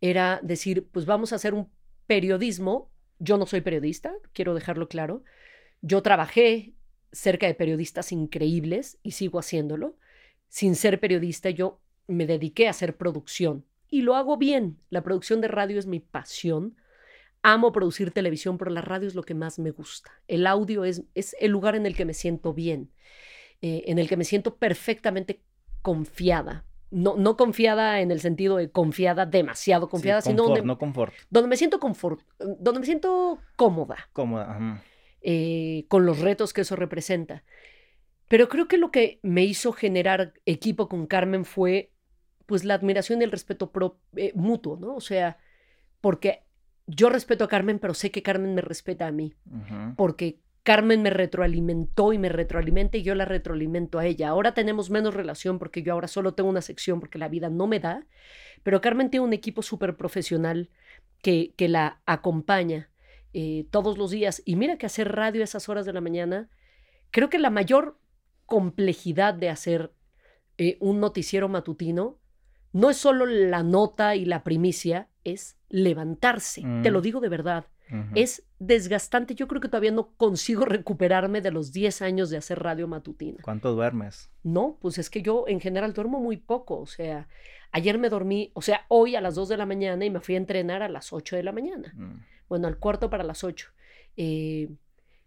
Era 0.00 0.40
decir, 0.42 0.88
pues 0.90 1.04
vamos 1.04 1.32
a 1.32 1.36
hacer 1.36 1.52
un 1.52 1.68
periodismo. 2.06 2.90
Yo 3.20 3.38
no 3.38 3.46
soy 3.46 3.60
periodista, 3.60 4.12
quiero 4.32 4.54
dejarlo 4.54 4.88
claro. 4.88 5.22
Yo 5.82 6.02
trabajé 6.02 6.72
cerca 7.12 7.46
de 7.46 7.54
periodistas 7.54 8.10
increíbles 8.12 8.98
y 9.02 9.12
sigo 9.12 9.38
haciéndolo, 9.38 9.96
sin 10.48 10.74
ser 10.74 10.98
periodista, 10.98 11.50
yo 11.50 11.80
me 12.08 12.26
dediqué 12.26 12.66
a 12.66 12.70
hacer 12.70 12.96
producción 12.96 13.64
y 13.88 14.02
lo 14.02 14.16
hago 14.16 14.36
bien. 14.36 14.78
La 14.88 15.02
producción 15.02 15.40
de 15.40 15.48
radio 15.48 15.78
es 15.78 15.86
mi 15.86 16.00
pasión. 16.00 16.76
Amo 17.42 17.72
producir 17.72 18.10
televisión, 18.10 18.58
pero 18.58 18.70
la 18.70 18.80
radio 18.80 19.06
es 19.06 19.14
lo 19.14 19.22
que 19.22 19.34
más 19.34 19.58
me 19.58 19.70
gusta. 19.70 20.10
El 20.26 20.46
audio 20.46 20.84
es, 20.84 21.04
es 21.14 21.36
el 21.40 21.50
lugar 21.50 21.74
en 21.74 21.86
el 21.86 21.94
que 21.94 22.04
me 22.04 22.14
siento 22.14 22.54
bien, 22.54 22.90
eh, 23.62 23.84
en 23.86 23.98
el 23.98 24.08
que 24.08 24.16
me 24.16 24.24
siento 24.24 24.56
perfectamente 24.56 25.42
confiada. 25.82 26.64
No, 26.90 27.16
no 27.16 27.36
confiada 27.36 28.00
en 28.00 28.10
el 28.10 28.20
sentido 28.20 28.56
de 28.56 28.70
confiada, 28.70 29.24
demasiado 29.26 29.88
confiada, 29.88 30.20
Sí, 30.22 30.30
sino 30.30 30.44
donde, 30.44 30.62
no 30.62 30.76
confort. 30.78 31.14
donde 31.30 31.48
me 31.48 31.56
siento 31.56 31.78
confort, 31.78 32.20
donde 32.38 32.80
me 32.80 32.86
siento 32.86 33.38
cómoda 33.56 34.08
Cómoda. 34.12 34.50
ajá. 34.50 34.82
eh, 35.22 35.84
con 35.88 36.04
los 36.06 36.18
retos 36.18 36.52
que 36.52 36.62
eso 36.62 36.74
representa. 36.76 37.44
Pero 38.28 38.48
creo 38.48 38.66
que 38.68 38.76
lo 38.78 38.90
que 38.90 39.20
me 39.22 39.44
hizo 39.44 39.72
generar 39.72 40.34
equipo 40.46 40.88
con 40.88 41.06
Carmen 41.06 41.44
fue 41.44 41.92
pues 42.46 42.64
la 42.64 42.74
admiración 42.74 43.20
y 43.20 43.24
el 43.24 43.30
respeto 43.30 43.70
pro- 43.70 43.98
eh, 44.16 44.32
mutuo, 44.34 44.76
¿no? 44.76 44.94
O 44.96 45.00
sea, 45.00 45.38
porque 46.00 46.42
yo 46.88 47.08
respeto 47.10 47.44
a 47.44 47.48
Carmen, 47.48 47.78
pero 47.78 47.94
sé 47.94 48.10
que 48.10 48.22
Carmen 48.22 48.54
me 48.54 48.62
respeta 48.62 49.06
a 49.06 49.12
mí, 49.12 49.34
porque 49.96 50.40
Carmen 50.70 51.02
me 51.02 51.10
retroalimentó 51.10 52.12
y 52.12 52.18
me 52.18 52.28
retroalimenta 52.28 52.96
y 52.96 53.02
yo 53.02 53.16
la 53.16 53.24
retroalimento 53.24 53.98
a 53.98 54.06
ella. 54.06 54.28
Ahora 54.28 54.54
tenemos 54.54 54.88
menos 54.88 55.14
relación 55.14 55.58
porque 55.58 55.82
yo 55.82 55.92
ahora 55.92 56.06
solo 56.06 56.34
tengo 56.34 56.48
una 56.48 56.62
sección 56.62 57.00
porque 57.00 57.18
la 57.18 57.26
vida 57.28 57.50
no 57.50 57.66
me 57.66 57.80
da, 57.80 58.06
pero 58.62 58.80
Carmen 58.80 59.10
tiene 59.10 59.26
un 59.26 59.32
equipo 59.32 59.62
súper 59.62 59.96
profesional 59.96 60.70
que, 61.22 61.54
que 61.56 61.68
la 61.68 62.02
acompaña 62.06 62.88
eh, 63.32 63.66
todos 63.72 63.98
los 63.98 64.12
días. 64.12 64.42
Y 64.44 64.54
mira 64.54 64.78
que 64.78 64.86
hacer 64.86 65.10
radio 65.10 65.40
a 65.40 65.44
esas 65.44 65.68
horas 65.68 65.86
de 65.86 65.92
la 65.92 66.00
mañana, 66.00 66.48
creo 67.10 67.30
que 67.30 67.40
la 67.40 67.50
mayor 67.50 67.98
complejidad 68.46 69.34
de 69.34 69.48
hacer 69.48 69.92
eh, 70.56 70.76
un 70.78 71.00
noticiero 71.00 71.48
matutino 71.48 72.20
no 72.72 72.90
es 72.90 72.96
solo 72.96 73.26
la 73.26 73.64
nota 73.64 74.14
y 74.14 74.24
la 74.24 74.44
primicia, 74.44 75.08
es 75.24 75.58
levantarse. 75.68 76.60
Te 76.60 76.90
Mm. 76.90 76.92
lo 76.92 77.00
digo 77.00 77.18
de 77.18 77.28
verdad. 77.28 77.64
Es 78.14 78.44
desgastante. 78.58 79.34
Yo 79.34 79.48
creo 79.48 79.60
que 79.60 79.68
todavía 79.68 79.90
no 79.90 80.12
consigo 80.16 80.64
recuperarme 80.66 81.40
de 81.40 81.50
los 81.50 81.72
10 81.72 82.02
años 82.02 82.30
de 82.30 82.36
hacer 82.36 82.60
radio 82.60 82.86
matutina. 82.88 83.42
¿Cuánto 83.42 83.72
duermes? 83.74 84.30
No, 84.42 84.78
pues 84.80 84.98
es 84.98 85.10
que 85.10 85.22
yo 85.22 85.44
en 85.48 85.60
general 85.60 85.92
duermo 85.92 86.20
muy 86.20 86.36
poco. 86.36 86.78
O 86.78 86.86
sea, 86.86 87.28
ayer 87.72 87.98
me 87.98 88.08
dormí, 88.08 88.50
o 88.54 88.62
sea, 88.62 88.84
hoy 88.88 89.16
a 89.16 89.20
las 89.20 89.34
2 89.34 89.48
de 89.48 89.56
la 89.56 89.66
mañana 89.66 90.04
y 90.04 90.10
me 90.10 90.20
fui 90.20 90.34
a 90.34 90.38
entrenar 90.38 90.82
a 90.82 90.88
las 90.88 91.12
8 91.12 91.36
de 91.36 91.42
la 91.42 91.52
mañana. 91.52 91.92
Mm. 91.96 92.24
Bueno, 92.48 92.68
al 92.68 92.78
cuarto 92.78 93.10
para 93.10 93.24
las 93.24 93.44
8. 93.44 93.68
Eh, 94.16 94.68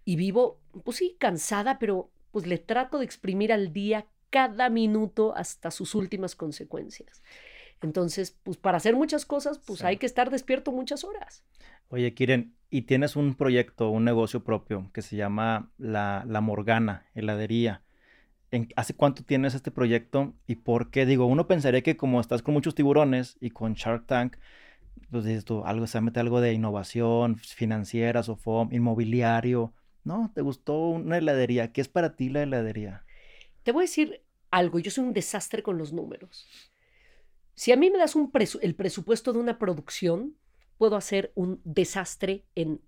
y 0.06 0.15
vivo, 0.15 0.60
pues 0.84 0.97
sí, 0.97 1.15
cansada, 1.19 1.80
pero 1.80 2.10
pues 2.32 2.47
le 2.47 2.58
trato 2.58 2.97
de 2.99 3.06
exprimir 3.06 3.54
al 3.54 3.71
día 3.73 4.08
cada 4.30 4.69
minuto 4.69 5.36
hasta 5.36 5.69
sus 5.71 5.95
últimas 5.95 6.36
consecuencias. 6.36 7.21
Entonces, 7.83 8.37
pues 8.43 8.57
para 8.57 8.77
hacer 8.77 8.95
muchas 8.95 9.25
cosas, 9.25 9.59
pues 9.59 9.79
Sí. 9.79 9.85
hay 9.85 9.97
que 9.97 10.05
estar 10.05 10.29
despierto 10.29 10.71
muchas 10.71 11.03
horas. 11.03 11.43
Oye, 11.89 12.13
Kiren, 12.13 12.55
y 12.69 12.83
tienes 12.83 13.15
un 13.15 13.35
proyecto, 13.35 13.89
un 13.89 14.03
negocio 14.03 14.43
propio 14.43 14.89
que 14.93 15.01
se 15.01 15.15
llama 15.15 15.71
La, 15.77 16.23
La 16.27 16.41
Morgana, 16.41 17.05
heladería. 17.13 17.83
¿En- 18.51 18.69
¿Hace 18.75 18.95
cuánto 18.95 19.23
tienes 19.23 19.53
este 19.55 19.71
proyecto 19.71 20.33
y 20.47 20.55
por 20.55 20.89
qué? 20.91 21.05
Digo, 21.05 21.25
uno 21.25 21.47
pensaría 21.47 21.81
que 21.81 21.97
como 21.97 22.19
estás 22.21 22.41
con 22.41 22.53
muchos 22.53 22.75
tiburones 22.75 23.37
y 23.39 23.49
con 23.51 23.73
Shark 23.73 24.05
Tank, 24.07 24.37
pues 25.11 25.25
dices 25.25 25.45
tú, 25.45 25.63
algo, 25.65 25.85
se 25.87 26.01
mete 26.01 26.19
algo 26.19 26.41
de 26.41 26.53
innovación, 26.53 27.37
financiera, 27.37 28.23
SOFOM, 28.23 28.71
inmobiliario. 28.73 29.73
No, 30.03 30.31
te 30.33 30.41
gustó 30.41 30.77
una 30.89 31.17
heladería. 31.17 31.71
¿Qué 31.71 31.81
es 31.81 31.87
para 31.87 32.15
ti 32.15 32.29
la 32.29 32.43
heladería? 32.43 33.03
Te 33.63 33.71
voy 33.71 33.83
a 33.83 33.85
decir 33.85 34.21
algo, 34.51 34.79
yo 34.79 34.91
soy 34.91 35.05
un 35.05 35.13
desastre 35.13 35.63
con 35.63 35.77
los 35.77 35.93
números. 35.93 36.47
Si 37.55 37.71
a 37.71 37.75
mí 37.77 37.89
me 37.91 37.97
das 37.99 38.15
un 38.15 38.31
presu- 38.31 38.59
el 38.61 38.75
presupuesto 38.75 39.33
de 39.33 39.39
una 39.39 39.57
producción, 39.59 40.35
puedo 40.77 40.95
hacer 40.95 41.31
un 41.35 41.61
desastre 41.63 42.45
en 42.55 42.81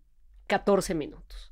14 0.47 0.95
minutos. 0.95 1.49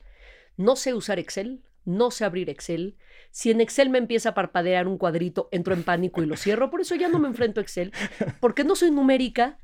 No 0.57 0.75
sé 0.75 0.93
usar 0.93 1.19
Excel, 1.19 1.61
no 1.85 2.11
sé 2.11 2.25
abrir 2.25 2.49
Excel. 2.49 2.95
Si 3.31 3.51
en 3.51 3.61
Excel 3.61 3.89
me 3.89 3.97
empieza 3.97 4.29
a 4.29 4.33
parpadear 4.33 4.87
un 4.87 4.97
cuadrito, 4.97 5.49
entro 5.51 5.73
en 5.73 5.83
pánico 5.83 6.23
y 6.23 6.25
lo 6.25 6.37
cierro. 6.37 6.69
Por 6.69 6.81
eso 6.81 6.95
ya 6.95 7.07
no 7.09 7.19
me 7.19 7.27
enfrento 7.27 7.59
a 7.59 7.63
Excel, 7.63 7.91
porque 8.39 8.63
no 8.63 8.75
soy 8.75 8.91
numérica, 8.91 9.59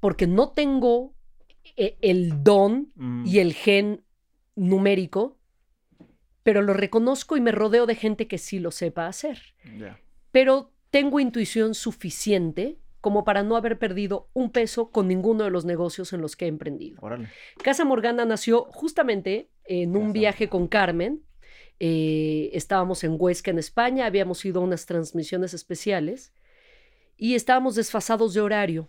porque 0.00 0.26
no 0.26 0.50
tengo 0.52 1.14
eh, 1.76 1.96
el 2.00 2.42
don 2.42 2.92
Mm, 2.96 3.26
y 3.26 3.38
el 3.38 3.52
gen 3.54 4.02
numérico, 4.56 5.38
pero 6.42 6.62
lo 6.62 6.72
reconozco 6.74 7.36
y 7.36 7.40
me 7.40 7.52
rodeo 7.52 7.86
de 7.86 7.94
gente 7.94 8.26
que 8.26 8.38
sí 8.38 8.58
lo 8.58 8.70
sepa 8.70 9.06
hacer. 9.06 9.40
Pero 10.32 10.72
tengo 10.90 11.20
intuición 11.20 11.74
suficiente 11.74 12.78
como 13.00 13.24
para 13.24 13.42
no 13.42 13.56
haber 13.56 13.78
perdido 13.78 14.28
un 14.32 14.50
peso 14.50 14.90
con 14.90 15.08
ninguno 15.08 15.44
de 15.44 15.50
los 15.50 15.64
negocios 15.64 16.12
en 16.12 16.20
los 16.20 16.36
que 16.36 16.44
he 16.44 16.48
emprendido. 16.48 16.98
Órale. 17.00 17.28
Casa 17.62 17.84
Morgana 17.84 18.24
nació 18.24 18.64
justamente 18.64 19.48
en 19.64 19.96
un 19.96 20.02
Casa 20.02 20.12
viaje 20.12 20.48
con 20.48 20.68
Carmen. 20.68 21.22
Eh, 21.78 22.50
estábamos 22.52 23.04
en 23.04 23.16
Huesca, 23.18 23.50
en 23.50 23.58
España, 23.58 24.04
habíamos 24.04 24.44
ido 24.44 24.60
a 24.60 24.64
unas 24.64 24.84
transmisiones 24.84 25.54
especiales 25.54 26.34
y 27.16 27.34
estábamos 27.34 27.74
desfasados 27.74 28.34
de 28.34 28.42
horario, 28.42 28.88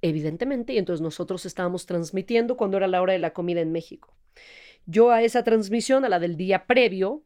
evidentemente, 0.00 0.72
y 0.72 0.78
entonces 0.78 1.02
nosotros 1.02 1.44
estábamos 1.44 1.84
transmitiendo 1.84 2.56
cuando 2.56 2.78
era 2.78 2.86
la 2.86 3.02
hora 3.02 3.12
de 3.12 3.18
la 3.18 3.34
comida 3.34 3.60
en 3.60 3.72
México. 3.72 4.14
Yo 4.86 5.10
a 5.10 5.22
esa 5.22 5.44
transmisión, 5.44 6.04
a 6.04 6.08
la 6.08 6.18
del 6.18 6.36
día 6.36 6.66
previo, 6.66 7.22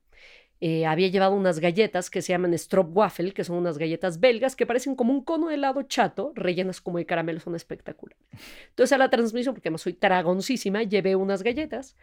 eh, 0.60 0.86
había 0.86 1.08
llevado 1.08 1.34
unas 1.34 1.58
galletas 1.58 2.08
que 2.08 2.22
se 2.22 2.32
llaman 2.32 2.56
Stroopwafel, 2.56 3.34
que 3.34 3.44
son 3.44 3.56
unas 3.56 3.76
galletas 3.76 4.20
belgas 4.20 4.56
que 4.56 4.66
parecen 4.66 4.96
como 4.96 5.12
un 5.12 5.22
cono 5.22 5.48
de 5.48 5.54
helado 5.54 5.82
chato, 5.82 6.32
rellenas 6.34 6.80
como 6.80 6.98
de 6.98 7.04
caramelo, 7.04 7.40
son 7.40 7.54
espectaculares. 7.54 8.24
Entonces 8.70 8.92
a 8.92 8.98
la 8.98 9.10
transmisión, 9.10 9.54
porque 9.54 9.68
además 9.68 9.82
soy 9.82 9.92
tragoncísima, 9.92 10.82
llevé 10.82 11.14
unas 11.14 11.42
galletas. 11.42 11.96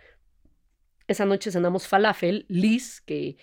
Esa 1.07 1.25
noche 1.25 1.51
cenamos 1.51 1.87
falafel. 1.87 2.45
Liz, 2.47 3.01
que 3.01 3.37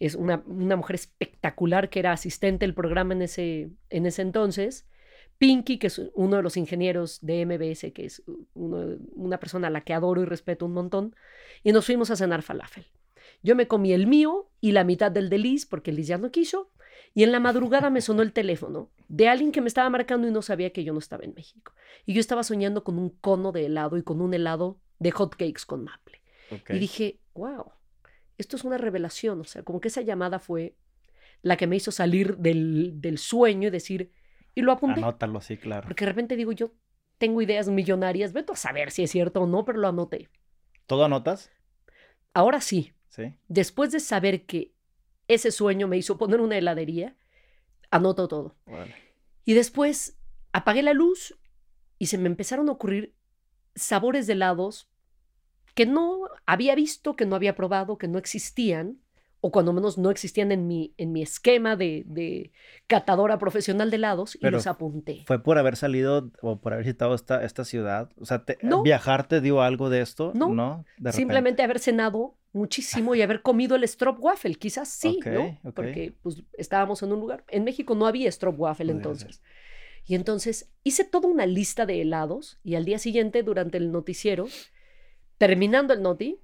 es 0.00 0.14
una, 0.14 0.42
una 0.46 0.76
mujer 0.76 0.94
espectacular, 0.96 1.90
que 1.90 1.98
era 1.98 2.12
asistente 2.12 2.64
del 2.64 2.74
programa 2.74 3.12
en 3.12 3.22
ese, 3.22 3.70
en 3.90 4.06
ese 4.06 4.22
entonces. 4.22 4.86
Pinky, 5.36 5.78
que 5.78 5.88
es 5.88 6.00
uno 6.14 6.36
de 6.36 6.42
los 6.42 6.56
ingenieros 6.56 7.20
de 7.20 7.44
MBS, 7.44 7.92
que 7.92 8.06
es 8.06 8.22
una 8.54 9.38
persona 9.38 9.66
a 9.66 9.70
la 9.70 9.82
que 9.82 9.92
adoro 9.92 10.22
y 10.22 10.24
respeto 10.24 10.64
un 10.64 10.72
montón. 10.72 11.14
Y 11.62 11.72
nos 11.72 11.84
fuimos 11.84 12.10
a 12.10 12.16
cenar 12.16 12.42
falafel. 12.42 12.86
Yo 13.44 13.54
me 13.54 13.68
comí 13.68 13.92
el 13.92 14.06
mío 14.06 14.50
y 14.60 14.72
la 14.72 14.84
mitad 14.84 15.12
del 15.12 15.28
de 15.28 15.38
Liz, 15.38 15.66
porque 15.66 15.92
Liz 15.92 16.08
ya 16.08 16.16
no 16.16 16.32
quiso. 16.32 16.72
Y 17.12 17.22
en 17.24 17.30
la 17.30 17.40
madrugada 17.40 17.90
me 17.90 18.00
sonó 18.00 18.22
el 18.22 18.32
teléfono 18.32 18.90
de 19.08 19.28
alguien 19.28 19.52
que 19.52 19.60
me 19.60 19.68
estaba 19.68 19.88
marcando 19.90 20.26
y 20.26 20.30
no 20.30 20.40
sabía 20.40 20.72
que 20.72 20.82
yo 20.82 20.94
no 20.94 20.98
estaba 20.98 21.24
en 21.24 21.34
México. 21.34 21.74
Y 22.06 22.14
yo 22.14 22.20
estaba 22.20 22.42
soñando 22.42 22.82
con 22.82 22.98
un 22.98 23.10
cono 23.10 23.52
de 23.52 23.66
helado 23.66 23.98
y 23.98 24.02
con 24.02 24.22
un 24.22 24.32
helado 24.32 24.80
de 24.98 25.10
hot 25.10 25.36
cakes 25.36 25.62
con 25.66 25.84
maple. 25.84 26.22
Y 26.70 26.78
dije, 26.78 27.20
wow, 27.34 27.72
esto 28.38 28.56
es 28.56 28.64
una 28.64 28.78
revelación. 28.78 29.40
O 29.40 29.44
sea, 29.44 29.62
como 29.62 29.78
que 29.78 29.88
esa 29.88 30.00
llamada 30.00 30.38
fue 30.38 30.74
la 31.42 31.58
que 31.58 31.66
me 31.66 31.76
hizo 31.76 31.92
salir 31.92 32.38
del, 32.38 32.94
del 33.02 33.18
sueño 33.18 33.68
y 33.68 33.70
decir, 33.70 34.10
y 34.54 34.62
lo 34.62 34.72
apunté. 34.72 35.00
Anótalo, 35.00 35.42
sí, 35.42 35.58
claro. 35.58 35.86
Porque 35.86 36.06
de 36.06 36.12
repente 36.12 36.34
digo, 36.34 36.52
yo 36.52 36.72
tengo 37.18 37.42
ideas 37.42 37.68
millonarias, 37.68 38.32
vete 38.32 38.52
a 38.52 38.56
saber 38.56 38.90
si 38.90 39.02
es 39.02 39.10
cierto 39.10 39.42
o 39.42 39.46
no, 39.46 39.66
pero 39.66 39.78
lo 39.78 39.88
anoté. 39.88 40.30
¿Todo 40.86 41.04
anotas? 41.04 41.50
Ahora 42.32 42.60
sí, 42.62 42.92
Sí. 43.14 43.32
después 43.46 43.92
de 43.92 44.00
saber 44.00 44.44
que 44.44 44.74
ese 45.28 45.52
sueño 45.52 45.86
me 45.86 45.96
hizo 45.96 46.18
poner 46.18 46.40
una 46.40 46.58
heladería, 46.58 47.16
anoto 47.90 48.26
todo. 48.26 48.56
Y 49.44 49.54
después 49.54 50.18
apagué 50.52 50.82
la 50.82 50.94
luz 50.94 51.38
y 51.98 52.06
se 52.06 52.18
me 52.18 52.26
empezaron 52.26 52.68
a 52.68 52.72
ocurrir 52.72 53.14
sabores 53.76 54.26
de 54.26 54.32
helados 54.32 54.88
que 55.74 55.86
no 55.86 56.28
había 56.44 56.74
visto, 56.74 57.14
que 57.14 57.24
no 57.24 57.36
había 57.36 57.54
probado, 57.54 57.98
que 57.98 58.08
no 58.08 58.18
existían, 58.18 59.00
o 59.46 59.50
cuando 59.52 59.74
menos 59.74 59.98
no 59.98 60.10
existían 60.10 60.52
en 60.52 60.66
mi, 60.66 60.94
en 60.96 61.12
mi 61.12 61.20
esquema 61.20 61.76
de, 61.76 62.04
de 62.06 62.50
catadora 62.86 63.36
profesional 63.36 63.90
de 63.90 63.96
helados, 63.96 64.36
y 64.36 64.38
Pero 64.38 64.56
los 64.56 64.66
apunté. 64.66 65.22
¿Fue 65.26 65.42
por 65.42 65.58
haber 65.58 65.76
salido 65.76 66.30
o 66.40 66.58
por 66.62 66.72
haber 66.72 66.86
visitado 66.86 67.14
esta, 67.14 67.44
esta 67.44 67.66
ciudad? 67.66 68.08
O 68.18 68.24
sea, 68.24 68.46
te- 68.46 68.56
No. 68.62 68.82
¿viajar 68.82 69.28
te 69.28 69.42
dio 69.42 69.60
algo 69.60 69.90
de 69.90 70.00
esto? 70.00 70.32
No. 70.34 70.48
¿No? 70.48 70.86
De. 70.96 71.12
Simplemente 71.12 71.62
haber 71.62 71.78
cenado 71.78 72.36
muchísimo 72.54 73.14
y 73.14 73.20
haber 73.20 73.42
comido 73.42 73.76
el 73.76 73.86
Stroopwafel, 73.86 74.58
quizás 74.58 74.88
sí, 74.88 75.20
¿no? 75.26 75.58
Porque 75.74 76.14
pues, 76.22 76.42
estábamos 76.54 77.02
en 77.02 77.12
un 77.12 77.20
lugar. 77.20 77.44
En 77.48 77.64
México 77.64 77.94
no 77.94 78.06
había 78.06 78.30
Podría 78.30 78.92
entonces. 78.92 79.42
Y 80.06 80.14
entonces 80.14 80.70
hice 80.84 81.04
toda 81.04 81.28
una 81.28 81.44
lista 81.44 81.84
de 81.84 82.00
helados 82.00 82.58
y 82.64 82.76
al 82.76 82.86
día 82.86 82.98
siguiente, 82.98 83.42
durante 83.42 83.76
el 83.76 83.92
noticiero, 83.92 84.46
terminando 85.36 85.92
el 85.92 86.00
noti, 86.00 86.40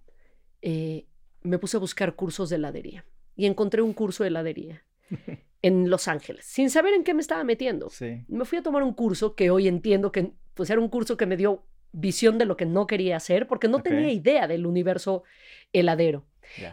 eh, 0.63 1.07
me 1.43 1.59
puse 1.59 1.77
a 1.77 1.81
buscar 1.81 2.15
cursos 2.15 2.51
de 2.51 2.57
heladería 2.57 3.05
y 3.37 3.47
encontré 3.47 3.83
un 3.83 3.93
curso 3.93 4.23
de 4.23 4.29
heladería 4.29 4.85
en 5.63 5.91
Los 5.91 6.09
Ángeles, 6.09 6.45
sin 6.45 6.71
saber 6.71 6.95
en 6.95 7.05
qué 7.05 7.15
me 7.15 7.21
estaba 7.21 7.45
metiendo. 7.45 7.91
Sí. 7.91 8.25
Me 8.29 8.45
fui 8.45 8.59
a 8.59 8.63
tomar 8.63 8.83
un 8.83 8.95
curso 8.95 9.35
que 9.35 9.51
hoy 9.51 9.69
entiendo 9.69 10.13
que 10.13 10.33
pues 10.55 10.71
era 10.71 10.81
un 10.81 10.89
curso 10.89 11.17
que 11.17 11.27
me 11.27 11.37
dio 11.37 11.65
visión 11.93 12.39
de 12.39 12.45
lo 12.45 12.57
que 12.57 12.67
no 12.67 12.87
quería 12.87 13.17
hacer 13.17 13.47
porque 13.47 13.69
no 13.69 13.83
tenía 13.83 14.13
idea 14.13 14.47
del 14.47 14.67
universo 14.67 15.25
heladero. 15.73 16.25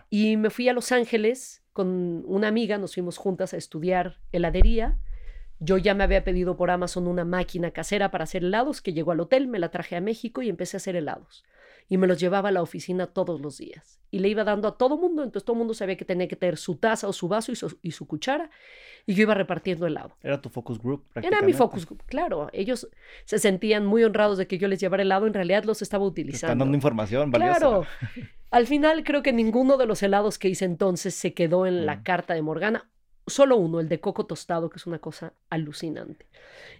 Y 0.09 0.37
me 0.37 0.49
fui 0.49 0.67
a 0.69 0.73
Los 0.73 0.91
Ángeles 0.91 1.63
con 1.71 2.23
una 2.25 2.47
amiga, 2.47 2.77
nos 2.77 2.95
fuimos 2.95 3.17
juntas 3.17 3.53
a 3.53 3.57
estudiar 3.57 4.19
heladería. 4.31 4.97
Yo 5.59 5.77
ya 5.77 5.93
me 5.93 6.03
había 6.03 6.23
pedido 6.23 6.57
por 6.57 6.71
Amazon 6.71 7.07
una 7.07 7.25
máquina 7.25 7.71
casera 7.71 8.11
para 8.11 8.23
hacer 8.23 8.43
helados 8.43 8.81
que 8.81 8.93
llegó 8.93 9.11
al 9.11 9.19
hotel, 9.19 9.47
me 9.47 9.59
la 9.59 9.69
traje 9.69 9.95
a 9.95 10.01
México 10.01 10.41
y 10.41 10.49
empecé 10.49 10.77
a 10.77 10.79
hacer 10.79 10.95
helados. 10.95 11.45
Y 11.89 11.97
me 11.97 12.07
los 12.07 12.19
llevaba 12.19 12.49
a 12.49 12.51
la 12.51 12.61
oficina 12.61 13.07
todos 13.07 13.39
los 13.39 13.57
días. 13.57 14.01
Y 14.11 14.19
le 14.19 14.27
iba 14.29 14.43
dando 14.43 14.67
a 14.67 14.77
todo 14.77 14.97
mundo, 14.97 15.23
entonces 15.23 15.45
todo 15.45 15.53
el 15.55 15.59
mundo 15.59 15.73
sabía 15.73 15.95
que 15.97 16.03
tenía 16.05 16.27
que 16.27 16.35
tener 16.35 16.57
su 16.57 16.75
taza 16.75 17.07
o 17.07 17.13
su 17.13 17.27
vaso 17.27 17.51
y 17.51 17.55
su, 17.55 17.77
y 17.81 17.91
su 17.91 18.07
cuchara. 18.07 18.49
Y 19.05 19.13
yo 19.13 19.21
iba 19.21 19.33
repartiendo 19.33 19.87
helado. 19.87 20.17
Era 20.21 20.41
tu 20.41 20.49
focus 20.49 20.79
group. 20.81 21.05
Era 21.15 21.41
mi 21.41 21.53
focus 21.53 21.85
group, 21.85 22.03
claro. 22.05 22.49
Ellos 22.51 22.89
se 23.25 23.39
sentían 23.39 23.85
muy 23.85 24.03
honrados 24.03 24.37
de 24.37 24.47
que 24.47 24.57
yo 24.57 24.67
les 24.67 24.79
llevara 24.81 25.03
helado, 25.03 25.27
en 25.27 25.33
realidad 25.33 25.63
los 25.63 25.81
estaba 25.81 26.03
utilizando. 26.05 26.47
están 26.51 26.59
dando 26.59 26.75
información 26.75 27.31
valiosa. 27.31 27.59
Claro. 27.59 27.83
Al 28.51 28.65
final 28.67 29.03
creo 29.03 29.23
que 29.23 29.33
ninguno 29.33 29.77
de 29.77 29.85
los 29.85 30.01
helados 30.03 30.37
que 30.39 30.47
hice 30.49 30.65
entonces 30.65 31.13
se 31.15 31.33
quedó 31.33 31.65
en 31.65 31.85
la 31.85 31.97
Mm. 31.97 32.03
carta 32.03 32.33
de 32.33 32.41
Morgana. 32.41 32.89
Solo 33.27 33.57
uno, 33.57 33.79
el 33.81 33.89
de 33.89 33.99
coco 33.99 34.25
tostado, 34.25 34.69
que 34.69 34.77
es 34.77 34.87
una 34.87 34.99
cosa 34.99 35.33
alucinante. 35.49 36.25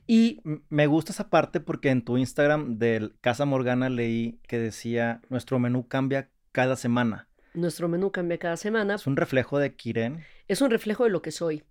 Y 0.08 0.42
Me 0.70 0.88
gusta 0.88 1.12
esa 1.12 1.30
parte 1.30 1.60
porque 1.60 1.90
en 1.90 2.04
tu 2.04 2.18
Instagram 2.18 2.78
del 2.78 3.16
Casa 3.20 3.46
Morgana 3.46 3.90
leí 3.90 4.40
que 4.48 4.58
decía, 4.58 5.22
nuestro 5.30 5.60
menú 5.60 5.88
cambia 5.88 6.30
cada 6.54 6.76
semana. 6.76 7.28
nuestro 7.54 7.88
menú 7.90 8.12
cambia 8.12 8.38
cada 8.38 8.56
semana. 8.58 8.96
Es 8.96 9.08
un 9.08 9.18
reflejo 9.18 9.60
de 9.60 9.76
Kiren. 9.76 10.24
Es 10.48 10.62
un 10.62 10.70
reflejo 10.70 11.04
de 11.04 11.10
lo 11.10 11.22
que 11.22 11.32
soy. 11.32 11.64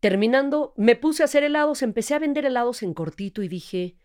Terminando, 0.00 0.74
me 0.76 0.96
puse 0.96 1.22
a 1.22 1.26
hacer 1.26 1.44
helados, 1.44 1.82
empecé 1.82 2.14
a 2.14 2.18
vender 2.18 2.44
helados 2.44 2.82
en 2.82 2.92
cortito 2.92 3.42
y 3.42 3.48
dije, 3.48 3.96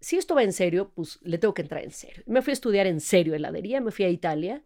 si 0.00 0.16
esto 0.16 0.34
va 0.34 0.42
en 0.42 0.52
serio, 0.52 0.90
pues 0.94 1.20
le 1.22 1.38
tengo 1.38 1.54
que 1.54 1.62
entrar 1.62 1.82
en 1.84 1.92
serio. 1.92 2.22
Me 2.26 2.42
fui 2.42 2.50
a 2.50 2.54
estudiar 2.54 2.86
en 2.86 3.00
serio 3.00 3.34
heladería, 3.34 3.80
me 3.80 3.92
fui 3.92 4.04
a 4.04 4.10
Italia 4.10 4.64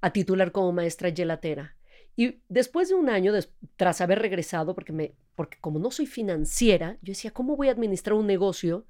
a 0.00 0.10
titular 0.12 0.50
como 0.52 0.72
maestra 0.72 1.12
gelatera. 1.12 1.75
Y 2.16 2.38
después 2.48 2.88
de 2.88 2.94
un 2.94 3.08
año, 3.10 3.32
des- 3.32 3.52
tras 3.76 4.00
haber 4.00 4.18
regresado, 4.20 4.74
porque, 4.74 4.92
me, 4.92 5.12
porque 5.34 5.58
como 5.60 5.78
no 5.78 5.90
soy 5.90 6.06
financiera, 6.06 6.96
yo 7.02 7.10
decía, 7.12 7.30
¿cómo 7.30 7.56
voy 7.56 7.68
a 7.68 7.72
administrar 7.72 8.14
un 8.14 8.26
negocio 8.26 8.86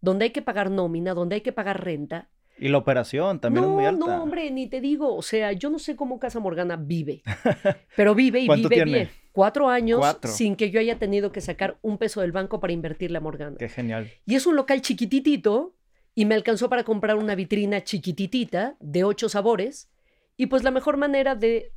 donde 0.00 0.26
hay 0.26 0.30
que 0.30 0.42
pagar 0.42 0.70
nómina, 0.70 1.12
donde 1.14 1.34
hay 1.36 1.40
que 1.40 1.52
pagar 1.52 1.84
renta? 1.84 2.28
Y 2.60 2.68
la 2.68 2.78
operación 2.78 3.40
también 3.40 3.64
no, 3.64 3.70
es 3.70 3.74
muy 3.76 3.84
alta. 3.84 4.06
no, 4.06 4.22
hombre, 4.22 4.50
ni 4.50 4.66
te 4.68 4.80
digo. 4.80 5.14
O 5.14 5.22
sea, 5.22 5.52
yo 5.52 5.70
no 5.70 5.78
sé 5.78 5.94
cómo 5.96 6.18
Casa 6.18 6.40
Morgana 6.40 6.76
vive, 6.76 7.22
pero 7.96 8.14
vive 8.14 8.40
y 8.40 8.46
¿Cuánto 8.46 8.68
vive 8.68 8.82
tiene? 8.84 8.98
bien. 8.98 9.10
Cuatro 9.32 9.68
años 9.68 10.00
Cuatro. 10.00 10.30
sin 10.32 10.56
que 10.56 10.70
yo 10.70 10.80
haya 10.80 10.98
tenido 10.98 11.30
que 11.30 11.40
sacar 11.40 11.78
un 11.82 11.98
peso 11.98 12.20
del 12.20 12.32
banco 12.32 12.58
para 12.58 12.72
invertirle 12.72 13.18
a 13.18 13.20
Morgana. 13.20 13.56
Qué 13.58 13.68
genial. 13.68 14.10
Y 14.26 14.34
es 14.34 14.46
un 14.46 14.56
local 14.56 14.82
chiquititito 14.82 15.76
y 16.16 16.24
me 16.24 16.34
alcanzó 16.34 16.68
para 16.68 16.82
comprar 16.82 17.16
una 17.16 17.36
vitrina 17.36 17.84
chiquititita 17.84 18.76
de 18.80 19.04
ocho 19.04 19.28
sabores. 19.28 19.88
Y 20.36 20.46
pues 20.46 20.64
la 20.64 20.72
mejor 20.72 20.96
manera 20.96 21.36
de, 21.36 21.72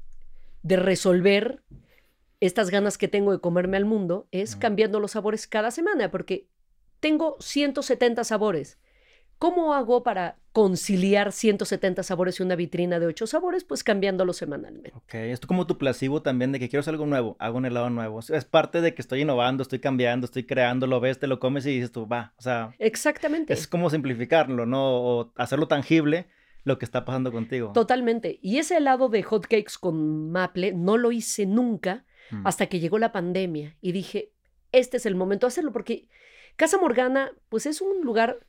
de 0.63 0.75
resolver 0.75 1.63
estas 2.39 2.69
ganas 2.69 2.97
que 2.97 3.07
tengo 3.07 3.31
de 3.31 3.39
comerme 3.39 3.77
al 3.77 3.85
mundo 3.85 4.27
es 4.31 4.55
cambiando 4.55 4.99
los 4.99 5.11
sabores 5.11 5.47
cada 5.47 5.71
semana, 5.71 6.09
porque 6.09 6.47
tengo 6.99 7.37
170 7.39 8.23
sabores. 8.23 8.79
¿Cómo 9.37 9.73
hago 9.73 10.03
para 10.03 10.37
conciliar 10.51 11.31
170 11.31 12.03
sabores 12.03 12.39
y 12.39 12.43
una 12.43 12.55
vitrina 12.55 12.99
de 12.99 13.07
ocho 13.07 13.25
sabores? 13.25 13.63
Pues 13.63 13.83
cambiándolos 13.83 14.37
semanalmente. 14.37 14.91
Ok, 14.95 15.15
esto 15.15 15.47
como 15.47 15.65
tu 15.65 15.79
placebo 15.79 16.21
también 16.21 16.51
de 16.51 16.59
que 16.59 16.69
quiero 16.69 16.81
hacer 16.81 16.93
algo 16.93 17.07
nuevo, 17.07 17.37
hago 17.39 17.57
un 17.57 17.65
helado 17.65 17.89
nuevo. 17.89 18.19
Es 18.19 18.45
parte 18.45 18.81
de 18.81 18.93
que 18.93 19.01
estoy 19.01 19.21
innovando, 19.21 19.63
estoy 19.63 19.79
cambiando, 19.79 20.25
estoy 20.25 20.43
creando, 20.43 20.85
lo 20.85 20.99
ves, 20.99 21.17
te 21.17 21.25
lo 21.25 21.39
comes 21.39 21.65
y 21.65 21.71
dices 21.71 21.91
tú, 21.91 22.07
va. 22.07 22.33
O 22.37 22.41
sea, 22.43 22.75
Exactamente. 22.77 23.51
es 23.53 23.67
como 23.67 23.89
simplificarlo, 23.89 24.67
¿no? 24.67 25.01
O 25.01 25.31
hacerlo 25.37 25.67
tangible 25.67 26.27
lo 26.63 26.77
que 26.77 26.85
está 26.85 27.05
pasando 27.05 27.31
contigo. 27.31 27.71
Totalmente. 27.73 28.39
Y 28.41 28.57
ese 28.57 28.77
helado 28.77 29.09
de 29.09 29.23
hotcakes 29.23 29.73
con 29.79 30.31
maple 30.31 30.73
no 30.73 30.97
lo 30.97 31.11
hice 31.11 31.45
nunca 31.45 32.05
Mm. 32.31 32.47
hasta 32.47 32.67
que 32.67 32.79
llegó 32.79 32.97
la 32.97 33.11
pandemia 33.11 33.75
y 33.81 33.91
dije, 33.91 34.31
este 34.71 34.97
es 34.97 35.05
el 35.05 35.15
momento 35.15 35.45
de 35.45 35.49
hacerlo 35.49 35.71
porque 35.71 36.07
Casa 36.55 36.77
Morgana 36.77 37.31
pues 37.49 37.65
es 37.65 37.81
un 37.81 38.01
lugar 38.03 38.39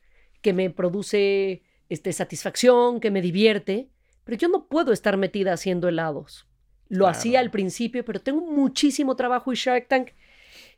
que 0.41 0.53
me 0.53 0.69
produce 0.69 1.63
este, 1.89 2.13
satisfacción, 2.13 2.99
que 2.99 3.11
me 3.11 3.21
divierte, 3.21 3.89
pero 4.23 4.37
yo 4.37 4.47
no 4.47 4.67
puedo 4.67 4.93
estar 4.93 5.17
metida 5.17 5.53
haciendo 5.53 5.87
helados. 5.87 6.47
Lo 6.89 7.07
hacía 7.07 7.39
al 7.39 7.49
principio, 7.49 8.05
pero 8.05 8.21
tengo 8.21 8.41
muchísimo 8.41 9.15
trabajo 9.15 9.51
y 9.51 9.55
Shark 9.55 9.87
Tank 9.87 10.09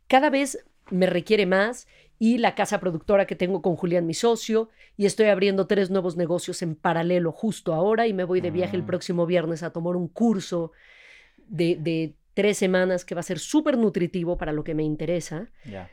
cada 0.07 0.29
vez 0.29 0.65
me 0.91 1.05
requiere 1.07 1.45
más 1.45 1.87
y 2.19 2.37
la 2.37 2.55
casa 2.55 2.79
productora 2.79 3.25
que 3.27 3.35
tengo 3.35 3.61
con 3.61 3.75
Julián, 3.75 4.05
mi 4.05 4.13
socio, 4.13 4.69
y 4.97 5.05
estoy 5.05 5.27
abriendo 5.27 5.67
tres 5.67 5.89
nuevos 5.89 6.15
negocios 6.15 6.61
en 6.61 6.75
paralelo 6.75 7.31
justo 7.31 7.73
ahora 7.73 8.07
y 8.07 8.13
me 8.13 8.23
voy 8.23 8.39
de 8.41 8.51
viaje 8.51 8.75
el 8.77 8.83
Ah. 8.83 8.87
próximo 8.87 9.25
viernes 9.25 9.63
a 9.63 9.71
tomar 9.71 9.95
un 9.95 10.07
curso 10.07 10.71
de, 11.47 11.75
de 11.75 12.15
tres 12.33 12.57
semanas 12.57 13.03
que 13.05 13.15
va 13.15 13.19
a 13.19 13.23
ser 13.23 13.39
súper 13.39 13.77
nutritivo 13.77 14.37
para 14.37 14.51
lo 14.53 14.63
que 14.63 14.75
me 14.75 14.83
interesa. 14.83 15.49
Ya. 15.65 15.89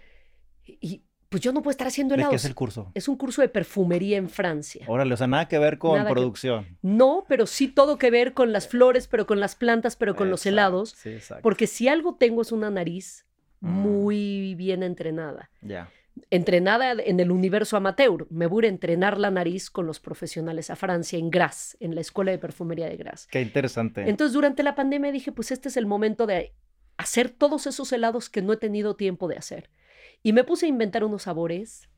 Y 0.65 1.03
pues 1.29 1.43
yo 1.43 1.53
no 1.53 1.63
puedo 1.63 1.71
estar 1.73 1.87
haciendo 1.87 2.13
¿De 2.13 2.19
qué 2.19 2.23
helados. 2.23 2.43
es 2.43 2.45
el 2.45 2.55
curso? 2.55 2.91
Es 2.95 3.09
un 3.09 3.17
curso 3.17 3.41
de 3.43 3.49
perfumería 3.49 4.19
en 4.19 4.29
Francia. 4.29 4.85
Órale, 4.87 5.15
o 5.15 5.17
sea, 5.17 5.27
nada 5.27 5.49
que 5.49 5.59
ver 5.59 5.79
con 5.79 5.97
Nada 5.97 6.09
que- 6.11 6.15
producción. 6.15 6.79
No, 6.83 7.25
pero 7.29 7.47
sí 7.47 7.69
todo 7.69 7.97
que 7.99 8.11
ver 8.11 8.35
con 8.35 8.53
las 8.53 8.69
flores, 8.69 9.09
pero 9.09 9.27
con 9.27 9.41
las 9.41 9.57
plantas, 9.57 9.97
pero 9.97 10.15
con 10.15 10.31
los 10.31 10.45
helados. 10.47 10.91
Sí, 10.91 11.09
exacto. 11.11 11.43
Porque 11.43 11.67
si 11.67 11.89
algo 11.89 12.15
tengo 12.17 12.43
es 12.43 12.53
una 12.53 12.71
nariz 12.71 13.25
Mm. 13.27 13.32
Muy 13.63 14.55
bien 14.57 14.83
entrenada. 14.83 15.51
Ya. 15.63 15.89
Entrenada 16.31 16.93
en 16.93 17.21
el 17.21 17.31
universo 17.31 17.77
amateur. 17.77 18.27
Me 18.29 18.47
voy 18.47 18.67
a 18.67 18.69
entrenar 18.69 19.19
la 19.19 19.31
nariz 19.31 19.71
con 19.71 19.87
los 19.87 20.01
profesionales 20.01 20.69
a 20.69 20.77
Francia, 20.77 21.19
en 21.19 21.31
Gras, 21.31 21.77
en 21.81 21.95
la 21.95 22.01
escuela 22.01 22.33
de 22.33 22.39
perfumería 22.39 22.89
de 22.89 22.97
Gras. 22.97 23.29
Qué 23.31 23.41
interesante. 23.41 24.09
Entonces, 24.09 24.35
durante 24.35 24.63
la 24.63 24.75
pandemia 24.75 25.13
dije, 25.13 25.33
pues 25.33 25.53
este 25.53 25.69
es 25.69 25.77
el 25.77 25.87
momento 25.87 26.27
de 26.27 26.53
hacer 26.97 27.31
todos 27.31 27.67
esos 27.67 27.93
helados 27.93 28.29
que 28.29 28.43
no 28.43 28.53
he 28.53 28.57
tenido 28.57 28.97
tiempo 28.97 29.29
de 29.29 29.37
hacer. 29.37 29.71
Y 30.23 30.33
me 30.33 30.45
puse 30.45 30.67
a 30.67 30.69
inventar 30.69 31.05
unos 31.05 31.23
sabores 31.23 31.89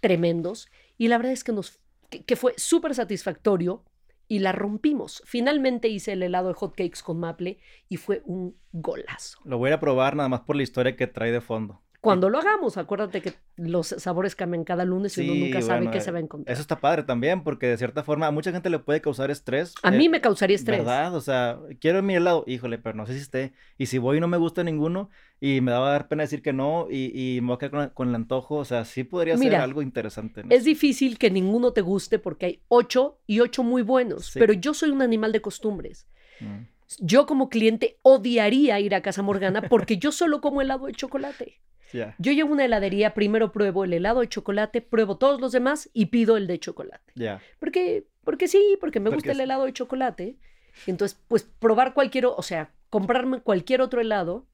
tremendos 0.00 0.68
y 0.98 1.08
la 1.08 1.16
verdad 1.16 1.32
es 1.32 1.44
que, 1.44 1.52
nos, 1.52 1.80
que, 2.10 2.24
que 2.24 2.36
fue 2.36 2.54
súper 2.56 2.94
satisfactorio 2.94 3.84
y 4.32 4.38
la 4.38 4.52
rompimos. 4.52 5.22
Finalmente 5.26 5.88
hice 5.88 6.12
el 6.12 6.22
helado 6.22 6.48
de 6.48 6.54
hotcakes 6.54 7.02
con 7.04 7.20
maple 7.20 7.58
y 7.90 7.98
fue 7.98 8.22
un 8.24 8.56
golazo. 8.72 9.38
Lo 9.44 9.58
voy 9.58 9.72
a 9.72 9.78
probar 9.78 10.16
nada 10.16 10.30
más 10.30 10.40
por 10.40 10.56
la 10.56 10.62
historia 10.62 10.96
que 10.96 11.06
trae 11.06 11.30
de 11.30 11.42
fondo. 11.42 11.82
Cuando 12.02 12.28
lo 12.30 12.38
hagamos, 12.38 12.78
acuérdate 12.78 13.22
que 13.22 13.34
los 13.54 13.86
sabores 13.86 14.34
cambian 14.34 14.64
cada 14.64 14.84
lunes 14.84 15.16
y 15.16 15.20
uno 15.20 15.34
Sí, 15.34 15.44
nunca 15.44 15.62
sabe 15.62 15.78
bueno, 15.82 15.90
qué 15.92 16.00
se 16.00 16.10
eh, 16.10 16.12
va 16.12 16.18
a 16.18 16.22
encontrar. 16.22 16.52
Eso 16.52 16.60
está 16.60 16.80
padre 16.80 17.04
también, 17.04 17.44
porque 17.44 17.68
de 17.68 17.78
cierta 17.78 18.02
forma 18.02 18.26
a 18.26 18.32
mucha 18.32 18.50
gente 18.50 18.70
le 18.70 18.80
puede 18.80 19.00
causar 19.00 19.30
estrés. 19.30 19.72
A 19.84 19.94
eh, 19.94 19.96
mí 19.96 20.08
me 20.08 20.20
causaría 20.20 20.56
estrés. 20.56 20.78
¿Verdad? 20.80 21.14
O 21.14 21.20
sea, 21.20 21.60
quiero 21.80 22.02
mi 22.02 22.16
helado, 22.16 22.42
híjole, 22.48 22.78
pero 22.78 22.96
no 22.96 23.06
sé 23.06 23.14
si 23.14 23.20
esté. 23.20 23.52
Y 23.78 23.86
si 23.86 23.98
voy 23.98 24.16
y 24.16 24.20
no 24.20 24.26
me 24.26 24.36
gusta 24.36 24.64
ninguno, 24.64 25.10
y 25.38 25.60
me 25.60 25.70
va 25.70 25.86
a 25.86 25.92
dar 25.92 26.08
pena 26.08 26.24
decir 26.24 26.42
que 26.42 26.52
no, 26.52 26.88
y, 26.90 27.12
y 27.36 27.40
me 27.40 27.46
voy 27.46 27.54
a 27.54 27.58
quedar 27.58 27.70
con, 27.70 27.88
con 27.90 28.08
el 28.08 28.16
antojo, 28.16 28.56
o 28.56 28.64
sea, 28.64 28.84
sí 28.84 29.04
podría 29.04 29.36
ser 29.36 29.44
Mira, 29.44 29.62
algo 29.62 29.80
interesante. 29.80 30.40
en 30.40 30.50
Es 30.50 30.64
difícil 30.64 31.18
que 31.18 31.30
ninguno 31.30 31.72
te 31.72 31.82
guste 31.82 32.18
porque 32.18 32.46
hay 32.46 32.62
ocho 32.66 33.20
y 33.28 33.38
ocho 33.38 33.62
muy 33.62 33.82
buenos, 33.82 34.26
Sí. 34.26 34.40
pero 34.40 34.54
yo 34.54 34.74
soy 34.74 34.90
un 34.90 35.02
animal 35.02 35.30
de 35.30 35.40
costumbres. 35.40 36.08
Mm. 36.40 36.71
Yo 37.00 37.26
como 37.26 37.48
cliente 37.48 37.98
odiaría 38.02 38.78
ir 38.80 38.94
a 38.94 39.02
Casa 39.02 39.22
Morgana 39.22 39.62
porque 39.68 39.98
yo 39.98 40.12
solo 40.12 40.40
como 40.40 40.60
helado 40.60 40.86
de 40.86 40.92
chocolate. 40.92 41.60
Ya, 41.92 42.14
Yo 42.18 42.32
llego 42.32 42.48
a 42.48 42.52
una 42.52 42.64
heladería, 42.64 43.12
primero 43.12 43.52
pruebo 43.52 43.84
el 43.84 43.92
helado 43.92 44.20
de 44.20 44.28
chocolate, 44.28 44.80
pruebo 44.80 45.18
todos 45.18 45.40
los 45.40 45.52
demás 45.52 45.90
y 45.92 46.06
pido 46.06 46.38
el 46.38 46.46
de 46.46 46.58
chocolate. 46.58 47.12
ya. 47.14 47.42
Porque, 47.58 48.06
porque 48.24 48.48
sí, 48.48 48.78
porque 48.80 48.98
me 48.98 49.10
Porque 49.10 49.16
gusta 49.16 49.32
el 49.32 49.40
helado 49.40 49.66
de 49.66 49.74
chocolate. 49.74 50.38
Entonces, 50.86 51.20
pues 51.28 51.42
probar 51.42 51.92
cualquier, 51.92 52.26
o 52.26 52.42
sea, 52.42 52.72
comprarme 52.88 53.40
cualquier 53.40 53.82
otro 53.82 54.00
helado, 54.00 54.46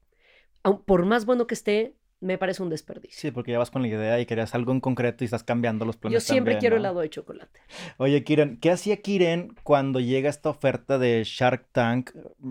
por 0.84 1.04
más 1.06 1.26
bueno 1.26 1.46
que 1.46 1.54
esté, 1.54 1.94
me 2.20 2.38
parece 2.38 2.62
un 2.62 2.70
desperdicio. 2.70 3.18
Sí, 3.18 3.30
porque 3.30 3.52
ya 3.52 3.58
vas 3.58 3.70
con 3.70 3.82
la 3.82 3.88
idea 3.88 4.20
y 4.20 4.26
querías 4.26 4.54
algo 4.54 4.72
en 4.72 4.80
concreto 4.80 5.22
y 5.22 5.26
estás 5.26 5.44
cambiando 5.44 5.84
los 5.84 5.96
planes 5.96 6.14
Yo 6.14 6.20
siempre 6.20 6.54
también, 6.54 6.60
quiero 6.60 6.76
¿no? 6.76 6.80
helado 6.80 7.00
de 7.00 7.10
chocolate. 7.10 7.60
Oye, 7.96 8.24
Kiren, 8.24 8.58
¿qué 8.58 8.70
hacía 8.70 8.96
Kiren 9.00 9.54
cuando 9.62 10.00
llega 10.00 10.28
esta 10.28 10.50
oferta 10.50 10.98
de 10.98 11.22
Shark 11.24 11.68
Tank? 11.72 12.10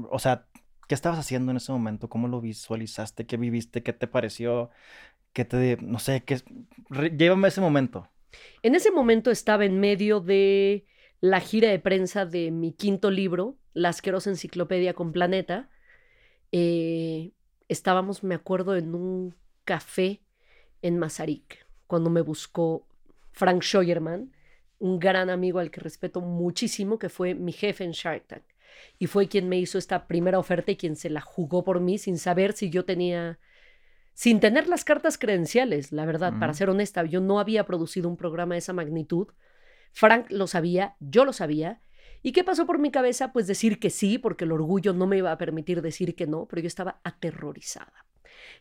O 0.10 0.20
sea, 0.20 0.46
¿qué 0.88 0.96
estabas 0.96 1.20
haciendo 1.20 1.52
en 1.52 1.58
ese 1.58 1.72
momento? 1.72 2.08
¿Cómo 2.08 2.28
lo 2.28 2.40
visualizaste? 2.40 3.26
¿Qué 3.26 3.38
viviste? 3.38 3.84
¿Qué 3.84 3.94
te 3.94 4.08
pareció? 4.08 4.70
¿Qué 5.34 5.44
te, 5.46 5.78
no 5.82 6.00
sé, 6.00 6.24
qué, 6.24 6.42
llévame 7.16 7.48
a 7.48 7.50
ese 7.50 7.62
momento. 7.62 8.10
En 8.64 8.74
ese 8.76 8.92
momento 8.92 9.32
estaba 9.32 9.66
en 9.66 9.80
medio 9.80 10.20
de 10.20 10.86
la 11.20 11.40
gira 11.40 11.70
de 11.70 11.80
prensa 11.80 12.26
de 12.26 12.52
mi 12.52 12.74
quinto 12.74 13.12
libro, 13.12 13.58
La 13.74 13.90
asquerosa 13.90 14.30
enciclopedia 14.30 14.94
con 14.94 15.12
Planeta. 15.12 15.70
Eh, 16.52 17.32
estábamos, 17.68 18.24
me 18.24 18.36
acuerdo, 18.36 18.76
en 18.76 18.96
un 18.96 19.36
café 19.68 20.22
en 20.82 20.98
Mazarik, 20.98 21.68
cuando 21.88 22.10
me 22.10 22.22
buscó 22.22 22.88
Frank 23.34 23.62
Scheuerman, 23.62 24.32
un 24.80 24.98
gran 24.98 25.30
amigo 25.30 25.60
al 25.60 25.72
que 25.72 25.82
respeto 25.82 26.22
muchísimo, 26.22 26.98
que 26.98 27.10
fue 27.10 27.36
mi 27.36 27.52
jefe 27.52 27.84
en 27.84 27.92
Shark 27.92 28.28
Tank. 28.28 28.44
Y 28.98 29.08
fue 29.08 29.28
quien 29.28 29.50
me 29.50 29.60
hizo 29.60 29.78
esta 29.78 30.08
primera 30.08 30.40
oferta 30.40 30.72
y 30.72 30.78
quien 30.78 30.96
se 30.96 31.10
la 31.10 31.20
jugó 31.20 31.66
por 31.66 31.82
mí 31.82 31.98
sin 31.98 32.18
saber 32.18 32.54
si 32.54 32.70
yo 32.70 32.86
tenía 32.86 33.40
sin 34.14 34.40
tener 34.40 34.68
las 34.68 34.84
cartas 34.84 35.18
credenciales, 35.18 35.92
la 35.92 36.06
verdad, 36.06 36.34
para 36.40 36.56
ser 36.56 36.72
honesta, 36.72 37.04
yo 37.04 37.22
no 37.22 37.40
había 37.40 37.66
producido 37.66 38.10
un 38.10 38.18
programa 38.18 38.56
de 38.56 38.60
esa 38.60 38.74
magnitud. 38.74 39.28
Frank 39.92 40.32
lo 40.32 40.48
sabía, 40.48 40.96
yo 41.00 41.24
lo 41.24 41.34
sabía, 41.34 41.82
¿Y 42.24 42.32
qué 42.32 42.44
pasó 42.44 42.66
por 42.66 42.80
mi 42.80 42.90
cabeza? 42.90 43.32
Pues 43.32 43.46
decir 43.46 43.80
que 43.80 43.92
sí, 43.92 44.18
porque 44.18 44.46
el 44.46 44.52
orgullo 44.52 44.92
no 44.92 45.06
me 45.06 45.18
iba 45.18 45.32
a 45.32 45.38
permitir 45.38 45.84
decir 45.84 46.16
que 46.16 46.26
no, 46.26 46.48
pero 46.48 46.64
yo 46.64 46.68
estaba 46.68 47.00
aterrorizada. 47.04 48.07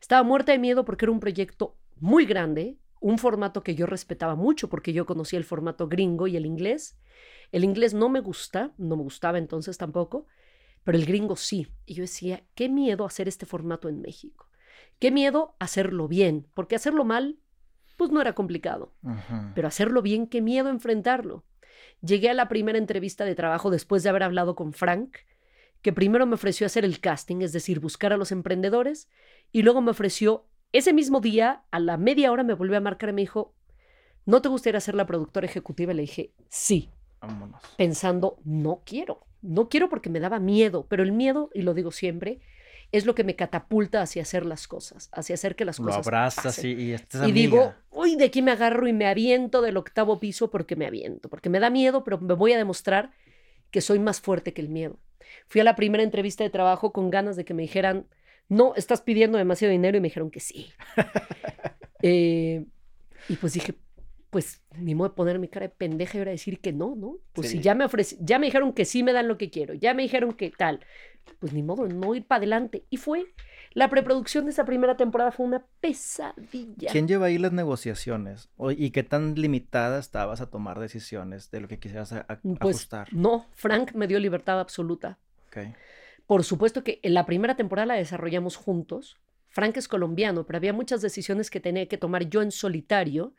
Estaba 0.01 0.23
muerta 0.23 0.53
de 0.53 0.59
miedo 0.59 0.85
porque 0.85 1.05
era 1.05 1.13
un 1.13 1.21
proyecto 1.21 1.77
muy 1.99 2.27
grande, 2.27 2.79
un 3.01 3.19
formato 3.19 3.63
que 3.63 3.75
yo 3.75 3.87
respetaba 3.87 4.35
mucho 4.35 4.69
porque 4.69 4.93
yo 4.93 5.07
conocía 5.07 5.39
el 5.39 5.45
formato 5.45 5.89
gringo 5.89 6.27
y 6.27 6.37
el 6.37 6.47
inglés. 6.47 6.99
El 7.53 7.65
inglés 7.65 7.95
no 7.95 8.09
me 8.09 8.21
gusta, 8.21 8.73
no 8.79 8.97
me 8.97 9.03
gustaba 9.03 9.39
entonces 9.39 9.79
tampoco, 9.79 10.27
pero 10.85 10.99
el 10.99 11.07
gringo 11.07 11.37
sí. 11.37 11.69
Y 11.85 11.95
yo 11.95 12.03
decía, 12.03 12.45
qué 12.55 12.69
miedo 12.69 13.05
hacer 13.05 13.29
este 13.29 13.47
formato 13.47 13.89
en 13.89 14.01
México. 14.01 14.49
Qué 14.99 15.11
miedo 15.11 15.57
hacerlo 15.59 16.09
bien, 16.09 16.47
porque 16.55 16.77
hacerlo 16.77 17.05
mal, 17.05 17.39
pues 17.97 18.11
no 18.11 18.21
era 18.21 18.35
complicado. 18.35 18.93
Pero 19.55 19.69
hacerlo 19.69 20.03
bien, 20.03 20.27
qué 20.27 20.43
miedo 20.43 20.69
enfrentarlo. 20.69 21.45
Llegué 22.01 22.31
a 22.31 22.35
la 22.35 22.49
primera 22.49 22.79
entrevista 22.79 23.25
de 23.25 23.35
trabajo 23.35 23.71
después 23.71 24.03
de 24.03 24.11
haber 24.11 24.23
hablado 24.23 24.55
con 24.55 24.73
Frank, 24.73 25.17
que 25.83 25.93
primero 25.93 26.27
me 26.27 26.35
ofreció 26.35 26.66
hacer 26.66 26.85
el 26.85 27.01
casting, 27.01 27.43
es 27.43 27.53
decir, 27.53 27.81
buscar 27.81 28.12
a 28.12 28.16
los 28.16 28.33
emprendedores, 28.33 29.09
y 29.53 29.62
luego 29.62 29.81
me 29.81 29.91
ofreció 29.91 30.47
ese 30.72 30.93
mismo 30.93 31.20
día, 31.20 31.64
a 31.70 31.79
la 31.79 31.97
media 31.97 32.33
hora 32.33 32.43
me 32.43 32.55
volvió 32.55 32.77
a 32.77 32.81
marcar 32.81 33.11
y 33.11 33.12
me 33.12 33.22
dijo, 33.22 33.55
¿no 34.24 34.43
te 34.43 34.49
gustaría 34.49 34.81
ser 34.81 34.95
la 34.95 35.07
productora 35.07 35.47
ejecutiva? 35.47 35.93
Y 35.93 35.97
le 35.97 36.03
dije, 36.03 36.33
sí. 36.49 36.91
Vámonos. 37.20 37.62
Pensando, 37.79 38.39
no 38.45 38.83
quiero. 38.85 39.27
No 39.43 39.68
quiero 39.68 39.89
porque 39.89 40.11
me 40.11 40.20
daba 40.20 40.39
miedo, 40.41 40.87
pero 40.89 41.03
el 41.03 41.12
miedo, 41.12 41.51
y 41.55 41.62
lo 41.62 41.72
digo 41.72 41.93
siempre, 41.93 42.41
es 42.93 43.07
lo 43.07 43.14
que 43.14 43.24
me 43.24 43.37
catapulta 43.37 44.03
hacia 44.03 44.22
hacer 44.22 44.45
las 44.45 44.68
cosas, 44.68 45.09
hacia 45.12 45.35
hacer 45.35 45.57
que 45.57 45.64
las 45.64 45.79
cosas. 45.79 45.95
Lo 45.95 46.01
abrazas 46.01 46.62
y, 46.64 46.68
y, 46.68 46.95
y 46.95 47.33
digo, 47.33 47.74
uy, 47.91 48.16
de 48.16 48.27
aquí 48.27 48.43
me 48.43 48.53
agarro 48.53 48.87
y 48.87 48.93
me 48.93 49.07
aviento 49.07 49.62
del 49.62 49.77
octavo 49.77 50.20
piso 50.20 50.51
porque 50.51 50.77
me 50.77 50.87
aviento, 50.87 51.29
porque 51.29 51.49
me 51.49 51.61
da 51.61 51.70
miedo, 51.70 52.05
pero 52.05 52.18
me 52.18 52.35
voy 52.35 52.53
a 52.53 52.59
demostrar 52.59 53.12
que 53.70 53.81
soy 53.81 53.99
más 53.99 54.20
fuerte 54.20 54.53
que 54.53 54.62
el 54.62 54.68
miedo. 54.68 54.99
Fui 55.47 55.61
a 55.61 55.64
la 55.64 55.77
primera 55.77 56.03
entrevista 56.03 56.45
de 56.45 56.51
trabajo 56.51 56.93
con 56.93 57.11
ganas 57.11 57.37
de 57.37 57.45
que 57.45 57.55
me 57.55 57.62
dijeran, 57.62 58.07
no, 58.49 58.74
estás 58.74 59.03
pidiendo 59.03 59.39
demasiado 59.39 59.72
dinero 59.72 59.97
y 59.97 60.01
me 60.01 60.09
dijeron 60.09 60.31
que 60.31 60.41
sí. 60.41 60.72
Eh, 62.03 62.66
y 63.31 63.37
pues 63.37 63.55
dije, 63.55 63.74
pues 64.31 64.62
ni 64.77 64.95
modo 64.95 65.09
de 65.09 65.14
poner 65.14 65.39
mi 65.39 65.49
cara 65.49 65.66
de 65.66 65.74
pendeja 65.74 66.18
y 66.18 66.20
ahora 66.20 66.31
decir 66.31 66.61
que 66.61 66.70
no, 66.70 66.95
¿no? 66.95 67.16
Pues 67.33 67.49
si 67.49 67.61
ya 67.61 67.74
me 67.74 67.87
ofrece, 67.87 68.18
ya 68.20 68.39
me 68.39 68.47
dijeron 68.47 68.74
que 68.74 68.85
sí 68.85 69.03
me 69.03 69.14
dan 69.14 69.29
lo 69.29 69.39
que 69.39 69.49
quiero, 69.49 69.72
ya 69.72 69.95
me 69.95 70.03
dijeron 70.03 70.35
que 70.35 70.51
tal, 70.51 70.81
pues 71.41 71.55
ni 71.55 71.62
modo, 71.62 71.89
no 71.89 72.14
ir 72.14 72.27
para 72.27 72.39
adelante. 72.39 72.85
Y 72.91 72.99
fue, 72.99 73.35
la 73.77 73.91
preproducción 73.91 74.47
de 74.47 74.53
esa 74.53 74.64
primera 74.64 74.97
temporada 74.97 75.31
fue 75.33 75.45
una 75.45 75.66
pesadilla. 75.83 76.91
¿Quién 76.91 77.07
lleva 77.07 77.27
ahí 77.27 77.37
las 77.37 77.53
negociaciones? 77.53 78.49
¿Y 78.74 78.89
qué 78.89 79.03
tan 79.03 79.35
limitada 79.35 79.99
estabas 79.99 80.41
a 80.41 80.49
tomar 80.49 80.81
decisiones 80.81 81.51
de 81.51 81.61
lo 81.61 81.68
que 81.68 81.79
quisieras 81.79 82.14
pues, 82.43 82.59
ajustar? 82.59 83.12
No, 83.12 83.45
Frank 83.53 83.93
me 83.93 84.07
dio 84.07 84.18
libertad 84.18 84.61
absoluta. 84.61 85.18
Okay. 85.49 85.74
Por 86.27 86.43
supuesto 86.43 86.83
que 86.83 87.01
en 87.03 87.12
la 87.12 87.27
primera 87.27 87.55
temporada 87.55 87.85
la 87.85 87.95
desarrollamos 87.97 88.57
juntos. 88.57 89.18
Frank 89.51 89.77
es 89.77 89.89
colombiano, 89.89 90.47
pero 90.47 90.57
había 90.57 90.72
muchas 90.72 91.03
decisiones 91.03 91.51
que 91.51 91.61
tenía 91.61 91.87
que 91.87 91.99
tomar 91.99 92.31
yo 92.31 92.41
en 92.41 92.53
solitario. 92.53 93.35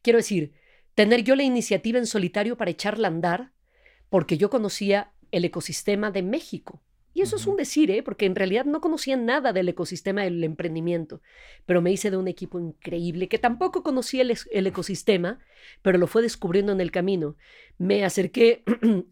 Quiero 0.00 0.18
decir, 0.18 0.52
tener 0.94 1.24
yo 1.24 1.34
la 1.34 1.42
iniciativa 1.42 1.98
en 1.98 2.06
solitario 2.06 2.56
para 2.56 2.70
echarla 2.70 3.08
a 3.08 3.10
andar, 3.10 3.50
porque 4.10 4.38
yo 4.38 4.48
conocía 4.48 5.10
el 5.32 5.44
ecosistema 5.44 6.12
de 6.12 6.22
México. 6.22 6.80
Y 7.14 7.20
eso 7.20 7.36
es 7.36 7.46
un 7.46 7.56
decir, 7.56 7.90
¿eh? 7.90 8.02
porque 8.02 8.24
en 8.24 8.34
realidad 8.34 8.64
no 8.64 8.80
conocía 8.80 9.16
nada 9.16 9.52
del 9.52 9.68
ecosistema 9.68 10.22
del 10.22 10.42
emprendimiento, 10.44 11.20
pero 11.66 11.82
me 11.82 11.92
hice 11.92 12.10
de 12.10 12.16
un 12.16 12.26
equipo 12.26 12.58
increíble 12.58 13.28
que 13.28 13.38
tampoco 13.38 13.82
conocía 13.82 14.22
el, 14.22 14.66
ecosistema, 14.66 15.38
pero 15.82 15.98
lo 15.98 16.06
fue 16.06 16.22
descubriendo 16.22 16.72
en 16.72 16.80
el 16.80 16.90
camino. 16.90 17.36
Me 17.76 18.04
acerqué 18.04 18.62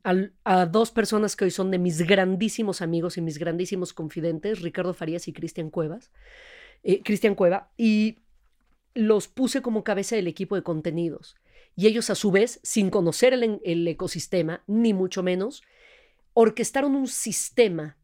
a, 0.44 0.66
dos 0.66 0.90
personas 0.92 1.36
que 1.36 1.44
hoy 1.44 1.50
son 1.50 1.70
de 1.70 1.78
mis 1.78 2.00
grandísimos 2.02 2.80
amigos 2.80 3.18
y 3.18 3.20
mis 3.20 3.38
grandísimos 3.38 3.92
confidentes, 3.92 4.62
Ricardo 4.62 4.94
Farías 4.94 5.28
y 5.28 5.34
Cristian 5.34 5.68
Cuevas, 5.68 6.10
eh, 6.82 7.02
Cristian 7.02 7.34
Cueva, 7.34 7.70
y 7.76 8.20
los 8.94 9.28
puse 9.28 9.60
como 9.60 9.84
cabeza 9.84 10.16
del 10.16 10.26
equipo 10.26 10.56
de 10.56 10.62
contenidos. 10.62 11.36
Y 11.76 11.86
ellos 11.86 12.08
a 12.08 12.14
su 12.14 12.30
vez, 12.30 12.60
sin 12.62 12.90
conocer 12.90 13.34
el 13.34 13.88
ecosistema, 13.88 14.62
ni 14.66 14.92
mucho 14.94 15.22
menos, 15.22 15.62
orquestaron 16.34 16.94
un 16.94 17.06
sistema 17.06 17.96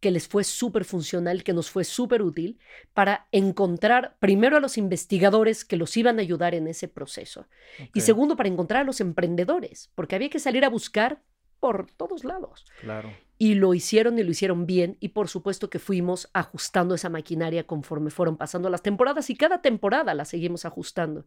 que 0.00 0.10
les 0.10 0.28
fue 0.28 0.44
súper 0.44 0.84
funcional, 0.84 1.42
que 1.42 1.52
nos 1.52 1.70
fue 1.70 1.84
súper 1.84 2.22
útil 2.22 2.58
para 2.92 3.28
encontrar 3.32 4.16
primero 4.20 4.56
a 4.56 4.60
los 4.60 4.76
investigadores 4.78 5.64
que 5.64 5.76
los 5.76 5.96
iban 5.96 6.18
a 6.18 6.22
ayudar 6.22 6.54
en 6.54 6.68
ese 6.68 6.86
proceso 6.86 7.48
y 7.94 8.02
segundo 8.02 8.36
para 8.36 8.48
encontrar 8.48 8.82
a 8.82 8.84
los 8.84 9.00
emprendedores, 9.00 9.90
porque 9.94 10.14
había 10.14 10.30
que 10.30 10.38
salir 10.38 10.64
a 10.64 10.68
buscar 10.68 11.22
por 11.60 11.90
todos 11.90 12.24
lados. 12.24 12.66
Claro. 12.80 13.10
Y 13.38 13.54
lo 13.54 13.74
hicieron 13.74 14.18
y 14.18 14.22
lo 14.22 14.30
hicieron 14.30 14.66
bien 14.66 14.96
y 15.00 15.08
por 15.08 15.28
supuesto 15.28 15.70
que 15.70 15.78
fuimos 15.78 16.28
ajustando 16.34 16.94
esa 16.94 17.08
maquinaria 17.08 17.66
conforme 17.66 18.10
fueron 18.10 18.36
pasando 18.36 18.70
las 18.70 18.82
temporadas 18.82 19.30
y 19.30 19.36
cada 19.36 19.62
temporada 19.62 20.14
la 20.14 20.24
seguimos 20.24 20.64
ajustando 20.64 21.24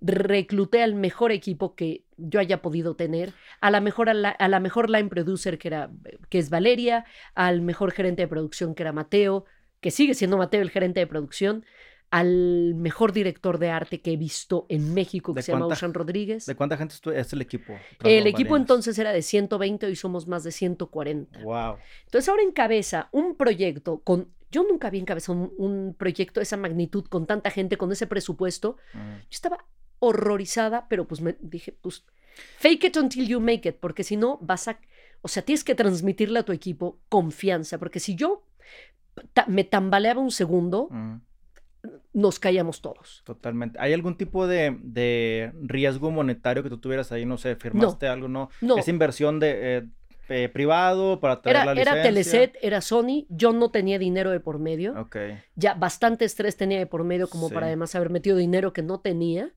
recluté 0.00 0.82
al 0.82 0.94
mejor 0.94 1.32
equipo 1.32 1.74
que 1.74 2.04
yo 2.16 2.40
haya 2.40 2.62
podido 2.62 2.96
tener, 2.96 3.32
a 3.60 3.70
la 3.70 3.80
mejor, 3.80 4.08
a 4.08 4.14
la, 4.14 4.60
mejor 4.60 4.90
line 4.90 5.08
producer 5.08 5.58
que, 5.58 5.68
era, 5.68 5.90
que 6.28 6.38
es 6.38 6.50
Valeria, 6.50 7.04
al 7.34 7.60
mejor 7.62 7.92
gerente 7.92 8.22
de 8.22 8.28
producción 8.28 8.74
que 8.74 8.82
era 8.82 8.92
Mateo, 8.92 9.44
que 9.80 9.90
sigue 9.90 10.14
siendo 10.14 10.36
Mateo 10.36 10.62
el 10.62 10.70
gerente 10.70 11.00
de 11.00 11.06
producción, 11.06 11.64
al 12.10 12.74
mejor 12.74 13.12
director 13.12 13.58
de 13.58 13.70
arte 13.70 14.00
que 14.00 14.12
he 14.12 14.16
visto 14.16 14.66
en 14.68 14.94
México, 14.94 15.32
que 15.32 15.42
se 15.42 15.52
llama 15.52 15.66
Ocean 15.66 15.94
Rodríguez. 15.94 16.44
¿De 16.44 16.56
cuánta 16.56 16.76
gente 16.76 16.96
es 17.14 17.32
el 17.32 17.40
equipo? 17.40 17.74
El 18.02 18.26
equipo 18.26 18.56
entonces 18.56 18.98
era 18.98 19.12
de 19.12 19.22
120 19.22 19.88
y 19.88 19.96
somos 19.96 20.26
más 20.26 20.42
de 20.42 20.50
140. 20.50 21.40
Wow. 21.42 21.76
Entonces 22.06 22.28
ahora 22.28 22.42
encabeza 22.42 23.08
un 23.12 23.36
proyecto 23.36 24.00
con... 24.00 24.28
Yo 24.50 24.64
nunca 24.64 24.88
había 24.88 25.00
encabezado 25.00 25.52
un, 25.56 25.94
proyecto 25.96 26.40
de 26.40 26.42
esa 26.42 26.56
magnitud, 26.56 27.04
con 27.04 27.26
tanta 27.26 27.52
gente, 27.52 27.76
con 27.76 27.92
ese 27.92 28.08
presupuesto. 28.08 28.78
Yo 28.92 29.00
estaba 29.30 29.64
horrorizada, 30.00 30.88
pero 30.88 31.06
pues 31.06 31.20
me 31.20 31.36
dije, 31.40 31.72
pues 31.80 32.04
fake 32.58 32.84
it 32.84 32.96
until 32.96 33.26
you 33.26 33.40
make 33.40 33.68
it, 33.68 33.76
porque 33.76 34.02
si 34.02 34.16
no 34.16 34.38
vas 34.40 34.66
a, 34.68 34.80
o 35.22 35.28
sea, 35.28 35.44
tienes 35.44 35.62
que 35.62 35.74
transmitirle 35.74 36.40
a 36.40 36.42
tu 36.42 36.52
equipo 36.52 36.98
confianza, 37.08 37.78
porque 37.78 38.00
si 38.00 38.16
yo 38.16 38.44
me 39.46 39.64
tambaleaba 39.64 40.20
un 40.20 40.30
segundo, 40.30 40.88
mm. 40.90 41.20
nos 42.14 42.38
caíamos 42.38 42.80
todos. 42.80 43.22
Totalmente. 43.24 43.78
¿Hay 43.80 43.92
algún 43.92 44.16
tipo 44.16 44.46
de, 44.46 45.52
riesgo 45.62 46.10
monetario 46.10 46.62
que 46.62 46.70
tú 46.70 46.78
tuvieras 46.78 47.12
ahí? 47.12 47.26
No 47.26 47.36
sé, 47.36 47.56
firmaste 47.56 48.08
algo, 48.08 48.28
¿no? 48.28 48.50
No. 48.60 48.76
Es 48.78 48.88
inversión 48.88 49.38
de... 49.38 49.78
Eh, 49.78 49.86
eh, 50.32 50.48
privado 50.48 51.18
para 51.18 51.42
traer 51.42 51.66
la 51.66 51.74
licencia. 51.74 51.92
Era 51.92 52.02
Teleset, 52.04 52.56
era 52.62 52.80
Sony, 52.80 53.26
yo 53.30 53.52
no 53.52 53.72
tenía 53.72 53.98
dinero 53.98 54.30
de 54.30 54.38
por 54.38 54.60
medio. 54.60 54.94
Ok. 54.96 55.16
Ya 55.56 55.74
bastante 55.74 56.24
estrés 56.24 56.56
tenía 56.56 56.78
de 56.78 56.86
por 56.86 57.02
medio 57.02 57.28
como 57.28 57.50
para 57.50 57.66
además 57.66 57.96
haber 57.96 58.10
metido 58.10 58.36
dinero 58.36 58.72
que 58.72 58.82
no 58.82 59.00
tenía. 59.00 59.50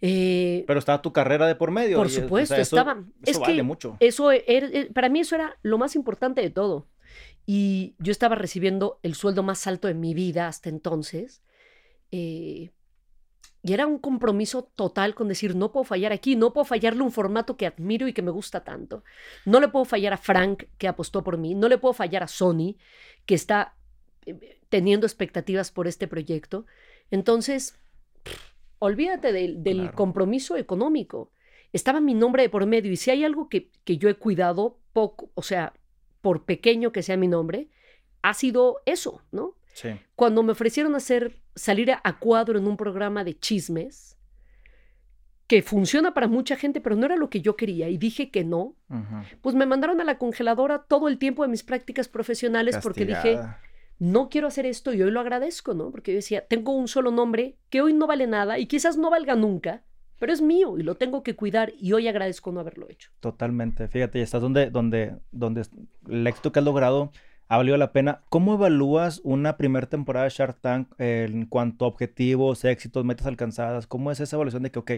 Eh, 0.00 0.64
Pero 0.66 0.78
estaba 0.78 1.02
tu 1.02 1.12
carrera 1.12 1.46
de 1.46 1.54
por 1.54 1.70
medio. 1.70 1.96
Por 1.96 2.10
supuesto, 2.10 2.54
estaba. 2.56 3.02
Eso 3.24 3.40
vale 3.40 3.62
mucho. 3.62 3.96
Eso 4.00 4.30
eh, 4.32 4.90
para 4.94 5.08
mí 5.08 5.20
eso 5.20 5.34
era 5.34 5.56
lo 5.62 5.78
más 5.78 5.96
importante 5.96 6.40
de 6.40 6.50
todo. 6.50 6.86
Y 7.46 7.94
yo 7.98 8.12
estaba 8.12 8.34
recibiendo 8.34 8.98
el 9.02 9.14
sueldo 9.14 9.42
más 9.42 9.66
alto 9.66 9.88
de 9.88 9.94
mi 9.94 10.14
vida 10.14 10.48
hasta 10.48 10.68
entonces. 10.68 11.42
Eh, 12.10 12.70
y 13.62 13.72
era 13.72 13.86
un 13.86 13.98
compromiso 13.98 14.62
total 14.62 15.14
con 15.14 15.28
decir, 15.28 15.56
no 15.56 15.72
puedo 15.72 15.84
fallar 15.84 16.12
aquí, 16.12 16.36
no 16.36 16.52
puedo 16.52 16.64
fallarle 16.64 17.02
un 17.02 17.10
formato 17.10 17.56
que 17.56 17.66
admiro 17.66 18.06
y 18.06 18.12
que 18.12 18.22
me 18.22 18.30
gusta 18.30 18.62
tanto. 18.62 19.02
No 19.44 19.60
le 19.60 19.68
puedo 19.68 19.84
fallar 19.84 20.12
a 20.12 20.18
Frank, 20.18 20.64
que 20.78 20.86
apostó 20.86 21.24
por 21.24 21.36
mí. 21.36 21.54
No 21.54 21.68
le 21.68 21.78
puedo 21.78 21.92
fallar 21.92 22.22
a 22.22 22.28
Sony, 22.28 22.76
que 23.24 23.34
está 23.34 23.74
teniendo 24.68 25.06
expectativas 25.06 25.72
por 25.72 25.88
este 25.88 26.06
proyecto. 26.06 26.66
Entonces, 27.10 27.76
Olvídate 28.78 29.32
del, 29.32 29.90
compromiso 29.92 30.56
económico. 30.56 31.30
Estaba 31.72 32.00
mi 32.00 32.14
nombre 32.14 32.42
de 32.42 32.48
por 32.48 32.64
medio 32.66 32.92
y 32.92 32.96
si 32.96 33.10
hay 33.10 33.24
algo 33.24 33.48
que, 33.48 33.70
que 33.84 33.98
yo 33.98 34.08
he 34.08 34.14
cuidado 34.14 34.78
poco, 34.92 35.30
o 35.34 35.42
sea, 35.42 35.74
por 36.20 36.44
pequeño 36.44 36.92
que 36.92 37.02
sea 37.02 37.16
mi 37.16 37.28
nombre, 37.28 37.68
ha 38.22 38.34
sido 38.34 38.82
eso, 38.86 39.22
¿no? 39.30 39.54
Sí. 39.72 39.90
Cuando 40.14 40.42
me 40.42 40.52
ofrecieron 40.52 40.94
hacer, 40.94 41.40
salir 41.54 41.92
a, 41.92 42.18
cuadro 42.18 42.58
en 42.58 42.66
un 42.66 42.76
programa 42.76 43.24
de 43.24 43.38
chismes, 43.38 44.16
que 45.46 45.62
funciona 45.62 46.12
para 46.12 46.26
mucha 46.26 46.56
gente, 46.56 46.80
pero 46.80 46.96
no 46.96 47.06
era 47.06 47.16
lo 47.16 47.30
que 47.30 47.40
yo 47.40 47.56
quería 47.56 47.88
y 47.88 47.98
dije 47.98 48.30
que 48.30 48.42
no, 48.42 48.74
pues 49.42 49.54
me 49.54 49.66
mandaron 49.66 50.00
a 50.00 50.04
la 50.04 50.18
congeladora 50.18 50.84
todo 50.88 51.08
el 51.08 51.18
tiempo 51.18 51.42
de 51.42 51.48
mis 51.48 51.62
prácticas 51.62 52.08
profesionales 52.08 52.78
porque 52.82 53.04
dije, 53.04 53.38
no 53.98 54.28
quiero 54.28 54.48
hacer 54.48 54.66
esto 54.66 54.92
y 54.92 55.02
hoy 55.02 55.10
lo 55.10 55.20
agradezco, 55.20 55.74
¿no? 55.74 55.90
Porque 55.90 56.12
yo 56.12 56.16
decía, 56.16 56.46
tengo 56.46 56.72
un 56.72 56.88
solo 56.88 57.10
nombre 57.10 57.56
que 57.70 57.80
hoy 57.80 57.92
no 57.92 58.06
vale 58.06 58.26
nada 58.26 58.58
y 58.58 58.66
quizás 58.66 58.96
no 58.96 59.10
valga 59.10 59.34
nunca, 59.34 59.84
pero 60.18 60.32
es 60.32 60.42
mío 60.42 60.78
y 60.78 60.82
lo 60.82 60.96
tengo 60.96 61.22
que 61.22 61.36
cuidar 61.36 61.72
y 61.78 61.92
hoy 61.92 62.08
agradezco 62.08 62.52
no 62.52 62.60
haberlo 62.60 62.88
hecho. 62.90 63.10
Totalmente, 63.20 63.88
fíjate, 63.88 64.18
ya 64.18 64.24
estás 64.24 64.42
donde, 64.42 64.70
donde, 64.70 65.16
donde 65.32 65.62
el 66.08 66.26
éxito 66.26 66.52
que 66.52 66.58
has 66.58 66.64
logrado 66.64 67.10
ha 67.48 67.56
valido 67.56 67.76
la 67.76 67.92
pena. 67.92 68.22
¿Cómo 68.28 68.54
evalúas 68.54 69.20
una 69.24 69.56
primera 69.56 69.88
temporada 69.88 70.24
de 70.24 70.30
Shark 70.30 70.60
Tank 70.60 70.88
en 70.98 71.46
cuanto 71.46 71.84
a 71.84 71.88
objetivos, 71.88 72.64
éxitos, 72.64 73.04
metas 73.04 73.26
alcanzadas? 73.26 73.86
¿Cómo 73.86 74.10
es 74.10 74.20
esa 74.20 74.36
evaluación 74.36 74.64
de 74.64 74.70
que, 74.70 74.78
ok, 74.78 74.92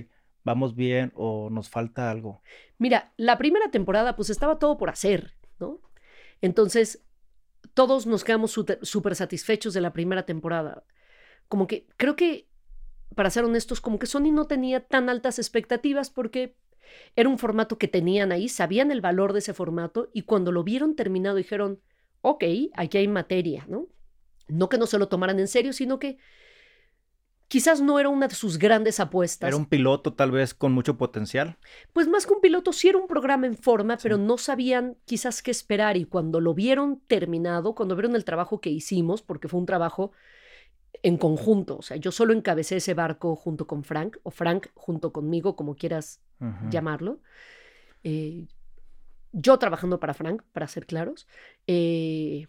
vamos 0.45 0.75
bien 0.75 1.13
o 1.15 1.51
nos 1.51 1.69
falta 1.69 2.11
algo? 2.11 2.43
Mira, 2.79 3.13
la 3.17 3.39
primera 3.39 3.71
temporada 3.71 4.17
pues 4.17 4.31
estaba 4.31 4.59
todo 4.59 4.79
por 4.79 4.89
hacer, 4.89 5.35
¿no? 5.61 5.81
Entonces, 6.41 7.05
todos 7.75 8.07
nos 8.07 8.25
quedamos 8.25 8.53
súper 8.53 9.15
satisfechos 9.15 9.75
de 9.75 9.81
la 9.81 9.93
primera 9.93 10.25
temporada. 10.25 10.85
Como 11.49 11.67
que 11.67 11.87
creo 11.97 12.17
que, 12.17 12.49
para 13.15 13.31
ser 13.31 13.45
honestos, 13.45 13.81
como 13.81 13.99
que 13.99 14.07
Sony 14.07 14.33
no 14.33 14.47
tenía 14.47 14.81
tan 14.87 15.09
altas 15.09 15.39
expectativas 15.39 16.11
porque 16.11 16.57
era 17.17 17.29
un 17.29 17.39
formato 17.39 17.79
que 17.79 17.89
tenían 17.89 18.33
ahí, 18.33 18.49
sabían 18.49 18.91
el 18.91 19.01
valor 19.01 19.33
de 19.33 19.41
ese 19.41 19.55
formato 19.55 20.11
y 20.13 20.23
cuando 20.23 20.53
lo 20.53 20.65
vieron 20.65 20.97
terminado 20.97 21.37
dijeron, 21.37 21.81
ok, 22.21 22.45
aquí 22.75 22.99
hay 22.99 23.09
materia, 23.09 23.65
¿no? 23.69 23.87
No 24.49 24.69
que 24.69 24.79
no 24.79 24.87
se 24.87 24.99
lo 24.99 25.09
tomaran 25.09 25.39
en 25.39 25.49
serio, 25.49 25.73
sino 25.73 25.99
que 25.99 26.19
quizás 27.49 27.81
no 27.81 27.99
era 27.99 28.11
una 28.11 28.29
de 28.29 28.35
sus 28.35 28.59
grandes 28.59 29.01
apuestas. 29.01 29.49
Era 29.49 29.57
un 29.57 29.67
piloto 29.67 30.13
tal 30.13 30.31
vez 30.31 30.55
con 30.55 30.73
mucho 30.73 30.97
potencial. 30.97 31.57
Pues 31.93 32.07
más 32.07 32.27
que 32.27 32.35
un 32.35 32.41
piloto, 32.41 32.73
sí 32.73 32.89
era 32.89 32.99
un 32.99 33.09
programa 33.09 33.47
en 33.47 33.57
forma, 33.57 33.97
pero 34.03 34.19
no 34.19 34.39
sabían 34.39 34.97
quizás 35.07 35.43
qué 35.43 35.51
esperar 35.51 35.97
y 35.97 36.05
cuando 36.05 36.41
lo 36.41 36.55
vieron 36.55 37.01
terminado, 37.07 37.75
cuando 37.75 37.97
vieron 37.97 38.15
el 38.15 38.25
trabajo 38.25 38.61
que 38.61 38.71
hicimos, 38.71 39.23
porque 39.23 39.49
fue 39.49 39.59
un 39.59 39.67
trabajo 39.67 40.13
en 41.03 41.17
conjunto, 41.17 41.79
o 41.79 41.83
sea, 41.83 41.97
yo 41.97 42.11
solo 42.11 42.33
encabecé 42.33 42.77
ese 42.77 42.93
barco 42.93 43.37
junto 43.37 43.67
con 43.67 43.85
Frank, 43.85 44.17
o 44.25 44.31
Frank 44.31 44.69
junto 44.75 45.13
conmigo, 45.13 45.55
como 45.55 45.77
quieras 45.77 46.21
llamarlo. 46.71 47.21
Eh, 48.05 48.47
yo 49.33 49.59
trabajando 49.59 50.01
para 50.01 50.15
Frank, 50.15 50.43
para 50.53 50.67
ser 50.67 50.87
claros, 50.87 51.27
eh, 51.67 52.49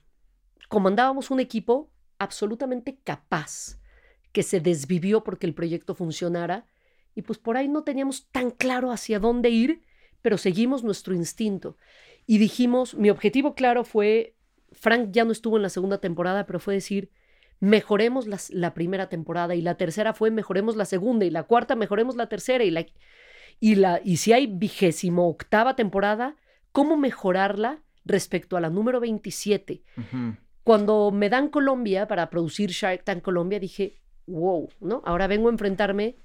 comandábamos 0.68 1.32
un 1.32 1.40
equipo 1.40 1.90
absolutamente 2.18 3.00
capaz 3.04 3.79
que 4.32 4.44
se 4.44 4.60
desvivió 4.60 5.24
porque 5.24 5.48
el 5.48 5.54
proyecto 5.54 5.96
funcionara 5.96 6.66
y 7.16 7.22
pues 7.22 7.40
por 7.40 7.58
ahí 7.58 7.68
no 7.68 7.84
teníamos 7.84 8.28
tan 8.32 8.52
claro 8.52 8.92
hacia 8.92 9.20
dónde 9.20 9.50
ir, 9.50 9.82
pero 10.22 10.38
seguimos 10.38 10.84
nuestro 10.84 11.14
instinto. 11.14 11.78
Y 12.26 12.38
dijimos, 12.38 12.96
mi 12.96 13.10
objetivo 13.10 13.56
claro 13.56 13.84
fue, 13.84 14.36
Frank 14.72 15.10
ya 15.12 15.26
no 15.26 15.32
estuvo 15.32 15.58
en 15.58 15.64
la 15.64 15.70
segunda 15.70 16.00
temporada, 16.00 16.46
pero 16.46 16.60
fue 16.60 16.76
decir, 16.76 17.12
mejoremos 17.60 18.28
la 18.52 18.74
primera 18.74 19.10
temporada 19.10 19.56
y 19.56 19.62
la 19.62 19.76
tercera 19.76 20.14
fue 20.14 20.32
mejoremos 20.32 20.76
la 20.76 20.86
segunda 20.86 21.26
y 21.26 21.30
la 21.30 21.44
cuarta 21.44 21.76
mejoremos 21.76 22.16
la 22.16 22.28
tercera 22.28 22.64
y 22.64 22.72
la 22.72 22.86
y 23.60 23.76
la 23.76 24.00
y 24.04 24.18
si 24.18 24.32
hay 24.32 24.48
vigésimo 24.48 25.28
octava 25.28 25.76
temporada, 25.76 26.38
¿cómo 26.72 26.96
mejorarla 26.96 27.82
respecto 28.06 28.56
a 28.56 28.62
la 28.62 28.70
número 28.70 29.00
27? 29.02 29.84
Cuando 30.64 31.12
me 31.12 31.30
dan 31.30 31.50
Colombia 31.50 32.08
para 32.08 32.30
producir 32.30 32.70
Shark 32.70 33.04
Tank 33.04 33.22
Colombia, 33.22 33.60
dije, 33.60 34.00
wow, 34.30 34.70
¿no? 34.80 35.02
Ahora 35.06 35.28
vengo 35.28 35.50
a 35.50 35.52
enfrentarme 35.52 36.18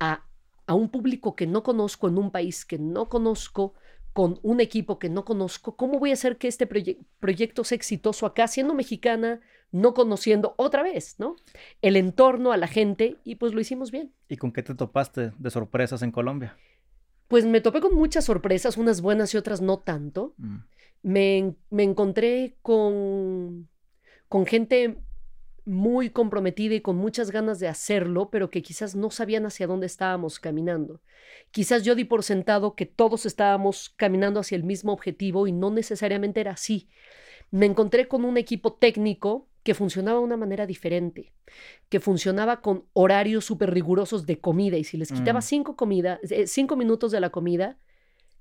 a, 0.00 0.24
a 0.66 0.74
un 0.74 0.90
público 0.90 1.34
que 1.34 1.46
no 1.46 1.62
conozco, 1.62 2.08
en 2.08 2.18
un 2.18 2.30
país 2.30 2.64
que 2.64 2.78
no 2.78 3.08
conozco, 3.08 3.74
con 4.12 4.40
un 4.42 4.60
equipo 4.60 4.98
que 4.98 5.08
no 5.08 5.24
conozco. 5.24 5.76
¿Cómo 5.76 5.98
voy 6.00 6.10
a 6.10 6.14
hacer 6.14 6.38
que 6.38 6.48
este 6.48 6.66
proyecto 6.66 7.62
sea 7.62 7.76
exitoso 7.76 8.26
acá, 8.26 8.48
siendo 8.48 8.74
mexicana, 8.74 9.40
no 9.70 9.94
conociendo 9.94 10.54
otra 10.56 10.82
vez, 10.82 11.16
¿no? 11.18 11.36
El 11.82 11.96
entorno, 11.96 12.52
a 12.52 12.56
la 12.56 12.66
gente, 12.66 13.18
y 13.22 13.36
pues 13.36 13.54
lo 13.54 13.60
hicimos 13.60 13.90
bien. 13.90 14.12
¿Y 14.28 14.36
con 14.36 14.50
qué 14.52 14.62
te 14.62 14.74
topaste 14.74 15.32
de 15.38 15.50
sorpresas 15.50 16.02
en 16.02 16.10
Colombia? 16.10 16.56
Pues 17.28 17.44
me 17.44 17.60
topé 17.60 17.80
con 17.80 17.94
muchas 17.94 18.24
sorpresas, 18.24 18.76
unas 18.76 19.02
buenas 19.02 19.32
y 19.34 19.36
otras 19.36 19.60
no 19.60 19.78
tanto. 19.78 20.34
Mm. 20.38 20.56
Me, 21.02 21.54
me, 21.70 21.82
encontré 21.84 22.56
con, 22.60 23.68
con 24.28 24.46
gente 24.46 24.98
muy 25.68 26.10
comprometida 26.10 26.74
y 26.74 26.80
con 26.80 26.96
muchas 26.96 27.30
ganas 27.30 27.60
de 27.60 27.68
hacerlo, 27.68 28.30
pero 28.30 28.50
que 28.50 28.62
quizás 28.62 28.96
no 28.96 29.10
sabían 29.10 29.44
hacia 29.44 29.66
dónde 29.66 29.86
estábamos 29.86 30.40
caminando. 30.40 31.02
Quizás 31.50 31.84
yo 31.84 31.94
di 31.94 32.04
por 32.04 32.24
sentado 32.24 32.74
que 32.74 32.86
todos 32.86 33.26
estábamos 33.26 33.90
caminando 33.96 34.40
hacia 34.40 34.56
el 34.56 34.64
mismo 34.64 34.92
objetivo 34.92 35.46
y 35.46 35.52
no 35.52 35.70
necesariamente 35.70 36.40
era 36.40 36.52
así. 36.52 36.88
Me 37.50 37.66
encontré 37.66 38.08
con 38.08 38.24
un 38.24 38.38
equipo 38.38 38.72
técnico 38.72 39.46
que 39.62 39.74
funcionaba 39.74 40.18
de 40.18 40.24
una 40.24 40.36
manera 40.38 40.66
diferente, 40.66 41.32
que 41.90 42.00
funcionaba 42.00 42.62
con 42.62 42.86
horarios 42.94 43.44
súper 43.44 43.70
rigurosos 43.72 44.24
de 44.24 44.40
comida 44.40 44.78
y 44.78 44.84
si 44.84 44.96
les 44.96 45.12
quitaba 45.12 45.40
mm. 45.40 45.42
cinco, 45.42 45.76
comida, 45.76 46.18
eh, 46.30 46.46
cinco 46.46 46.76
minutos 46.76 47.12
de 47.12 47.20
la 47.20 47.28
comida, 47.28 47.76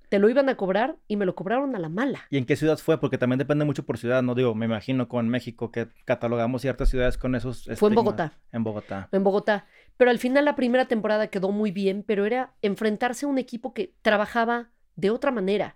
te 0.10 0.20
lo 0.20 0.30
iban 0.30 0.50
a 0.50 0.56
cobrar 0.56 0.96
y 1.08 1.18
me 1.18 1.26
lo 1.26 1.36
cobraron 1.36 1.76
a 1.76 1.80
la 1.80 1.90
mala. 1.90 2.26
¿Y 2.30 2.38
en 2.38 2.46
qué 2.46 2.56
ciudad 2.56 2.78
fue? 2.78 3.00
Porque 3.00 3.18
también 3.18 3.40
depende 3.40 3.66
mucho 3.66 3.86
por 3.86 3.98
ciudad, 3.98 4.24
no 4.24 4.36
digo, 4.36 4.56
me 4.56 4.66
imagino 4.66 5.08
con 5.08 5.28
México 5.28 5.72
que 5.72 5.90
catalogamos 6.06 6.62
ciertas 6.62 6.90
ciudades 6.90 7.18
con 7.18 7.36
esos. 7.36 7.70
Fue 7.76 7.90
en 7.90 7.96
Bogotá. 7.96 8.34
En 8.52 8.64
Bogotá. 8.64 9.10
En 9.12 9.24
Bogotá. 9.24 9.66
Pero 9.98 10.12
al 10.12 10.20
final 10.20 10.46
la 10.46 10.56
primera 10.56 10.86
temporada 10.86 11.28
quedó 11.28 11.52
muy 11.52 11.72
bien, 11.72 12.04
pero 12.06 12.26
era 12.26 12.54
enfrentarse 12.62 13.26
a 13.26 13.30
un 13.30 13.38
equipo 13.38 13.74
que 13.74 13.94
trabajaba 14.02 14.70
de 14.96 15.10
otra 15.10 15.32
manera. 15.32 15.76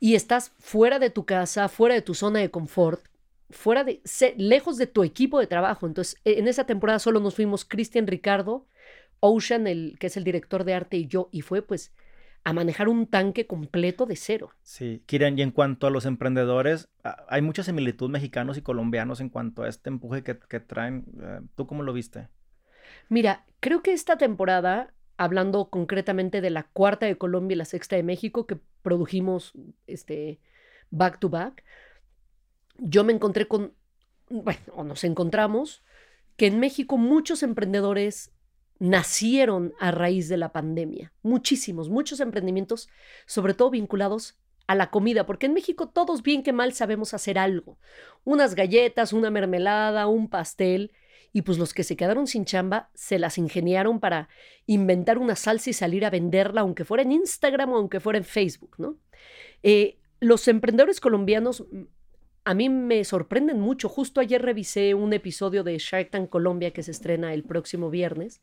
Y 0.00 0.14
estás 0.14 0.52
fuera 0.58 0.98
de 0.98 1.10
tu 1.10 1.26
casa, 1.26 1.68
fuera 1.68 1.94
de 1.94 2.02
tu 2.02 2.14
zona 2.14 2.40
de 2.40 2.50
confort, 2.50 3.02
fuera 3.50 3.84
de, 3.84 4.00
lejos 4.36 4.78
de 4.78 4.86
tu 4.86 5.04
equipo 5.04 5.38
de 5.38 5.46
trabajo. 5.46 5.86
Entonces, 5.86 6.18
e, 6.24 6.38
en 6.38 6.48
esa 6.48 6.64
temporada 6.64 6.98
solo 6.98 7.20
nos 7.20 7.34
fuimos 7.34 7.64
Cristian 7.64 8.06
Ricardo, 8.06 8.66
Ocean, 9.20 9.66
el, 9.66 9.96
que 10.00 10.06
es 10.06 10.16
el 10.16 10.24
director 10.24 10.64
de 10.64 10.74
arte, 10.74 10.96
y 10.96 11.06
yo, 11.06 11.28
y 11.30 11.42
fue 11.42 11.60
pues 11.60 11.92
a 12.44 12.52
manejar 12.52 12.88
un 12.88 13.06
tanque 13.06 13.46
completo 13.46 14.06
de 14.06 14.16
cero. 14.16 14.50
Sí, 14.62 15.02
Kiran, 15.06 15.38
y 15.38 15.42
en 15.42 15.50
cuanto 15.50 15.86
a 15.86 15.90
los 15.90 16.06
emprendedores, 16.06 16.88
hay 17.28 17.42
mucha 17.42 17.62
similitud 17.62 18.08
mexicanos 18.08 18.56
y 18.56 18.62
colombianos 18.62 19.20
en 19.20 19.28
cuanto 19.28 19.62
a 19.62 19.68
este 19.68 19.90
empuje 19.90 20.22
que, 20.22 20.60
traen. 20.60 21.04
Eh, 21.20 21.40
¿Tú 21.54 21.66
cómo 21.66 21.82
lo 21.82 21.92
viste? 21.92 22.28
Mira, 23.08 23.44
creo 23.60 23.82
que 23.82 23.92
esta 23.92 24.16
temporada, 24.16 24.94
hablando 25.16 25.68
concretamente 25.68 26.40
de 26.40 26.50
la 26.50 26.64
cuarta 26.64 27.06
de 27.06 27.18
Colombia 27.18 27.54
y 27.54 27.58
la 27.58 27.64
sexta 27.64 27.96
de 27.96 28.02
México, 28.02 28.46
que 28.46 28.58
produjimos 28.82 29.52
este, 29.86 30.40
back 30.90 31.18
to 31.18 31.28
back, 31.28 31.62
yo 32.78 33.04
me 33.04 33.12
encontré 33.12 33.46
con, 33.46 33.74
bueno, 34.30 34.60
o 34.72 34.84
nos 34.84 35.04
encontramos, 35.04 35.84
que 36.36 36.46
en 36.46 36.58
México 36.58 36.96
muchos 36.96 37.42
emprendedores 37.42 38.32
nacieron 38.80 39.74
a 39.78 39.92
raíz 39.92 40.28
de 40.28 40.38
la 40.38 40.52
pandemia. 40.52 41.12
Muchísimos, 41.22 41.88
muchos 41.88 42.18
emprendimientos, 42.18 42.88
sobre 43.26 43.54
todo 43.54 43.70
vinculados 43.70 44.38
a 44.66 44.74
la 44.74 44.90
comida, 44.90 45.26
porque 45.26 45.46
en 45.46 45.54
México 45.54 45.88
todos 45.88 46.22
bien 46.22 46.42
que 46.42 46.52
mal 46.52 46.72
sabemos 46.72 47.14
hacer 47.14 47.38
algo. 47.38 47.78
Unas 48.24 48.54
galletas, 48.54 49.12
una 49.12 49.30
mermelada, 49.30 50.06
un 50.06 50.28
pastel, 50.28 50.92
y 51.32 51.42
pues 51.42 51.58
los 51.58 51.74
que 51.74 51.84
se 51.84 51.96
quedaron 51.96 52.26
sin 52.26 52.44
chamba 52.44 52.90
se 52.94 53.18
las 53.18 53.38
ingeniaron 53.38 54.00
para 54.00 54.28
inventar 54.66 55.18
una 55.18 55.36
salsa 55.36 55.70
y 55.70 55.72
salir 55.74 56.04
a 56.04 56.10
venderla, 56.10 56.62
aunque 56.62 56.84
fuera 56.84 57.02
en 57.02 57.12
Instagram 57.12 57.72
o 57.72 57.76
aunque 57.76 58.00
fuera 58.00 58.18
en 58.18 58.24
Facebook, 58.24 58.76
¿no? 58.78 58.96
Eh, 59.62 59.98
los 60.20 60.48
emprendedores 60.48 61.00
colombianos 61.00 61.64
a 62.50 62.54
mí 62.54 62.68
me 62.68 63.04
sorprenden 63.04 63.60
mucho. 63.60 63.88
Justo 63.88 64.20
ayer 64.20 64.42
revisé 64.42 64.94
un 64.94 65.12
episodio 65.12 65.62
de 65.62 65.78
Shark 65.78 66.10
Tank 66.10 66.28
Colombia 66.28 66.72
que 66.72 66.82
se 66.82 66.90
estrena 66.90 67.32
el 67.32 67.44
próximo 67.44 67.90
viernes 67.90 68.42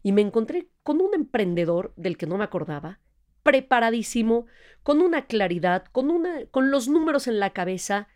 y 0.00 0.12
me 0.12 0.20
encontré 0.20 0.68
con 0.84 1.00
un 1.00 1.12
emprendedor 1.12 1.92
del 1.96 2.16
que 2.16 2.28
no 2.28 2.38
me 2.38 2.44
acordaba, 2.44 3.00
preparadísimo, 3.42 4.46
con 4.84 5.00
una 5.00 5.26
claridad, 5.26 5.86
con, 5.90 6.08
una, 6.08 6.46
con 6.52 6.70
los 6.70 6.86
números 6.86 7.26
en 7.26 7.40
la 7.40 7.50
cabeza, 7.52 8.06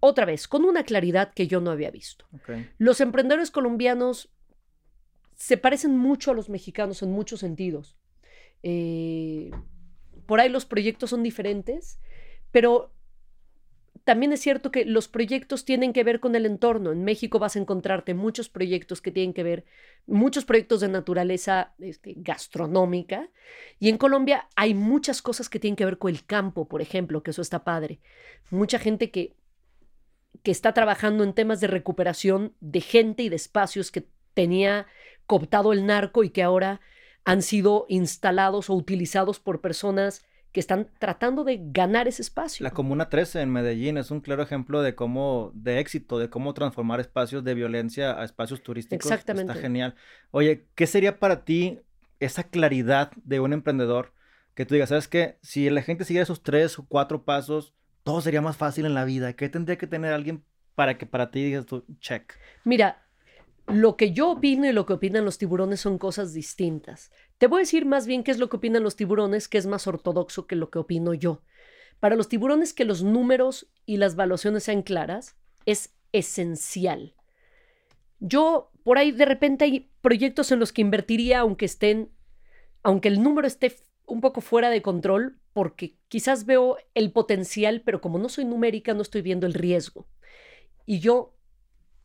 otra 0.00 0.24
vez, 0.24 0.48
con 0.48 0.64
una 0.64 0.82
claridad 0.82 1.32
que 1.32 1.46
yo 1.46 1.60
no 1.60 1.70
había 1.70 1.92
visto. 1.92 2.26
Los 2.78 3.00
emprendedores 3.00 3.52
colombianos 3.52 4.32
se 5.36 5.58
parecen 5.58 5.96
mucho 5.96 6.32
a 6.32 6.34
los 6.34 6.48
mexicanos 6.48 7.04
en 7.04 7.12
muchos 7.12 7.38
sentidos. 7.38 7.96
Eh, 8.64 9.52
por 10.26 10.40
ahí 10.40 10.48
los 10.48 10.66
proyectos 10.66 11.10
son 11.10 11.22
diferentes, 11.22 12.00
pero 12.50 12.95
también 14.06 14.32
es 14.32 14.40
cierto 14.40 14.70
que 14.70 14.84
los 14.84 15.08
proyectos 15.08 15.64
tienen 15.64 15.92
que 15.92 16.04
ver 16.04 16.20
con 16.20 16.36
el 16.36 16.46
entorno. 16.46 16.92
En 16.92 17.02
México 17.02 17.40
vas 17.40 17.56
a 17.56 17.58
encontrarte 17.58 18.14
muchos 18.14 18.48
proyectos 18.48 19.02
que 19.02 19.10
tienen 19.10 19.34
que 19.34 19.42
ver, 19.42 19.64
muchos 20.06 20.44
proyectos 20.44 20.80
de 20.80 20.86
naturaleza 20.86 21.74
este, 21.80 22.14
gastronómica. 22.16 23.30
Y 23.80 23.88
en 23.88 23.98
Colombia 23.98 24.48
hay 24.54 24.74
muchas 24.74 25.22
cosas 25.22 25.48
que 25.48 25.58
tienen 25.58 25.74
que 25.74 25.84
ver 25.84 25.98
con 25.98 26.14
el 26.14 26.24
campo, 26.24 26.68
por 26.68 26.82
ejemplo, 26.82 27.24
que 27.24 27.32
eso 27.32 27.42
está 27.42 27.64
padre. 27.64 27.98
Mucha 28.50 28.78
gente 28.78 29.10
que, 29.10 29.34
que 30.44 30.52
está 30.52 30.72
trabajando 30.72 31.24
en 31.24 31.32
temas 31.32 31.60
de 31.60 31.66
recuperación 31.66 32.54
de 32.60 32.82
gente 32.82 33.24
y 33.24 33.28
de 33.28 33.34
espacios 33.34 33.90
que 33.90 34.06
tenía 34.34 34.86
cooptado 35.26 35.72
el 35.72 35.84
narco 35.84 36.22
y 36.22 36.30
que 36.30 36.44
ahora 36.44 36.80
han 37.24 37.42
sido 37.42 37.86
instalados 37.88 38.70
o 38.70 38.74
utilizados 38.74 39.40
por 39.40 39.60
personas 39.60 40.24
que 40.56 40.60
están 40.60 40.88
tratando 40.98 41.44
de 41.44 41.60
ganar 41.60 42.08
ese 42.08 42.22
espacio. 42.22 42.64
La 42.64 42.70
Comuna 42.70 43.10
13 43.10 43.42
en 43.42 43.52
Medellín 43.52 43.98
es 43.98 44.10
un 44.10 44.22
claro 44.22 44.42
ejemplo 44.42 44.80
de 44.80 44.94
cómo, 44.94 45.50
de 45.52 45.80
éxito, 45.80 46.18
de 46.18 46.30
cómo 46.30 46.54
transformar 46.54 46.98
espacios 46.98 47.44
de 47.44 47.52
violencia 47.52 48.18
a 48.18 48.24
espacios 48.24 48.62
turísticos. 48.62 49.04
Exactamente. 49.04 49.52
Está 49.52 49.60
genial. 49.60 49.96
Oye, 50.30 50.64
¿qué 50.74 50.86
sería 50.86 51.18
para 51.18 51.44
ti 51.44 51.80
esa 52.20 52.44
claridad 52.44 53.12
de 53.22 53.38
un 53.38 53.52
emprendedor? 53.52 54.14
Que 54.54 54.64
tú 54.64 54.72
digas, 54.72 54.88
¿sabes 54.88 55.08
qué? 55.08 55.36
Si 55.42 55.68
la 55.68 55.82
gente 55.82 56.06
siguiera 56.06 56.22
esos 56.22 56.42
tres 56.42 56.78
o 56.78 56.86
cuatro 56.88 57.26
pasos, 57.26 57.74
todo 58.02 58.22
sería 58.22 58.40
más 58.40 58.56
fácil 58.56 58.86
en 58.86 58.94
la 58.94 59.04
vida. 59.04 59.34
¿Qué 59.34 59.50
tendría 59.50 59.76
que 59.76 59.86
tener 59.86 60.14
alguien 60.14 60.42
para 60.74 60.96
que 60.96 61.04
para 61.04 61.30
ti 61.30 61.44
digas 61.44 61.66
tú, 61.66 61.84
check? 62.00 62.32
Mira, 62.64 63.06
lo 63.66 63.96
que 63.96 64.12
yo 64.12 64.30
opino 64.30 64.66
y 64.66 64.72
lo 64.72 64.86
que 64.86 64.94
opinan 64.94 65.26
los 65.26 65.38
tiburones 65.38 65.80
son 65.80 65.98
cosas 65.98 66.32
distintas. 66.32 67.10
Te 67.38 67.46
voy 67.48 67.58
a 67.58 67.60
decir 67.60 67.84
más 67.84 68.06
bien 68.06 68.22
qué 68.22 68.30
es 68.30 68.38
lo 68.38 68.48
que 68.48 68.56
opinan 68.56 68.82
los 68.82 68.96
tiburones, 68.96 69.48
que 69.48 69.58
es 69.58 69.66
más 69.66 69.86
ortodoxo 69.86 70.46
que 70.46 70.56
lo 70.56 70.70
que 70.70 70.78
opino 70.78 71.12
yo. 71.12 71.42
Para 72.00 72.16
los 72.16 72.28
tiburones 72.28 72.72
que 72.72 72.84
los 72.84 73.02
números 73.02 73.68
y 73.84 73.98
las 73.98 74.16
valuaciones 74.16 74.64
sean 74.64 74.82
claras 74.82 75.36
es 75.66 75.94
esencial. 76.12 77.14
Yo 78.20 78.70
por 78.84 78.98
ahí 78.98 79.12
de 79.12 79.24
repente 79.26 79.64
hay 79.64 79.90
proyectos 80.00 80.50
en 80.52 80.58
los 80.58 80.72
que 80.72 80.80
invertiría 80.80 81.40
aunque 81.40 81.66
estén, 81.66 82.10
aunque 82.82 83.08
el 83.08 83.22
número 83.22 83.46
esté 83.46 83.76
un 84.06 84.20
poco 84.20 84.40
fuera 84.40 84.70
de 84.70 84.82
control, 84.82 85.38
porque 85.52 85.96
quizás 86.08 86.46
veo 86.46 86.76
el 86.94 87.12
potencial, 87.12 87.82
pero 87.84 88.00
como 88.00 88.18
no 88.18 88.28
soy 88.28 88.44
numérica, 88.44 88.94
no 88.94 89.02
estoy 89.02 89.22
viendo 89.22 89.46
el 89.46 89.54
riesgo. 89.54 90.06
Y 90.86 91.00
yo 91.00 91.34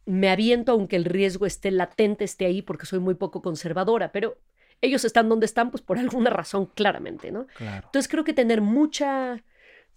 me 0.05 0.29
aviento 0.29 0.71
aunque 0.71 0.95
el 0.95 1.05
riesgo 1.05 1.45
esté 1.45 1.69
latente, 1.69 2.23
esté 2.23 2.45
ahí, 2.45 2.61
porque 2.61 2.85
soy 2.85 2.99
muy 2.99 3.13
poco 3.13 3.41
conservadora, 3.41 4.11
pero 4.11 4.37
ellos 4.81 5.05
están 5.05 5.29
donde 5.29 5.45
están, 5.45 5.71
pues 5.71 5.81
por 5.81 5.97
alguna 5.99 6.29
razón, 6.29 6.67
claramente, 6.67 7.31
¿no? 7.31 7.47
Entonces 7.59 8.07
creo 8.07 8.23
que 8.23 8.33
tener 8.33 8.61
mucha 8.61 9.43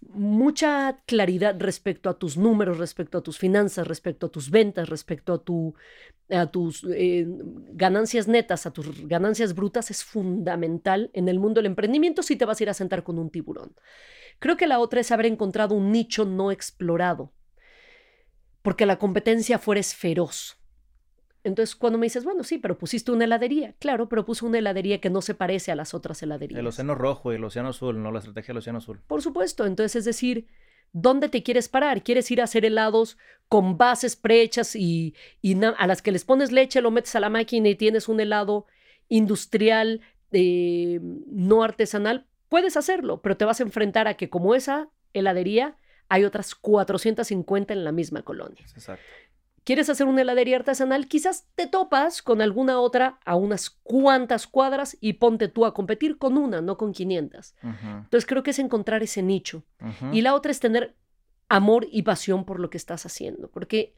mucha 0.09 1.01
claridad 1.05 1.55
respecto 1.59 2.09
a 2.09 2.17
tus 2.17 2.37
números, 2.37 2.77
respecto 2.77 3.17
a 3.17 3.23
tus 3.23 3.37
finanzas, 3.37 3.87
respecto 3.87 4.27
a 4.27 4.29
tus 4.29 4.49
ventas, 4.49 4.89
respecto 4.89 5.33
a, 5.33 5.43
tu, 5.43 5.73
a 6.29 6.47
tus 6.47 6.85
eh, 6.89 7.25
ganancias 7.73 8.27
netas, 8.27 8.65
a 8.65 8.71
tus 8.71 9.07
ganancias 9.07 9.55
brutas, 9.55 9.91
es 9.91 10.03
fundamental 10.03 11.09
en 11.13 11.27
el 11.27 11.39
mundo 11.39 11.59
del 11.59 11.67
emprendimiento 11.67 12.23
si 12.23 12.35
te 12.35 12.45
vas 12.45 12.59
a 12.59 12.63
ir 12.63 12.69
a 12.69 12.73
sentar 12.73 13.03
con 13.03 13.17
un 13.17 13.29
tiburón. 13.29 13.75
Creo 14.39 14.57
que 14.57 14.67
la 14.67 14.79
otra 14.79 14.99
es 14.99 15.11
haber 15.11 15.27
encontrado 15.27 15.75
un 15.75 15.91
nicho 15.91 16.25
no 16.25 16.51
explorado, 16.51 17.31
porque 18.61 18.85
la 18.85 18.99
competencia 18.99 19.59
fuera 19.59 19.79
es 19.79 19.95
feroz. 19.95 20.57
Entonces, 21.45 21.75
cuando 21.75 21.99
me 21.99 22.07
dices, 22.07 22.23
bueno, 22.23 22.43
sí, 22.43 22.57
pero 22.57 22.75
pusiste 22.75 23.11
una 23.11 23.25
heladería. 23.25 23.75
Claro, 23.77 24.09
pero 24.09 24.25
puse 24.25 24.43
una 24.43 24.57
heladería 24.57 24.99
que 24.99 25.11
no 25.11 25.21
se 25.21 25.35
parece 25.35 25.71
a 25.71 25.75
las 25.75 25.93
otras 25.93 26.23
heladerías. 26.23 26.59
El 26.59 26.65
océano 26.65 26.95
rojo 26.95 27.31
y 27.31 27.35
el 27.35 27.43
océano 27.43 27.69
azul, 27.69 28.01
no 28.01 28.11
la 28.11 28.17
estrategia 28.17 28.47
del 28.47 28.57
océano 28.57 28.79
azul. 28.79 28.99
Por 29.05 29.21
supuesto. 29.21 29.67
Entonces, 29.67 29.97
es 29.97 30.05
decir, 30.05 30.47
¿dónde 30.91 31.29
te 31.29 31.43
quieres 31.43 31.69
parar? 31.69 32.01
¿Quieres 32.01 32.31
ir 32.31 32.41
a 32.41 32.45
hacer 32.45 32.65
helados 32.65 33.19
con 33.47 33.77
bases 33.77 34.15
prehechas 34.15 34.75
y, 34.75 35.13
a 35.77 35.85
las 35.85 36.01
que 36.01 36.11
les 36.11 36.25
pones 36.25 36.51
leche, 36.51 36.81
lo 36.81 36.89
metes 36.89 37.15
a 37.15 37.19
la 37.19 37.29
máquina 37.29 37.69
y 37.69 37.75
tienes 37.75 38.09
un 38.09 38.19
helado 38.19 38.65
industrial, 39.07 40.01
eh, 40.31 40.99
no 41.27 41.61
artesanal? 41.61 42.25
Puedes 42.49 42.75
hacerlo, 42.75 43.21
pero 43.21 43.37
te 43.37 43.45
vas 43.45 43.59
a 43.59 43.63
enfrentar 43.63 44.07
a 44.07 44.15
que 44.15 44.31
como 44.31 44.55
esa 44.55 44.89
heladería, 45.13 45.77
hay 46.09 46.23
otras 46.23 46.55
450 46.55 47.71
en 47.71 47.83
la 47.83 47.91
misma 47.91 48.23
colonia. 48.23 48.65
Exacto 48.75 49.03
quieres 49.65 49.89
hacer 49.89 50.07
una 50.07 50.21
heladería 50.21 50.55
artesanal, 50.55 51.07
quizás 51.07 51.47
te 51.55 51.67
topas 51.67 52.21
con 52.21 52.41
alguna 52.41 52.79
otra 52.79 53.19
a 53.25 53.35
unas 53.35 53.69
cuantas 53.69 54.47
cuadras 54.47 54.95
y 55.01 55.13
ponte 55.13 55.49
tú 55.49 55.65
a 55.65 55.73
competir 55.73 56.17
con 56.17 56.37
una, 56.37 56.61
no 56.61 56.77
con 56.77 56.93
500. 56.93 57.55
Entonces 57.61 58.25
creo 58.25 58.43
que 58.43 58.51
es 58.51 58.59
encontrar 58.59 59.03
ese 59.03 59.21
nicho. 59.21 59.63
Y 60.13 60.21
la 60.21 60.35
otra 60.35 60.51
es 60.51 60.61
tener 60.61 60.95
amor 61.49 61.87
y 61.91 62.03
pasión 62.03 62.45
por 62.45 62.59
lo 62.59 62.69
que 62.69 62.77
estás 62.77 63.05
haciendo, 63.05 63.49
porque 63.49 63.93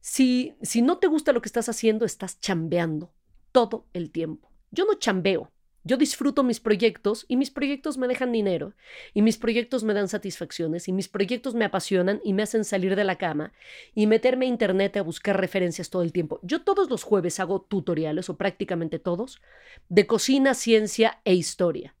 si, 0.00 0.56
si 0.62 0.82
no 0.82 0.98
te 0.98 1.06
gusta 1.06 1.32
lo 1.32 1.40
que 1.40 1.48
estás 1.48 1.68
haciendo, 1.68 2.04
estás 2.04 2.40
chambeando 2.40 3.12
todo 3.52 3.86
el 3.92 4.10
tiempo. 4.10 4.50
Yo 4.70 4.84
no 4.84 4.94
chambeo, 4.94 5.50
yo 5.86 5.96
disfruto 5.96 6.42
mis 6.42 6.58
proyectos 6.58 7.26
y 7.28 7.36
mis 7.36 7.52
proyectos 7.52 7.96
me 7.96 8.08
dejan 8.08 8.32
dinero 8.32 8.74
y 9.14 9.22
mis 9.22 9.38
proyectos 9.38 9.84
me 9.84 9.94
dan 9.94 10.08
satisfacciones 10.08 10.88
y 10.88 10.92
mis 10.92 11.08
proyectos 11.08 11.54
me 11.54 11.64
apasionan 11.64 12.20
y 12.24 12.32
me 12.32 12.42
hacen 12.42 12.64
salir 12.64 12.96
de 12.96 13.04
la 13.04 13.18
cama 13.18 13.52
y 13.94 14.08
meterme 14.08 14.46
a 14.46 14.48
internet 14.48 14.96
a 14.96 15.02
buscar 15.02 15.40
referencias 15.40 15.88
todo 15.88 16.02
el 16.02 16.12
tiempo. 16.12 16.40
Yo 16.42 16.62
todos 16.62 16.90
los 16.90 17.04
jueves 17.04 17.38
hago 17.38 17.60
tutoriales 17.60 18.28
o 18.28 18.36
prácticamente 18.36 18.98
todos 18.98 19.40
de 19.88 20.08
cocina, 20.08 20.54
ciencia 20.54 21.20
e 21.24 21.34
historia. 21.34 21.94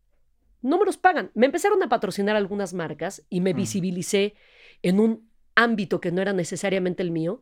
No 0.62 0.80
me 0.80 0.84
los 0.84 0.96
pagan. 0.96 1.30
Me 1.34 1.46
empezaron 1.46 1.80
a 1.84 1.88
patrocinar 1.88 2.34
algunas 2.34 2.74
marcas 2.74 3.24
y 3.30 3.40
me 3.40 3.52
visibilicé 3.52 4.34
en 4.82 4.98
un 4.98 5.30
ámbito 5.54 6.00
que 6.00 6.10
no 6.10 6.22
era 6.22 6.32
necesariamente 6.32 7.04
el 7.04 7.12
mío, 7.12 7.40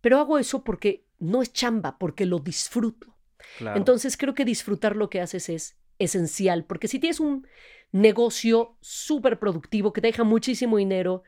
pero 0.00 0.18
hago 0.18 0.38
eso 0.38 0.64
porque 0.64 1.04
no 1.18 1.42
es 1.42 1.52
chamba, 1.52 1.98
porque 1.98 2.24
lo 2.24 2.38
disfruto. 2.38 3.14
Entonces 3.60 4.16
creo 4.16 4.34
que 4.34 4.46
disfrutar 4.46 4.96
lo 4.96 5.10
que 5.10 5.20
haces 5.20 5.50
es 5.50 5.81
esencial, 5.98 6.64
porque 6.64 6.88
si 6.88 6.98
tienes 6.98 7.20
un 7.20 7.46
negocio 7.92 8.76
súper 8.80 9.38
productivo 9.38 9.92
que 9.92 10.00
te 10.00 10.08
deja 10.08 10.24
muchísimo 10.24 10.78
dinero, 10.78 11.22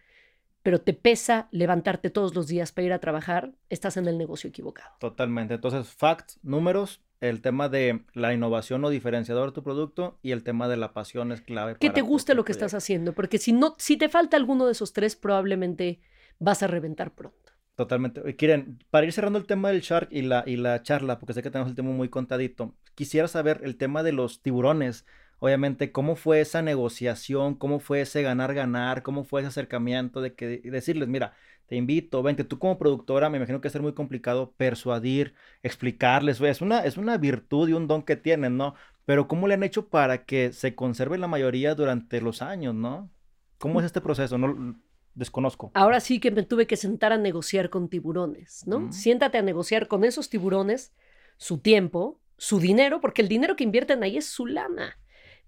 pero 0.63 0.81
te 0.81 0.95
pesa 0.95 1.49
levantarte 1.51 2.09
todos 2.09 2.35
los 2.35 2.49
días 2.49 2.73
para 2.73 2.87
ir 2.87 2.93
a 2.95 2.99
trabajar, 2.99 3.53
estás 3.69 3.99
en 3.99 4.09
el 4.09 4.17
negocio 4.17 4.49
equivocado. 4.49 4.97
Totalmente. 4.99 5.55
Entonces, 5.55 5.89
facts, 5.89 6.41
números, 6.43 7.03
el 7.21 7.43
tema 7.43 7.69
de 7.69 8.05
la 8.15 8.33
innovación 8.33 8.85
o 8.85 8.91
diferenciador 8.91 9.51
de 9.51 9.55
tu 9.55 9.63
producto 9.63 10.19
y 10.23 10.33
el 10.33 10.43
tema 10.43 10.69
de 10.69 10.79
la 10.79 10.93
pasión 10.95 11.33
es 11.33 11.43
clave. 11.43 11.77
Que 11.77 11.91
te 11.91 12.01
guste 12.01 12.35
lo 12.35 12.45
que 12.45 12.53
estás 12.53 12.75
haciendo, 12.75 13.13
porque 13.13 13.39
si 13.39 13.53
no, 13.53 13.75
si 13.79 13.99
te 13.99 14.09
falta 14.09 14.37
alguno 14.37 14.67
de 14.67 14.73
esos 14.73 14.93
tres, 14.93 15.17
probablemente 15.17 16.01
vas 16.39 16.63
a 16.63 16.67
reventar 16.67 17.15
pronto. 17.15 17.53
Totalmente. 17.77 18.37
Quieren, 18.37 18.79
para 18.91 19.05
ir 19.05 19.13
cerrando 19.13 19.39
el 19.39 19.47
tema 19.47 19.71
del 19.71 19.81
shark 19.81 20.09
y 20.13 20.23
la, 20.23 20.45
y 20.47 20.57
la 20.57 20.83
charla, 20.83 21.19
porque 21.19 21.33
sé 21.35 21.43
que 21.43 21.51
tenemos 21.51 21.71
el 21.71 21.77
tema 21.77 21.91
muy 21.91 22.09
contadito, 22.09 22.77
quisiera 22.95 23.27
saber 23.27 23.61
el 23.65 23.77
tema 23.77 24.05
de 24.05 24.13
los 24.13 24.43
tiburones. 24.43 25.05
Obviamente, 25.41 25.91
¿cómo 25.91 26.15
fue 26.15 26.41
esa 26.41 26.63
negociación? 26.63 27.57
¿Cómo 27.57 27.81
fue 27.81 28.03
ese 28.03 28.23
ganar-ganar? 28.23 29.03
¿Cómo 29.03 29.25
fue 29.25 29.41
ese 29.41 29.49
acercamiento 29.49 30.21
de 30.21 30.35
que 30.35 30.61
decirles, 30.63 31.09
mira, 31.09 31.35
te 31.67 31.75
invito, 31.75 32.23
vente, 32.23 32.45
tú 32.45 32.59
como 32.61 32.79
productora, 32.79 33.29
me 33.29 33.39
imagino 33.39 33.61
que 33.61 33.69
es 33.69 33.81
muy 33.81 33.95
complicado 33.95 34.53
persuadir, 34.57 35.35
explicarles, 35.63 36.41
es 36.41 36.61
una, 36.61 36.81
es 36.85 36.97
una 36.97 37.17
virtud 37.19 37.69
y 37.69 37.73
un 37.73 37.89
don 37.89 38.03
que 38.05 38.17
tienen, 38.17 38.57
¿no? 38.57 38.75
Pero 39.05 39.27
¿cómo 39.29 39.49
le 39.49 39.55
han 39.55 39.63
hecho 39.65 39.89
para 39.89 40.25
que 40.25 40.53
se 40.53 40.75
conserve 40.75 41.19
la 41.19 41.27
mayoría 41.29 41.75
durante 41.75 42.21
los 42.21 42.41
años, 42.43 42.75
¿no? 42.75 43.11
¿Cómo 43.59 43.81
es 43.81 43.87
este 43.87 44.01
proceso? 44.01 44.39
No, 44.39 44.79
desconozco. 45.15 45.71
Ahora 45.75 46.01
sí 46.01 46.21
que 46.21 46.31
me 46.31 46.43
tuve 46.43 46.67
que 46.67 46.77
sentar 46.77 47.13
a 47.13 47.19
negociar 47.19 47.71
con 47.71 47.89
tiburones, 47.89 48.67
¿no? 48.67 48.93
Siéntate 48.93 49.39
a 49.39 49.43
negociar 49.43 49.89
con 49.89 50.05
esos 50.05 50.29
tiburones 50.29 50.93
su 51.37 51.59
tiempo, 51.59 52.21
su 52.37 52.61
dinero, 52.61 53.01
porque 53.01 53.23
el 53.23 53.29
dinero 53.29 53.57
que 53.57 53.65
invierten 53.65 54.03
ahí 54.03 54.17
es 54.17 54.27
su 54.27 54.47
lana. 54.47 54.99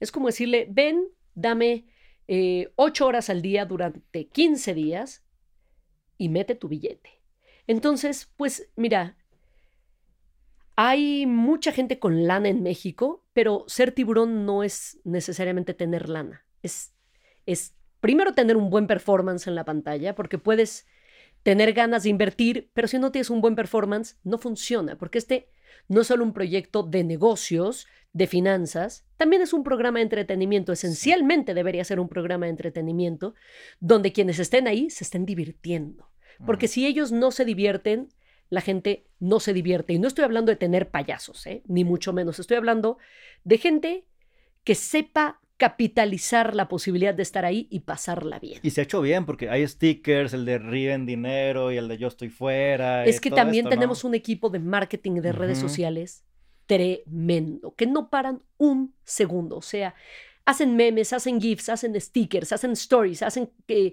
Es 0.01 0.13
como 0.13 0.29
decirle, 0.29 0.69
ven, 0.71 1.09
dame 1.35 1.87
eh, 2.29 2.73
ocho 2.77 3.07
horas 3.07 3.31
al 3.31 3.43
día 3.43 3.65
durante 3.67 4.29
15 4.29 4.75
días 4.75 5.25
y 6.19 6.29
mete 6.29 6.55
tu 6.55 6.69
billete. 6.69 7.21
Entonces, 7.67 8.33
pues 8.37 8.71
mira, 8.77 9.17
hay 10.77 11.27
mucha 11.27 11.73
gente 11.73 11.99
con 11.99 12.27
lana 12.27 12.49
en 12.49 12.63
México, 12.63 13.25
pero 13.33 13.65
ser 13.67 13.93
tiburón 13.93 14.45
no 14.45 14.63
es 14.63 15.01
necesariamente 15.05 15.75
tener 15.75 16.09
lana. 16.09 16.45
Es, 16.63 16.93
es 17.47 17.75
primero 18.07 18.35
tener 18.35 18.57
un 18.57 18.71
buen 18.71 18.87
performance 18.87 19.49
en 19.49 19.57
la 19.57 19.65
pantalla, 19.65 20.15
porque 20.15 20.39
puedes 20.39 20.87
tener 21.43 21.73
ganas 21.73 22.05
de 22.05 22.11
invertir, 22.11 22.71
pero 22.73 22.87
si 22.87 23.01
no 23.01 23.11
tienes 23.11 23.31
un 23.31 23.41
buen 23.41 23.57
performance, 23.57 24.17
no 24.23 24.39
funciona, 24.39 24.97
porque 24.97 25.19
este 25.19 25.49
no 25.89 26.03
es 26.03 26.07
solo 26.07 26.23
un 26.23 26.33
proyecto 26.33 26.85
de 26.85 27.03
negocios, 27.03 27.89
de 28.13 28.29
finanzas, 28.29 29.05
también 29.17 29.43
es 29.43 29.53
un 29.53 29.65
programa 29.65 29.99
de 29.99 30.05
entretenimiento. 30.05 30.71
Esencialmente 30.71 31.53
debería 31.53 31.83
ser 31.83 31.99
un 31.99 32.09
programa 32.09 32.47
de 32.47 32.51
entretenimiento 32.51 33.35
donde 33.81 34.13
quienes 34.13 34.39
estén 34.39 34.69
ahí 34.69 34.89
se 34.89 35.03
estén 35.03 35.27
divirtiendo. 35.27 36.09
Porque 36.47 36.69
si 36.69 36.87
ellos 36.87 37.11
no 37.11 37.33
se 37.33 37.45
divierten, 37.45 38.07
la 38.51 38.61
gente 38.61 39.09
no 39.19 39.41
se 39.41 39.53
divierte. 39.53 39.95
Y 39.95 39.99
no 39.99 40.07
estoy 40.07 40.23
hablando 40.25 40.53
de 40.53 40.57
tener 40.57 40.91
payasos, 40.91 41.45
¿eh? 41.49 41.65
ni 41.67 41.83
mucho 41.83 42.13
menos. 42.13 42.39
Estoy 42.39 42.57
hablando 42.57 42.99
de 43.43 43.59
gente 43.59 44.05
que 44.63 44.77
sepa 44.77 45.41
capitalizar 45.57 46.55
la 46.55 46.69
posibilidad 46.69 47.15
de 47.15 47.23
estar 47.23 47.45
ahí 47.45 47.67
y 47.71 47.81
pasarla 47.81 48.39
bien. 48.39 48.61
Y 48.63 48.71
se 48.71 48.81
ha 48.81 48.85
hecho 48.85 49.01
bien 49.01 49.25
porque 49.25 49.49
hay 49.49 49.67
stickers, 49.67 50.35
el 50.35 50.45
de 50.45 50.59
Riven 50.59 51.07
Dinero 51.07 51.73
y 51.73 51.79
el 51.79 51.89
de 51.89 51.99
Yo 51.99 52.09
Estoy 52.09 52.29
Fuera. 52.29 53.05
Es 53.05 53.21
que 53.21 53.31
también 53.31 53.69
tenemos 53.69 54.05
un 54.05 54.15
equipo 54.15 54.51
de 54.51 54.59
marketing 54.59 55.21
de 55.23 55.33
redes 55.33 55.59
sociales 55.59 56.25
tremendo, 56.67 57.75
que 57.75 57.87
no 57.87 58.11
paran 58.11 58.43
un 58.59 58.95
segundo. 59.05 59.57
O 59.57 59.63
sea, 59.63 59.95
hacen 60.45 60.77
memes, 60.77 61.13
hacen 61.13 61.41
GIFs, 61.41 61.69
hacen 61.69 61.99
stickers, 62.01 62.53
hacen 62.53 62.73
stories, 62.73 63.23
hacen 63.23 63.51
eh, 63.69 63.93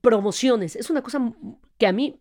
promociones. 0.00 0.76
Es 0.76 0.90
una 0.90 1.02
cosa 1.02 1.32
que 1.78 1.86
a 1.86 1.92
mí 1.92 2.20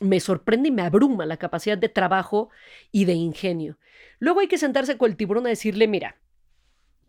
me 0.00 0.20
sorprende 0.20 0.68
y 0.68 0.72
me 0.72 0.82
abruma 0.82 1.26
la 1.26 1.36
capacidad 1.36 1.76
de 1.76 1.88
trabajo 1.88 2.50
y 2.92 3.04
de 3.04 3.14
ingenio. 3.14 3.78
Luego 4.18 4.40
hay 4.40 4.48
que 4.48 4.58
sentarse 4.58 4.96
con 4.96 5.10
el 5.10 5.16
tiburón 5.16 5.46
a 5.46 5.50
decirle, 5.50 5.88
mira, 5.88 6.16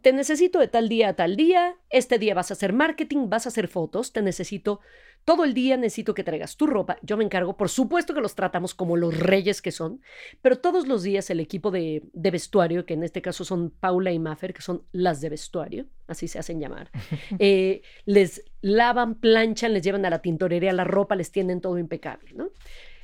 te 0.01 0.13
necesito 0.13 0.59
de 0.59 0.67
tal 0.67 0.89
día 0.89 1.09
a 1.09 1.13
tal 1.15 1.35
día, 1.35 1.75
este 1.89 2.19
día 2.19 2.35
vas 2.35 2.51
a 2.51 2.53
hacer 2.53 2.73
marketing, 2.73 3.29
vas 3.29 3.45
a 3.45 3.49
hacer 3.49 3.67
fotos, 3.67 4.13
te 4.13 4.21
necesito 4.21 4.79
todo 5.25 5.43
el 5.43 5.53
día, 5.53 5.75
necesito 5.75 6.13
que 6.13 6.23
traigas 6.23 6.55
tu 6.55 6.67
ropa, 6.67 6.97
yo 7.01 7.17
me 7.17 7.23
encargo, 7.25 7.57
por 7.57 7.67
supuesto 7.67 8.13
que 8.13 8.21
los 8.21 8.33
tratamos 8.33 8.73
como 8.73 8.95
los 8.95 9.19
reyes 9.19 9.61
que 9.61 9.73
son, 9.73 10.01
pero 10.41 10.59
todos 10.59 10.87
los 10.87 11.03
días 11.03 11.29
el 11.29 11.41
equipo 11.41 11.69
de, 11.69 12.01
vestuario, 12.13 12.85
que 12.85 12.93
en 12.93 13.03
este 13.03 13.21
caso 13.21 13.43
son 13.43 13.71
Paula 13.71 14.13
y 14.13 14.19
Maffer, 14.19 14.53
que 14.53 14.61
son 14.61 14.83
las 14.93 15.19
de 15.19 15.29
vestuario, 15.29 15.85
así 16.07 16.29
se 16.29 16.39
hacen 16.39 16.61
llamar, 16.61 16.91
eh, 17.39 17.81
les 18.05 18.45
lavan, 18.61 19.15
planchan, 19.15 19.73
les 19.73 19.83
llevan 19.83 20.05
a 20.05 20.09
la 20.09 20.21
tintorería 20.21 20.71
la 20.71 20.85
ropa, 20.85 21.15
les 21.17 21.31
tienen 21.31 21.59
todo 21.59 21.77
impecable, 21.77 22.31
¿no? 22.33 22.51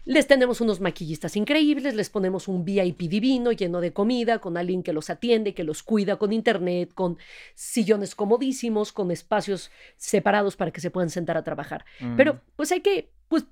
Les 0.06 0.28
tenemos 0.28 0.60
unos 0.60 0.82
maquillistas 0.82 1.38
increíbles, 1.38 1.95
les 1.95 2.10
ponemos 2.10 2.47
un 2.47 2.66
VIP 2.66 3.04
divino 3.04 3.51
lleno 3.51 3.80
de 3.80 3.93
comida, 3.93 4.39
con 4.39 4.58
alguien 4.58 4.84
que 4.84 4.91
los 4.91 5.10
atiende, 5.10 5.54
que 5.54 5.64
los 5.64 5.82
cuida 5.82 6.18
con 6.18 6.34
internet, 6.34 6.93
con 6.93 7.18
sillones 7.56 8.14
comodísimos, 8.14 8.91
con 8.91 9.12
espacios 9.12 9.72
separados 9.95 10.58
para 10.58 10.72
que 10.72 10.82
se 10.82 10.91
puedan 10.91 11.10
sentar 11.10 11.38
a 11.38 11.43
trabajar. 11.43 11.86
Pero 12.18 12.41
pues 12.56 12.72
hay 12.72 12.82
que, 12.82 13.12
pues 13.30 13.45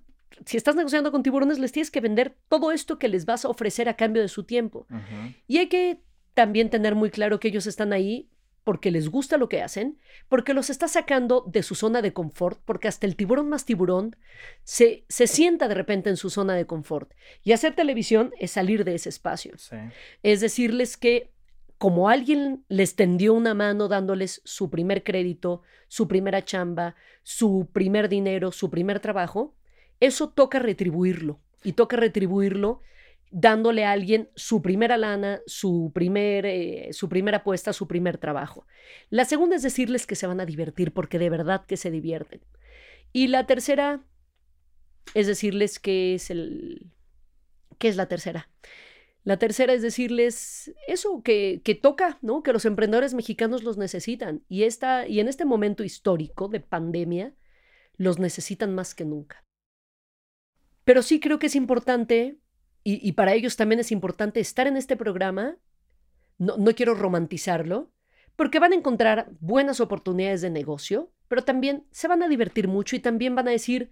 si 0.46 0.58
estás 0.58 0.76
negociando 0.76 1.12
con 1.12 1.24
tiburones, 1.24 1.60
les 1.60 1.72
tienes 1.72 1.92
que 1.92 2.02
vender 2.02 2.36
todo 2.50 2.72
esto 2.72 3.00
que 3.00 3.08
les 3.08 3.26
vas 3.26 3.46
a 3.46 3.50
ofrecer 3.50 3.88
a 3.88 3.96
cambio 3.96 4.22
de 4.22 4.28
su 4.28 4.44
tiempo. 4.44 4.88
Y 5.48 5.58
hay 5.60 5.68
que 5.68 6.02
también 6.34 6.70
tener 6.70 6.96
muy 6.96 7.12
claro 7.12 7.40
que 7.40 7.48
ellos 7.48 7.68
están 7.68 7.94
ahí 7.94 8.30
porque 8.64 8.92
les 8.92 9.10
gusta 9.10 9.38
lo 9.38 9.50
que 9.50 9.62
hacen, 9.62 9.98
porque 10.30 10.54
los 10.54 10.70
está 10.70 10.88
sacando 10.88 11.44
de 11.48 11.64
su 11.64 11.76
zona 11.76 12.02
de 12.02 12.14
confort, 12.14 12.62
porque 12.64 12.88
hasta 12.88 13.08
el 13.08 13.16
tiburón 13.16 13.50
más 13.50 13.66
tiburón 13.66 14.16
se, 14.64 15.04
se 15.10 15.28
sienta 15.28 15.68
de 15.68 15.74
repente 15.74 16.10
en 16.10 16.18
su 16.18 16.30
zona 16.30 16.54
de 16.54 16.66
confort. 16.66 17.12
Y 17.44 17.54
hacer 17.54 17.74
televisión 17.74 18.34
es 18.40 18.52
salir 18.52 18.84
de 18.84 18.96
ese 18.96 19.10
espacio. 19.10 19.54
Es 20.22 20.42
decirles 20.42 20.98
que 20.98 21.32
como 21.78 22.10
alguien 22.10 22.64
les 22.68 22.96
tendió 22.96 23.34
una 23.34 23.56
mano 23.56 23.88
dándoles 23.88 24.42
su 24.46 24.70
primer 24.70 25.04
crédito, 25.04 25.64
su 25.88 26.08
primera 26.08 26.46
chamba, 26.46 26.96
su 27.24 27.70
primer 27.74 28.08
dinero, 28.08 28.52
su 28.52 28.70
primer 28.70 29.00
trabajo, 29.00 29.56
eso 30.00 30.30
toca 30.30 30.60
retribuirlo. 30.60 31.40
Y 31.64 31.74
toca 31.74 31.96
retribuirlo 31.96 32.82
dándole 33.32 33.86
a 33.86 33.92
alguien 33.92 34.30
su 34.36 34.62
primera 34.62 34.98
lana, 34.98 35.42
su, 35.48 35.92
primer, 35.94 36.46
eh, 36.46 36.90
su 36.92 37.10
primera 37.10 37.38
apuesta, 37.40 37.74
su 37.74 37.88
primer 37.88 38.18
trabajo. 38.18 38.68
La 39.10 39.26
segunda 39.26 39.56
es 39.56 39.64
decirles 39.64 40.06
que 40.06 40.16
se 40.16 40.28
van 40.28 40.42
a 40.42 40.46
divertir 40.46 40.94
porque 40.94 41.18
de 41.18 41.30
verdad 41.30 41.66
que 41.66 41.78
se 41.78 41.90
divierten. 41.90 42.42
Y 43.14 43.28
la 43.28 43.48
tercera 43.48 44.06
es 45.14 45.28
decirles 45.28 45.80
que 45.80 46.16
es 46.16 46.30
el... 46.30 46.92
¿Qué 47.78 47.88
es 47.88 47.96
la 47.96 48.08
tercera? 48.08 48.50
La 49.24 49.38
tercera 49.38 49.74
es 49.74 49.82
decirles 49.82 50.74
eso, 50.88 51.24
que, 51.24 51.62
que, 51.64 51.74
toca, 51.74 52.20
¿no? 52.22 52.44
Que 52.44 52.54
los 52.54 52.66
emprendedores 52.66 53.14
mexicanos 53.14 53.64
los 53.64 53.78
necesitan. 53.78 54.44
Y, 54.50 54.64
esta, 54.64 55.08
y 55.08 55.20
en 55.20 55.28
este 55.28 55.46
momento 55.46 55.84
histórico 55.84 56.48
de 56.48 56.60
pandemia, 56.60 57.34
los 57.98 58.20
necesitan 58.20 58.76
más 58.76 58.94
que 58.94 59.06
nunca. 59.06 59.46
Pero 60.84 61.02
sí 61.02 61.20
creo 61.20 61.40
que 61.40 61.48
es 61.48 61.56
importante 61.56 62.41
y, 62.84 63.12
para 63.14 63.34
ellos 63.34 63.56
también 63.58 63.80
es 63.80 63.92
importante 63.92 64.40
estar 64.40 64.66
en 64.68 64.76
este 64.76 64.96
programa. 64.96 65.58
No, 66.38 66.58
no 66.58 66.74
quiero 66.74 66.96
romantizarlo, 66.96 67.92
porque 68.36 68.60
van 68.60 68.74
a 68.74 68.76
encontrar 68.76 69.30
buenas 69.40 69.80
oportunidades 69.80 70.42
de 70.42 70.50
negocio, 70.50 71.12
pero 71.28 71.44
también 71.44 71.86
se 71.92 72.08
van 72.08 72.24
a 72.24 72.28
divertir 72.28 72.68
mucho 72.68 72.96
y 72.96 73.00
también 73.00 73.36
van 73.36 73.48
a 73.48 73.52
decir, 73.52 73.92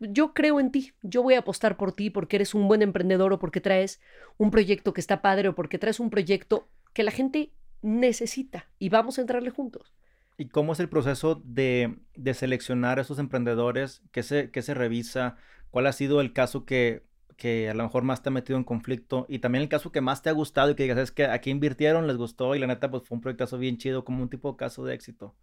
yo 0.00 0.34
creo 0.34 0.60
en 0.60 0.70
ti, 0.70 0.92
yo 1.02 1.22
voy 1.22 1.34
a 1.34 1.40
apostar 1.40 1.76
por 1.76 1.92
ti 1.92 2.10
porque 2.10 2.36
eres 2.36 2.54
un 2.54 2.68
buen 2.68 2.82
emprendedor 2.82 3.32
o 3.32 3.38
porque 3.38 3.60
traes 3.60 4.00
un 4.36 4.50
proyecto 4.50 4.92
que 4.92 5.00
está 5.00 5.22
padre 5.22 5.48
o 5.48 5.54
porque 5.54 5.78
traes 5.78 6.00
un 6.00 6.10
proyecto 6.10 6.68
que 6.92 7.04
la 7.04 7.10
gente 7.10 7.52
necesita 7.82 8.68
y 8.78 8.88
vamos 8.88 9.18
a 9.18 9.20
entrarle 9.20 9.50
juntos. 9.50 9.94
¿Y 10.36 10.48
cómo 10.48 10.72
es 10.72 10.80
el 10.80 10.88
proceso 10.88 11.40
de, 11.44 11.96
seleccionar 12.32 12.98
a 12.98 13.02
esos 13.02 13.18
emprendedores? 13.18 14.02
¿Qué 14.10 14.24
se, 14.24 14.50
qué 14.50 14.62
se 14.62 14.74
revisa? 14.74 15.36
¿Cuál 15.70 15.86
ha 15.86 15.92
sido 15.92 16.20
el 16.20 16.32
caso 16.32 16.64
que 16.64 17.04
que 17.36 17.68
a 17.68 17.74
lo 17.74 17.82
mejor 17.82 18.02
más 18.02 18.22
te 18.22 18.28
ha 18.28 18.32
metido 18.32 18.58
en 18.58 18.64
conflicto 18.64 19.26
y 19.28 19.38
también 19.38 19.62
el 19.62 19.68
caso 19.68 19.92
que 19.92 20.00
más 20.00 20.22
te 20.22 20.30
ha 20.30 20.32
gustado 20.32 20.70
y 20.70 20.74
que 20.74 20.84
digas, 20.84 20.98
es 20.98 21.12
que 21.12 21.26
aquí 21.26 21.50
invirtieron, 21.50 22.06
les 22.06 22.16
gustó 22.16 22.54
y 22.54 22.58
la 22.58 22.66
neta 22.66 22.90
pues 22.90 23.04
fue 23.04 23.16
un 23.16 23.20
proyectazo 23.20 23.58
bien 23.58 23.78
chido, 23.78 24.04
como 24.04 24.22
un 24.22 24.30
tipo 24.30 24.50
de 24.50 24.56
caso 24.56 24.84
de 24.84 24.94
éxito. 24.94 25.34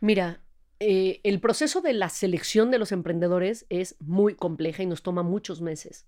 Mira, 0.00 0.42
eh, 0.80 1.20
el 1.22 1.40
proceso 1.40 1.80
de 1.80 1.92
la 1.92 2.08
selección 2.08 2.70
de 2.70 2.78
los 2.78 2.90
emprendedores 2.90 3.66
es 3.68 3.96
muy 4.00 4.34
compleja 4.34 4.82
y 4.82 4.86
nos 4.86 5.02
toma 5.02 5.22
muchos 5.22 5.60
meses 5.60 6.06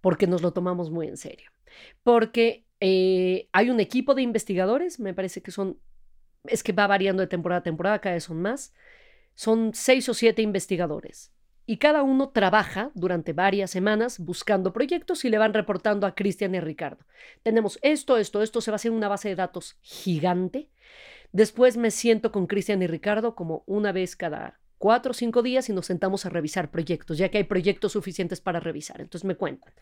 porque 0.00 0.26
nos 0.26 0.42
lo 0.42 0.52
tomamos 0.52 0.90
muy 0.90 1.08
en 1.08 1.16
serio. 1.16 1.50
Porque 2.02 2.64
eh, 2.80 3.48
hay 3.52 3.70
un 3.70 3.80
equipo 3.80 4.14
de 4.14 4.22
investigadores, 4.22 5.00
me 5.00 5.14
parece 5.14 5.42
que 5.42 5.50
son, 5.50 5.78
es 6.44 6.62
que 6.62 6.72
va 6.72 6.86
variando 6.86 7.20
de 7.20 7.26
temporada 7.26 7.60
a 7.60 7.64
temporada, 7.64 8.00
cada 8.00 8.14
vez 8.14 8.24
son 8.24 8.40
más, 8.40 8.72
son 9.34 9.72
seis 9.74 10.08
o 10.08 10.14
siete 10.14 10.42
investigadores 10.42 11.33
y 11.66 11.78
cada 11.78 12.02
uno 12.02 12.28
trabaja 12.28 12.90
durante 12.94 13.32
varias 13.32 13.70
semanas 13.70 14.18
buscando 14.18 14.72
proyectos 14.72 15.24
y 15.24 15.30
le 15.30 15.38
van 15.38 15.54
reportando 15.54 16.06
a 16.06 16.14
Cristian 16.14 16.54
y 16.54 16.60
Ricardo. 16.60 17.04
Tenemos 17.42 17.78
esto, 17.82 18.18
esto, 18.18 18.42
esto, 18.42 18.60
se 18.60 18.70
va 18.70 18.74
a 18.74 18.76
hacer 18.76 18.90
una 18.90 19.08
base 19.08 19.28
de 19.28 19.36
datos 19.36 19.76
gigante. 19.80 20.68
Después 21.32 21.76
me 21.76 21.90
siento 21.90 22.30
con 22.32 22.46
Cristian 22.46 22.82
y 22.82 22.86
Ricardo 22.86 23.34
como 23.34 23.64
una 23.66 23.92
vez 23.92 24.14
cada 24.14 24.60
cuatro 24.78 25.12
o 25.12 25.14
cinco 25.14 25.42
días 25.42 25.68
y 25.70 25.72
nos 25.72 25.86
sentamos 25.86 26.26
a 26.26 26.28
revisar 26.28 26.70
proyectos, 26.70 27.16
ya 27.16 27.30
que 27.30 27.38
hay 27.38 27.44
proyectos 27.44 27.92
suficientes 27.92 28.40
para 28.42 28.60
revisar. 28.60 29.00
Entonces 29.00 29.24
me 29.24 29.34
cuentan, 29.34 29.72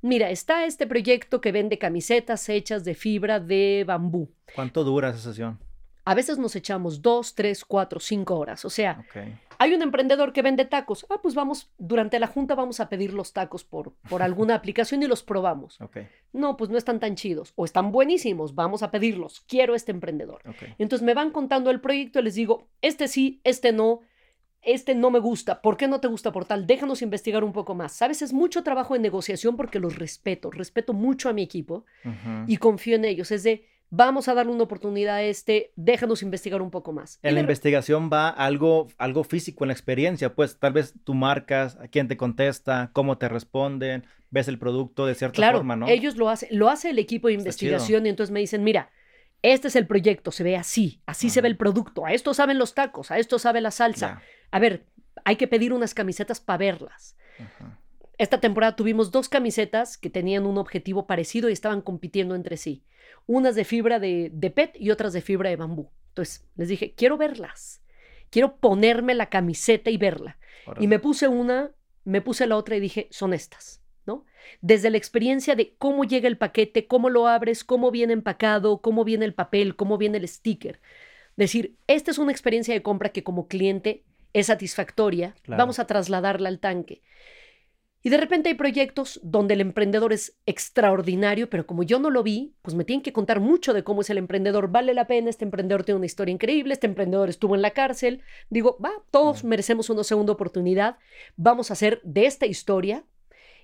mira, 0.00 0.30
está 0.30 0.64
este 0.64 0.86
proyecto 0.86 1.40
que 1.40 1.50
vende 1.50 1.78
camisetas 1.78 2.48
hechas 2.48 2.84
de 2.84 2.94
fibra 2.94 3.40
de 3.40 3.84
bambú. 3.84 4.30
¿Cuánto 4.54 4.84
dura 4.84 5.10
esa 5.10 5.18
sesión? 5.18 5.58
A 6.04 6.14
veces 6.14 6.38
nos 6.38 6.54
echamos 6.54 7.00
dos, 7.00 7.34
tres, 7.34 7.64
cuatro, 7.64 7.98
cinco 7.98 8.38
horas. 8.38 8.64
O 8.64 8.70
sea, 8.70 9.04
hay 9.58 9.74
un 9.74 9.82
emprendedor 9.82 10.32
que 10.32 10.42
vende 10.42 10.64
tacos. 10.64 11.06
Ah, 11.08 11.18
pues 11.22 11.34
vamos, 11.34 11.70
durante 11.78 12.18
la 12.18 12.26
junta 12.26 12.54
vamos 12.54 12.80
a 12.80 12.88
pedir 12.88 13.14
los 13.14 13.32
tacos 13.32 13.64
por, 13.64 13.92
por 14.08 14.22
alguna 14.22 14.54
aplicación 14.54 15.02
y 15.02 15.06
los 15.06 15.22
probamos. 15.22 15.78
No, 16.32 16.56
pues 16.56 16.70
no 16.70 16.76
están 16.76 17.00
tan 17.00 17.14
chidos 17.14 17.52
o 17.56 17.64
están 17.64 17.90
buenísimos. 17.90 18.54
Vamos 18.54 18.82
a 18.82 18.90
pedirlos. 18.90 19.40
Quiero 19.48 19.74
este 19.74 19.92
emprendedor. 19.92 20.42
Entonces 20.78 21.04
me 21.04 21.14
van 21.14 21.30
contando 21.30 21.70
el 21.70 21.80
proyecto 21.80 22.20
y 22.20 22.24
les 22.24 22.34
digo, 22.34 22.68
este 22.82 23.08
sí, 23.08 23.40
este 23.44 23.72
no. 23.72 24.00
Este 24.66 24.94
no 24.94 25.10
me 25.10 25.18
gusta. 25.18 25.60
¿Por 25.60 25.76
qué 25.76 25.88
no 25.88 26.00
te 26.00 26.08
gusta 26.08 26.32
por 26.32 26.46
tal? 26.46 26.66
Déjanos 26.66 27.02
investigar 27.02 27.44
un 27.44 27.52
poco 27.52 27.74
más. 27.74 27.92
Sabes, 27.92 28.22
es 28.22 28.32
mucho 28.32 28.62
trabajo 28.62 28.94
de 28.94 29.00
negociación 29.00 29.58
porque 29.58 29.78
los 29.78 29.98
respeto. 29.98 30.50
Respeto 30.50 30.94
mucho 30.94 31.28
a 31.28 31.34
mi 31.34 31.42
equipo 31.42 31.84
y 32.46 32.56
confío 32.56 32.96
en 32.96 33.04
ellos. 33.04 33.30
Es 33.30 33.42
de, 33.42 33.68
vamos 33.90 34.28
a 34.28 34.34
darle 34.34 34.52
una 34.52 34.64
oportunidad 34.64 35.16
a 35.16 35.22
este, 35.22 35.72
déjanos 35.76 36.22
investigar 36.22 36.62
un 36.62 36.70
poco 36.70 36.92
más. 36.92 37.18
En 37.22 37.34
la 37.34 37.40
investigación 37.40 38.10
va 38.12 38.28
algo, 38.28 38.88
algo 38.98 39.24
físico 39.24 39.64
en 39.64 39.68
la 39.68 39.74
experiencia, 39.74 40.34
pues 40.34 40.58
tal 40.58 40.72
vez 40.72 40.94
tú 41.04 41.14
marcas 41.14 41.76
a 41.76 41.88
quién 41.88 42.08
te 42.08 42.16
contesta, 42.16 42.90
cómo 42.92 43.18
te 43.18 43.28
responden, 43.28 44.06
ves 44.30 44.48
el 44.48 44.58
producto 44.58 45.06
de 45.06 45.14
cierta 45.14 45.52
forma, 45.52 45.76
¿no? 45.76 45.86
Ellos 45.88 46.16
lo 46.16 46.28
hacen, 46.28 46.48
lo 46.52 46.68
hace 46.68 46.90
el 46.90 46.98
equipo 46.98 47.28
de 47.28 47.34
investigación 47.34 48.06
y 48.06 48.08
entonces 48.08 48.32
me 48.32 48.40
dicen, 48.40 48.64
mira, 48.64 48.90
este 49.42 49.68
es 49.68 49.76
el 49.76 49.86
proyecto, 49.86 50.32
se 50.32 50.42
ve 50.42 50.56
así, 50.56 51.02
así 51.06 51.30
se 51.30 51.40
ve 51.40 51.48
el 51.48 51.56
producto, 51.56 52.06
a 52.06 52.12
esto 52.12 52.34
saben 52.34 52.58
los 52.58 52.74
tacos, 52.74 53.10
a 53.10 53.18
esto 53.18 53.38
sabe 53.38 53.60
la 53.60 53.70
salsa. 53.70 54.22
A 54.50 54.58
ver, 54.58 54.86
hay 55.24 55.36
que 55.36 55.46
pedir 55.46 55.72
unas 55.72 55.94
camisetas 55.94 56.40
para 56.40 56.58
verlas. 56.58 57.16
Esta 58.16 58.40
temporada 58.40 58.76
tuvimos 58.76 59.10
dos 59.10 59.28
camisetas 59.28 59.98
que 59.98 60.08
tenían 60.08 60.46
un 60.46 60.56
objetivo 60.56 61.06
parecido 61.06 61.50
y 61.50 61.52
estaban 61.52 61.82
compitiendo 61.82 62.34
entre 62.34 62.56
sí 62.56 62.84
unas 63.26 63.54
de 63.54 63.64
fibra 63.64 63.98
de, 63.98 64.52
PET 64.54 64.76
y 64.78 64.90
otras 64.90 65.12
de 65.12 65.20
fibra 65.20 65.50
de 65.50 65.56
bambú. 65.56 65.90
Entonces 66.08 66.46
les 66.56 66.68
dije, 66.68 66.94
quiero 66.96 67.16
verlas, 67.16 67.82
quiero 68.30 68.56
ponerme 68.56 69.14
la 69.14 69.30
camiseta 69.30 69.90
y 69.90 69.96
verla. 69.96 70.38
Y 70.78 70.86
me 70.86 70.98
puse 70.98 71.28
una, 71.28 71.72
me 72.04 72.20
puse 72.20 72.46
la 72.46 72.56
otra 72.56 72.76
y 72.76 72.80
dije, 72.80 73.08
son 73.10 73.34
estas. 73.34 73.82
¿no? 74.06 74.24
Desde 74.60 74.90
la 74.90 74.98
experiencia 74.98 75.56
de 75.56 75.74
cómo 75.78 76.04
llega 76.04 76.28
el 76.28 76.38
paquete, 76.38 76.86
cómo 76.86 77.10
lo 77.10 77.26
abres, 77.26 77.64
cómo 77.64 77.90
viene 77.90 78.12
empacado, 78.12 78.80
cómo 78.80 79.04
viene 79.04 79.24
el 79.24 79.34
papel, 79.34 79.76
cómo 79.76 79.98
viene 79.98 80.18
el 80.18 80.28
sticker. 80.28 80.80
Decir, 81.36 81.76
esta 81.86 82.10
es 82.10 82.18
una 82.18 82.32
experiencia 82.32 82.74
de 82.74 82.82
compra 82.82 83.10
que 83.10 83.24
como 83.24 83.48
cliente 83.48 84.04
es 84.32 84.46
satisfactoria, 84.46 85.34
vamos 85.46 85.78
a 85.78 85.86
trasladarla 85.86 86.48
al 86.48 86.58
tanque. 86.58 87.02
Y 88.06 88.10
de 88.10 88.18
repente 88.18 88.50
hay 88.50 88.54
proyectos 88.54 89.18
donde 89.22 89.54
el 89.54 89.62
emprendedor 89.62 90.12
es 90.12 90.36
extraordinario, 90.44 91.48
pero 91.48 91.66
como 91.66 91.84
yo 91.84 91.98
no 91.98 92.10
lo 92.10 92.22
vi, 92.22 92.54
pues 92.60 92.74
me 92.74 92.84
tienen 92.84 93.02
que 93.02 93.14
contar 93.14 93.40
mucho 93.40 93.72
de 93.72 93.82
cómo 93.82 94.02
es 94.02 94.10
el 94.10 94.18
emprendedor. 94.18 94.70
Vale 94.70 94.92
la 94.92 95.06
pena, 95.06 95.30
este 95.30 95.46
emprendedor 95.46 95.84
tiene 95.84 95.96
una 95.96 96.04
historia 96.04 96.30
increíble, 96.30 96.74
este 96.74 96.86
emprendedor 96.86 97.30
estuvo 97.30 97.54
en 97.54 97.62
la 97.62 97.70
cárcel. 97.70 98.20
Digo, 98.50 98.76
va, 98.78 98.92
todos 99.10 99.42
merecemos 99.42 99.88
una 99.88 100.04
segunda 100.04 100.34
oportunidad. 100.34 100.98
Vamos 101.36 101.70
a 101.70 101.72
hacer 101.72 102.02
de 102.04 102.26
esta 102.26 102.44
historia 102.44 103.06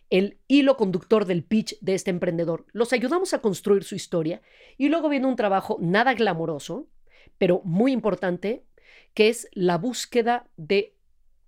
el 0.08 0.38
hilo 0.48 0.78
conductor 0.78 1.26
del 1.26 1.44
pitch 1.44 1.78
de 1.82 1.94
este 1.94 2.08
emprendedor. 2.08 2.64
Los 2.72 2.94
ayudamos 2.94 3.34
a 3.34 3.42
construir 3.42 3.84
su 3.84 3.94
historia 3.94 4.40
y 4.78 4.88
luego 4.88 5.10
viene 5.10 5.26
un 5.26 5.36
trabajo 5.36 5.76
nada 5.82 6.14
glamoroso, 6.14 6.88
pero 7.36 7.60
muy 7.64 7.92
importante, 7.92 8.64
que 9.12 9.28
es 9.28 9.48
la 9.52 9.76
búsqueda 9.76 10.48
de 10.56 10.96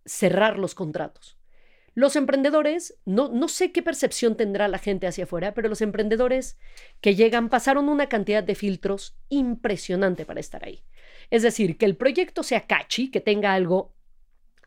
cerrar 0.05 0.59
los 0.59 0.74
contratos. 0.74 1.38
Los 1.95 2.16
emprendedores, 2.16 2.99
no, 3.05 3.28
no 3.28 3.49
sé 3.49 3.70
qué 3.70 3.82
percepción 3.82 4.36
tendrá 4.36 4.66
la 4.68 4.78
gente 4.78 5.07
hacia 5.07 5.24
afuera, 5.24 5.53
pero 5.53 5.68
los 5.68 5.82
emprendedores 5.82 6.59
que 7.01 7.14
llegan 7.14 7.49
pasaron 7.51 7.88
una 7.88 8.09
cantidad 8.09 8.43
de 8.43 8.55
filtros 8.55 9.16
impresionante 9.28 10.24
para 10.24 10.40
estar 10.40 10.64
ahí. 10.64 10.82
Es 11.30 11.43
decir, 11.43 11.76
que 11.76 11.84
el 11.84 11.97
proyecto 11.97 12.43
sea 12.43 12.66
catchy, 12.66 13.11
que 13.11 13.20
tenga 13.20 13.53
algo 13.53 13.95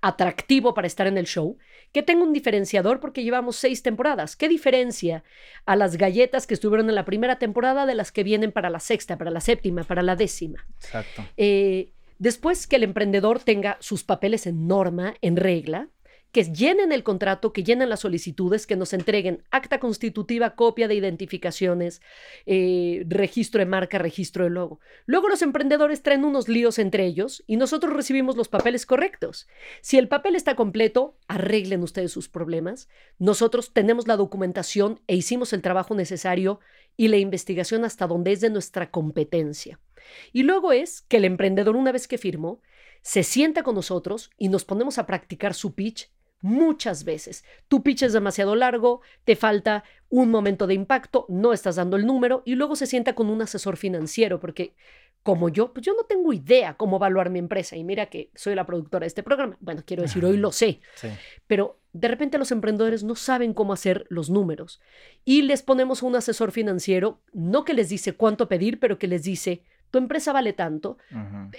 atractivo 0.01 0.75
para 0.75 0.85
estar 0.85 1.07
en 1.07 1.17
el 1.17 1.25
show, 1.25 1.57
que 1.91 2.03
tenga 2.03 2.23
un 2.23 2.33
diferenciador 2.33 2.99
porque 2.99 3.23
llevamos 3.23 3.55
seis 3.55 3.81
temporadas. 3.81 4.35
¿Qué 4.35 4.47
diferencia 4.47 5.23
a 5.65 5.75
las 5.75 5.97
galletas 5.97 6.45
que 6.45 6.53
estuvieron 6.53 6.89
en 6.89 6.95
la 6.95 7.05
primera 7.05 7.39
temporada 7.39 7.87
de 7.87 7.95
las 7.95 8.11
que 8.11 8.23
vienen 8.23 8.51
para 8.51 8.69
la 8.69 8.79
sexta, 8.79 9.17
para 9.17 9.31
la 9.31 9.39
séptima, 9.39 9.83
para 9.83 10.03
la 10.03 10.15
décima? 10.15 10.67
Exacto. 10.79 11.25
Eh, 11.37 11.93
después 12.19 12.67
que 12.67 12.75
el 12.75 12.83
emprendedor 12.83 13.39
tenga 13.39 13.77
sus 13.79 14.03
papeles 14.03 14.45
en 14.45 14.67
norma, 14.67 15.15
en 15.21 15.37
regla, 15.37 15.89
que 16.35 16.43
llenen 16.43 16.91
el 16.91 17.03
contrato, 17.03 17.53
que 17.53 17.63
llenen 17.63 17.87
las 17.87 18.01
solicitudes, 18.01 18.67
que 18.67 18.75
nos 18.75 18.91
entreguen 18.91 19.45
acta 19.51 19.79
constitutiva, 19.79 20.53
copia 20.55 20.89
de 20.89 20.95
identificaciones, 20.95 22.01
eh, 22.45 23.05
registro 23.07 23.59
de 23.59 23.65
marca, 23.65 23.99
registro 23.99 24.43
de 24.43 24.49
logo. 24.49 24.81
Luego 25.05 25.29
los 25.29 25.41
emprendedores 25.41 26.03
traen 26.03 26.25
unos 26.25 26.49
líos 26.49 26.77
entre 26.77 27.05
ellos 27.05 27.41
y 27.47 27.55
nosotros 27.55 27.93
recibimos 27.93 28.35
los 28.35 28.49
papeles 28.49 28.85
correctos. 28.85 29.47
Si 29.79 29.97
el 29.97 30.09
papel 30.09 30.35
está 30.35 30.57
completo, 30.57 31.17
arreglen 31.29 31.81
ustedes 31.83 32.11
sus 32.11 32.27
problemas. 32.27 32.89
Nosotros 33.17 33.71
tenemos 33.71 34.05
la 34.05 34.17
documentación 34.17 34.99
e 35.07 35.15
hicimos 35.15 35.53
el 35.53 35.61
trabajo 35.61 35.95
necesario 35.95 36.59
y 36.97 37.07
la 37.07 37.15
investigación 37.15 37.85
hasta 37.85 38.07
donde 38.07 38.33
es 38.33 38.41
de 38.41 38.49
nuestra 38.49 38.91
competencia. 38.91 39.79
Y 40.33 40.43
luego 40.43 40.73
es 40.73 41.03
que 41.03 41.15
el 41.15 41.23
emprendedor, 41.23 41.77
una 41.77 41.93
vez 41.93 42.09
que 42.09 42.17
firmó, 42.17 42.61
se 43.03 43.23
sienta 43.23 43.63
con 43.63 43.75
nosotros 43.75 44.31
y 44.37 44.49
nos 44.49 44.65
ponemos 44.65 44.97
a 44.97 45.05
practicar 45.05 45.53
su 45.53 45.75
pitch 45.75 46.09
muchas 46.45 47.05
veces. 47.05 47.43
Tu 47.67 47.81
pitch 47.81 48.03
es 48.03 48.13
demasiado 48.13 48.55
largo, 48.55 49.01
te 49.23 49.35
falta 49.35 49.83
un 50.09 50.29
momento 50.29 50.67
de 50.67 50.75
impacto, 50.75 51.25
no 51.27 51.53
estás 51.53 51.77
dando 51.77 51.97
el 51.97 52.05
número 52.05 52.43
y 52.45 52.53
luego 52.53 52.75
se 52.75 52.85
sienta 52.85 53.15
con 53.15 53.31
un 53.31 53.41
asesor 53.41 53.77
financiero 53.77 54.39
porque 54.39 54.75
como 55.23 55.49
yo, 55.49 55.73
pues 55.73 55.83
yo 55.83 55.93
no 55.93 56.03
tengo 56.03 56.33
idea 56.33 56.75
cómo 56.75 56.97
evaluar 56.97 57.31
mi 57.31 57.39
empresa 57.39 57.75
y 57.75 57.83
mira 57.83 58.05
que 58.05 58.29
soy 58.35 58.53
la 58.53 58.67
productora 58.67 59.05
de 59.05 59.07
este 59.07 59.23
programa. 59.23 59.57
Bueno, 59.59 59.81
quiero 59.83 60.03
decir, 60.03 60.23
hoy 60.23 60.37
lo 60.37 60.51
sé, 60.51 60.81
pero 61.47 61.79
de 61.93 62.07
repente 62.07 62.37
los 62.37 62.51
emprendedores 62.51 63.03
no 63.03 63.15
saben 63.15 63.55
cómo 63.55 63.73
hacer 63.73 64.05
los 64.09 64.29
números 64.29 64.79
y 65.23 65.41
les 65.41 65.63
ponemos 65.63 66.03
un 66.03 66.15
asesor 66.15 66.51
financiero, 66.51 67.21
no 67.33 67.65
que 67.65 67.73
les 67.73 67.89
dice 67.89 68.13
cuánto 68.13 68.47
pedir, 68.47 68.79
pero 68.79 68.99
que 68.99 69.07
les 69.07 69.23
dice, 69.23 69.63
tu 69.89 69.97
empresa 69.97 70.31
vale 70.31 70.53
tanto, 70.53 70.99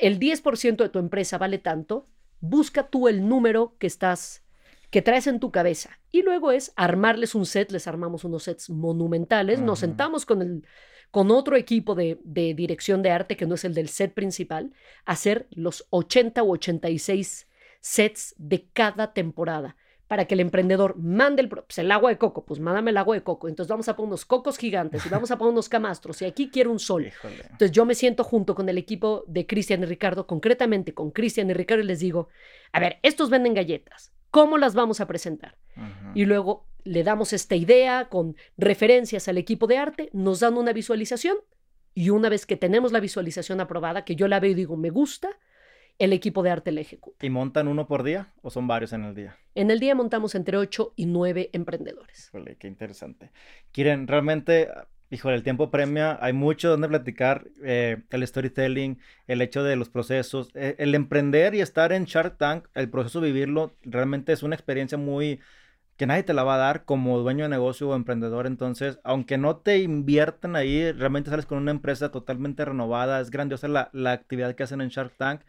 el 0.00 0.20
10% 0.20 0.76
de 0.76 0.88
tu 0.90 1.00
empresa 1.00 1.38
vale 1.38 1.58
tanto, 1.58 2.06
busca 2.38 2.86
tú 2.86 3.08
el 3.08 3.28
número 3.28 3.74
que 3.80 3.88
estás 3.88 4.45
que 4.90 5.02
traes 5.02 5.26
en 5.26 5.40
tu 5.40 5.50
cabeza. 5.50 5.98
Y 6.10 6.22
luego 6.22 6.52
es 6.52 6.72
armarles 6.76 7.34
un 7.34 7.46
set, 7.46 7.70
les 7.70 7.86
armamos 7.86 8.24
unos 8.24 8.44
sets 8.44 8.70
monumentales, 8.70 9.60
nos 9.60 9.80
sentamos 9.80 10.26
con, 10.26 10.42
el, 10.42 10.66
con 11.10 11.30
otro 11.30 11.56
equipo 11.56 11.94
de, 11.94 12.18
de, 12.24 12.54
dirección 12.54 13.02
de 13.02 13.10
arte 13.10 13.36
que 13.36 13.46
no 13.46 13.54
es 13.56 13.64
el 13.64 13.74
del 13.74 13.88
set 13.88 14.14
principal, 14.14 14.72
a 15.04 15.12
hacer 15.12 15.46
los 15.50 15.86
80 15.90 16.42
u 16.42 16.52
86 16.52 17.48
sets 17.80 18.34
de 18.38 18.68
cada 18.72 19.12
temporada 19.12 19.76
para 20.08 20.26
que 20.26 20.34
el 20.34 20.40
emprendedor 20.40 20.96
mande 20.96 21.42
el, 21.42 21.48
pues 21.48 21.78
el 21.78 21.90
agua 21.90 22.10
de 22.10 22.18
coco, 22.18 22.44
pues 22.44 22.60
mándame 22.60 22.90
el 22.90 22.96
agua 22.96 23.16
de 23.16 23.22
coco. 23.22 23.48
Entonces 23.48 23.68
vamos 23.68 23.88
a 23.88 23.96
poner 23.96 24.08
unos 24.08 24.24
cocos 24.24 24.56
gigantes 24.56 25.04
y 25.04 25.08
vamos 25.08 25.30
a 25.30 25.38
poner 25.38 25.52
unos 25.52 25.68
camastros 25.68 26.22
y 26.22 26.26
aquí 26.26 26.48
quiero 26.48 26.70
un 26.70 26.78
sol. 26.78 27.10
Entonces 27.24 27.72
yo 27.72 27.84
me 27.84 27.94
siento 27.94 28.22
junto 28.22 28.54
con 28.54 28.68
el 28.68 28.78
equipo 28.78 29.24
de 29.26 29.46
Cristian 29.46 29.82
y 29.82 29.86
Ricardo, 29.86 30.26
concretamente 30.26 30.94
con 30.94 31.10
Cristian 31.10 31.50
y 31.50 31.54
Ricardo 31.54 31.82
y 31.82 31.86
les 31.86 32.00
digo, 32.00 32.28
a 32.72 32.80
ver, 32.80 32.98
estos 33.02 33.30
venden 33.30 33.54
galletas, 33.54 34.12
¿Cómo 34.30 34.58
las 34.58 34.74
vamos 34.74 35.00
a 35.00 35.06
presentar? 35.06 35.56
Y 36.14 36.24
luego 36.24 36.66
le 36.84 37.02
damos 37.02 37.32
esta 37.32 37.56
idea 37.56 38.08
con 38.08 38.36
referencias 38.56 39.28
al 39.28 39.38
equipo 39.38 39.66
de 39.66 39.76
arte, 39.76 40.10
nos 40.12 40.40
dan 40.40 40.56
una 40.56 40.72
visualización 40.72 41.36
y 41.94 42.10
una 42.10 42.28
vez 42.28 42.46
que 42.46 42.56
tenemos 42.56 42.92
la 42.92 43.00
visualización 43.00 43.60
aprobada, 43.60 44.04
que 44.04 44.16
yo 44.16 44.28
la 44.28 44.40
veo 44.40 44.50
y 44.50 44.54
digo, 44.54 44.76
me 44.76 44.90
gusta, 44.90 45.30
el 45.98 46.12
equipo 46.12 46.42
de 46.42 46.50
arte 46.50 46.72
la 46.72 46.80
ejecuta. 46.80 47.24
¿Y 47.24 47.30
montan 47.30 47.68
uno 47.68 47.86
por 47.86 48.02
día 48.02 48.32
o 48.42 48.50
son 48.50 48.66
varios 48.66 48.92
en 48.92 49.04
el 49.04 49.14
día? 49.14 49.36
En 49.54 49.70
el 49.70 49.80
día 49.80 49.94
montamos 49.94 50.34
entre 50.34 50.56
8 50.56 50.92
y 50.96 51.06
9 51.06 51.50
emprendedores. 51.52 52.30
qué 52.58 52.68
interesante. 52.68 53.32
Quieren, 53.72 54.06
realmente 54.06 54.68
Híjole, 55.08 55.36
el 55.36 55.44
tiempo 55.44 55.70
premia, 55.70 56.18
hay 56.20 56.32
mucho 56.32 56.68
donde 56.68 56.88
platicar, 56.88 57.46
eh, 57.62 58.02
el 58.10 58.26
storytelling, 58.26 58.98
el 59.28 59.40
hecho 59.40 59.62
de 59.62 59.76
los 59.76 59.88
procesos, 59.88 60.50
eh, 60.54 60.74
el 60.78 60.96
emprender 60.96 61.54
y 61.54 61.60
estar 61.60 61.92
en 61.92 62.06
Shark 62.06 62.38
Tank, 62.38 62.66
el 62.74 62.90
proceso 62.90 63.20
vivirlo, 63.20 63.76
realmente 63.82 64.32
es 64.32 64.42
una 64.42 64.56
experiencia 64.56 64.98
muy 64.98 65.40
que 65.96 66.06
nadie 66.06 66.24
te 66.24 66.34
la 66.34 66.42
va 66.42 66.56
a 66.56 66.58
dar 66.58 66.84
como 66.84 67.18
dueño 67.20 67.44
de 67.44 67.50
negocio 67.50 67.88
o 67.88 67.94
emprendedor, 67.94 68.46
entonces, 68.48 68.98
aunque 69.04 69.38
no 69.38 69.58
te 69.58 69.78
inviertan 69.78 70.56
ahí, 70.56 70.90
realmente 70.92 71.30
sales 71.30 71.46
con 71.46 71.58
una 71.58 71.70
empresa 71.70 72.10
totalmente 72.10 72.64
renovada, 72.64 73.20
es 73.20 73.30
grandiosa 73.30 73.68
la, 73.68 73.90
la 73.92 74.12
actividad 74.12 74.56
que 74.56 74.64
hacen 74.64 74.80
en 74.80 74.88
Shark 74.88 75.12
Tank 75.16 75.42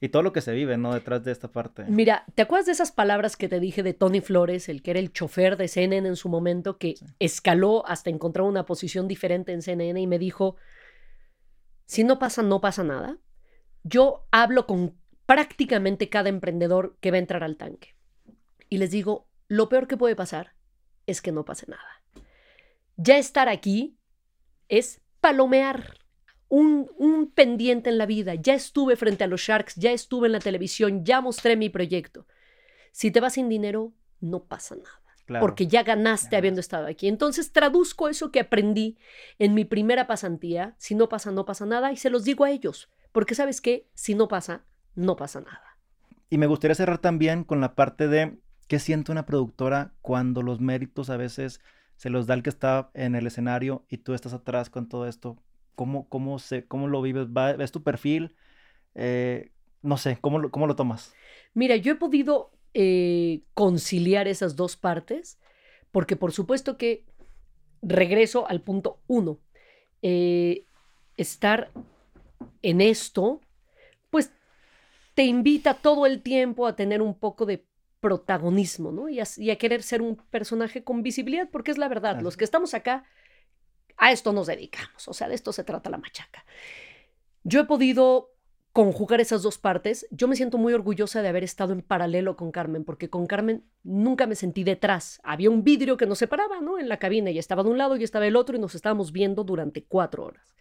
y 0.00 0.08
todo 0.08 0.22
lo 0.22 0.32
que 0.32 0.40
se 0.40 0.52
vive, 0.52 0.78
¿no? 0.78 0.94
Detrás 0.94 1.22
de 1.24 1.32
esta 1.32 1.48
parte. 1.48 1.84
Mira, 1.84 2.24
¿te 2.34 2.42
acuerdas 2.42 2.66
de 2.66 2.72
esas 2.72 2.90
palabras 2.90 3.36
que 3.36 3.48
te 3.48 3.60
dije 3.60 3.82
de 3.82 3.92
Tony 3.92 4.20
Flores, 4.20 4.68
el 4.68 4.82
que 4.82 4.92
era 4.92 5.00
el 5.00 5.12
chofer 5.12 5.56
de 5.56 5.68
CNN 5.68 6.08
en 6.08 6.16
su 6.16 6.28
momento, 6.28 6.78
que 6.78 6.94
escaló 7.18 7.86
hasta 7.86 8.08
encontrar 8.08 8.46
una 8.46 8.64
posición 8.64 9.08
diferente 9.08 9.52
en 9.52 9.62
CNN 9.62 10.00
y 10.00 10.06
me 10.06 10.18
dijo, 10.18 10.56
si 11.84 12.04
no 12.04 12.18
pasa, 12.18 12.42
no 12.42 12.60
pasa 12.60 12.82
nada? 12.82 13.18
Yo 13.82 14.26
hablo 14.30 14.66
con 14.66 14.96
prácticamente 15.26 16.08
cada 16.08 16.28
emprendedor 16.28 16.96
que 17.00 17.10
va 17.10 17.16
a 17.16 17.20
entrar 17.20 17.44
al 17.44 17.56
tanque 17.56 17.94
y 18.70 18.78
les 18.78 18.90
digo, 18.90 19.28
lo 19.48 19.68
peor 19.68 19.86
que 19.86 19.96
puede 19.96 20.16
pasar 20.16 20.54
es 21.06 21.20
que 21.20 21.32
no 21.32 21.44
pase 21.44 21.66
nada. 21.68 22.02
Ya 22.96 23.18
estar 23.18 23.48
aquí 23.48 23.98
es 24.68 25.02
palomear 25.20 25.98
un, 26.50 27.32
pendiente 27.34 27.88
en 27.88 27.96
la 27.96 28.06
vida. 28.06 28.34
Ya 28.34 28.54
estuve 28.54 28.96
frente 28.96 29.24
a 29.24 29.26
los 29.26 29.40
Sharks, 29.40 29.76
ya 29.76 29.92
estuve 29.92 30.26
en 30.26 30.32
la 30.32 30.40
televisión, 30.40 31.04
ya 31.04 31.20
mostré 31.20 31.56
mi 31.56 31.70
proyecto. 31.70 32.26
Si 32.92 33.10
te 33.10 33.20
vas 33.20 33.34
sin 33.34 33.48
dinero, 33.48 33.94
no 34.20 34.44
pasa 34.44 34.76
nada. 34.76 35.40
Porque 35.40 35.68
ya 35.68 35.84
ganaste 35.84 36.34
habiendo 36.34 36.60
estado 36.60 36.88
aquí. 36.88 37.06
Entonces 37.06 37.52
traduzco 37.52 38.08
eso 38.08 38.32
que 38.32 38.40
aprendí 38.40 38.98
en 39.38 39.54
mi 39.54 39.64
primera 39.64 40.08
pasantía. 40.08 40.74
Si 40.76 40.96
no 40.96 41.08
pasa, 41.08 41.30
no 41.30 41.44
pasa 41.44 41.64
nada. 41.66 41.92
Y 41.92 41.96
se 41.96 42.10
los 42.10 42.24
digo 42.24 42.44
a 42.44 42.50
ellos. 42.50 42.90
Porque 43.12 43.36
sabes 43.36 43.60
qué, 43.60 43.88
si 43.94 44.16
no 44.16 44.26
pasa, 44.26 44.64
no 44.96 45.14
pasa 45.14 45.40
nada. 45.40 45.78
Y 46.30 46.38
me 46.38 46.48
gustaría 46.48 46.74
cerrar 46.74 46.98
también 46.98 47.44
con 47.44 47.60
la 47.60 47.76
parte 47.76 48.08
de 48.08 48.40
qué 48.66 48.80
siente 48.80 49.12
una 49.12 49.24
productora 49.24 49.94
cuando 50.02 50.42
los 50.42 50.60
méritos 50.60 51.10
a 51.10 51.16
veces 51.16 51.60
se 51.94 52.10
los 52.10 52.26
da 52.26 52.34
el 52.34 52.42
que 52.42 52.50
está 52.50 52.90
en 52.94 53.14
el 53.14 53.28
escenario 53.28 53.84
y 53.88 53.98
tú 53.98 54.14
estás 54.14 54.32
atrás 54.32 54.68
con 54.68 54.88
todo 54.88 55.06
esto. 55.06 55.36
¿Cómo, 55.74 56.08
cómo, 56.08 56.38
se, 56.38 56.66
cómo 56.66 56.88
lo 56.88 57.02
vives? 57.02 57.26
¿Ves 57.30 57.72
tu 57.72 57.82
perfil? 57.82 58.36
Eh, 58.94 59.50
no 59.82 59.96
sé, 59.96 60.18
¿cómo 60.20 60.38
lo, 60.38 60.50
¿cómo 60.50 60.66
lo 60.66 60.76
tomas? 60.76 61.14
Mira, 61.54 61.76
yo 61.76 61.92
he 61.92 61.96
podido 61.96 62.52
eh, 62.74 63.42
conciliar 63.54 64.28
esas 64.28 64.56
dos 64.56 64.76
partes, 64.76 65.38
porque 65.90 66.16
por 66.16 66.32
supuesto 66.32 66.76
que 66.76 67.04
regreso 67.82 68.48
al 68.48 68.60
punto 68.60 69.00
uno. 69.06 69.38
Eh, 70.02 70.64
estar 71.16 71.70
en 72.62 72.80
esto, 72.80 73.40
pues 74.10 74.32
te 75.14 75.24
invita 75.24 75.74
todo 75.74 76.06
el 76.06 76.22
tiempo 76.22 76.66
a 76.66 76.76
tener 76.76 77.02
un 77.02 77.18
poco 77.18 77.44
de 77.44 77.66
protagonismo, 78.00 78.92
¿no? 78.92 79.08
Y 79.08 79.20
a, 79.20 79.24
y 79.36 79.50
a 79.50 79.56
querer 79.56 79.82
ser 79.82 80.00
un 80.00 80.16
personaje 80.30 80.82
con 80.82 81.02
visibilidad, 81.02 81.48
porque 81.50 81.70
es 81.70 81.78
la 81.78 81.88
verdad, 81.88 82.20
los 82.20 82.36
que 82.36 82.44
estamos 82.44 82.72
acá 82.72 83.04
a 84.00 84.12
esto 84.12 84.32
nos 84.32 84.46
dedicamos, 84.46 85.06
o 85.06 85.12
sea, 85.12 85.28
de 85.28 85.34
esto 85.34 85.52
se 85.52 85.62
trata 85.62 85.90
la 85.90 85.98
machaca. 85.98 86.44
Yo 87.44 87.60
he 87.60 87.64
podido 87.64 88.32
conjugar 88.72 89.20
esas 89.20 89.42
dos 89.42 89.58
partes. 89.58 90.06
Yo 90.10 90.26
me 90.26 90.36
siento 90.36 90.56
muy 90.56 90.72
orgullosa 90.72 91.22
de 91.22 91.28
haber 91.28 91.44
estado 91.44 91.72
en 91.72 91.82
paralelo 91.82 92.36
con 92.36 92.50
Carmen, 92.50 92.84
porque 92.84 93.10
con 93.10 93.26
Carmen 93.26 93.64
nunca 93.82 94.26
me 94.26 94.36
sentí 94.36 94.64
detrás. 94.64 95.20
Había 95.22 95.50
un 95.50 95.64
vidrio 95.64 95.96
que 95.96 96.06
nos 96.06 96.18
separaba, 96.18 96.60
¿no? 96.60 96.78
En 96.78 96.88
la 96.88 96.98
cabina, 96.98 97.30
y 97.30 97.38
estaba 97.38 97.62
de 97.62 97.68
un 97.68 97.78
lado 97.78 97.96
y 97.96 98.04
estaba 98.04 98.24
del 98.24 98.36
otro, 98.36 98.56
y 98.56 98.60
nos 98.60 98.74
estábamos 98.74 99.12
viendo 99.12 99.44
durante 99.44 99.84
cuatro 99.84 100.24
horas. 100.24 100.54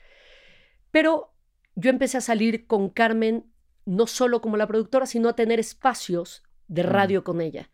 Pero 0.92 1.34
yo 1.76 1.90
empecé 1.90 2.18
a 2.18 2.22
salir 2.22 2.68
con 2.68 2.90
Carmen 2.90 3.46
no 3.86 4.06
solo 4.06 4.42
como 4.42 4.58
la 4.58 4.68
productora, 4.68 5.06
sino 5.06 5.30
a 5.30 5.36
tener 5.36 5.60
espacios 5.60 6.44
de 6.68 6.84
radio 6.84 7.24
con 7.24 7.42
ella. 7.42 7.70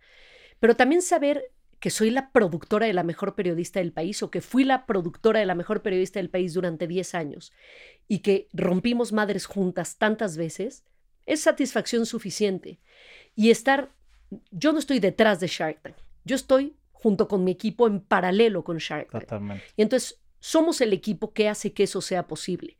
Pero 0.59 0.75
también 0.75 1.01
saber 1.01 1.51
que 1.79 1.89
soy 1.89 2.09
la 2.09 2.31
productora 2.31 2.87
de 2.87 2.93
la 2.93 3.03
mejor 3.03 3.35
periodista 3.35 3.79
del 3.79 3.91
país 3.91 4.23
o 4.23 4.31
que 4.31 4.41
fui 4.41 4.63
la 4.63 4.85
productora 4.85 5.39
de 5.39 5.45
la 5.45 5.55
mejor 5.55 5.81
periodista 5.81 6.19
del 6.19 6.29
país 6.29 6.53
durante 6.53 6.87
10 6.87 7.15
años 7.15 7.53
y 8.07 8.19
que 8.19 8.47
rompimos 8.53 9.11
madres 9.11 9.45
juntas 9.45 9.97
tantas 9.97 10.37
veces, 10.37 10.83
es 11.25 11.41
satisfacción 11.41 12.05
suficiente. 12.05 12.79
Y 13.35 13.51
estar, 13.51 13.91
yo 14.51 14.71
no 14.71 14.79
estoy 14.79 14.99
detrás 14.99 15.39
de 15.39 15.47
Shark 15.47 15.81
Tank, 15.81 15.95
yo 16.23 16.35
estoy 16.35 16.75
junto 16.91 17.27
con 17.27 17.43
mi 17.43 17.51
equipo 17.51 17.87
en 17.87 17.99
paralelo 17.99 18.63
con 18.63 18.77
Shark 18.77 19.11
Tank. 19.11 19.23
Totalmente. 19.23 19.65
Y 19.75 19.81
entonces 19.81 20.19
somos 20.39 20.81
el 20.81 20.93
equipo 20.93 21.33
que 21.33 21.49
hace 21.49 21.73
que 21.73 21.83
eso 21.83 22.01
sea 22.01 22.27
posible. 22.27 22.77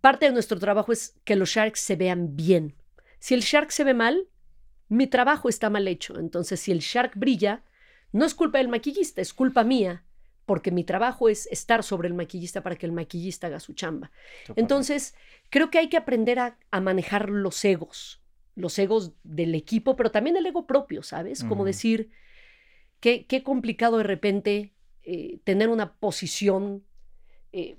Parte 0.00 0.26
de 0.26 0.32
nuestro 0.32 0.58
trabajo 0.58 0.92
es 0.92 1.16
que 1.24 1.36
los 1.36 1.48
Sharks 1.50 1.80
se 1.80 1.96
vean 1.96 2.36
bien. 2.36 2.74
Si 3.18 3.32
el 3.32 3.40
Shark 3.40 3.70
se 3.70 3.84
ve 3.84 3.94
mal, 3.94 4.28
mi 4.88 5.06
trabajo 5.06 5.48
está 5.48 5.70
mal 5.70 5.88
hecho. 5.88 6.18
Entonces, 6.18 6.60
si 6.60 6.72
el 6.72 6.80
Shark 6.80 7.12
brilla, 7.16 7.62
no 8.14 8.24
es 8.24 8.34
culpa 8.34 8.58
del 8.58 8.68
maquillista, 8.68 9.20
es 9.20 9.34
culpa 9.34 9.64
mía, 9.64 10.04
porque 10.46 10.70
mi 10.70 10.84
trabajo 10.84 11.28
es 11.28 11.46
estar 11.46 11.82
sobre 11.82 12.06
el 12.06 12.14
maquillista 12.14 12.62
para 12.62 12.76
que 12.76 12.86
el 12.86 12.92
maquillista 12.92 13.48
haga 13.48 13.58
su 13.58 13.72
chamba. 13.72 14.12
Entonces, 14.54 15.16
creo 15.50 15.68
que 15.68 15.78
hay 15.78 15.88
que 15.88 15.96
aprender 15.96 16.38
a, 16.38 16.56
manejar 16.80 17.28
los 17.28 17.64
egos, 17.64 18.22
los 18.54 18.78
egos 18.78 19.14
del 19.24 19.56
equipo, 19.56 19.96
pero 19.96 20.12
también 20.12 20.36
el 20.36 20.46
ego 20.46 20.64
propio, 20.64 21.02
¿sabes? 21.02 21.42
Como 21.42 21.64
decir, 21.64 22.12
qué, 23.00 23.26
qué 23.26 23.42
complicado 23.42 23.98
de 23.98 24.04
repente 24.04 24.74
eh, 25.02 25.40
tener 25.42 25.68
una 25.68 25.94
posición 25.94 26.84
eh, 27.50 27.76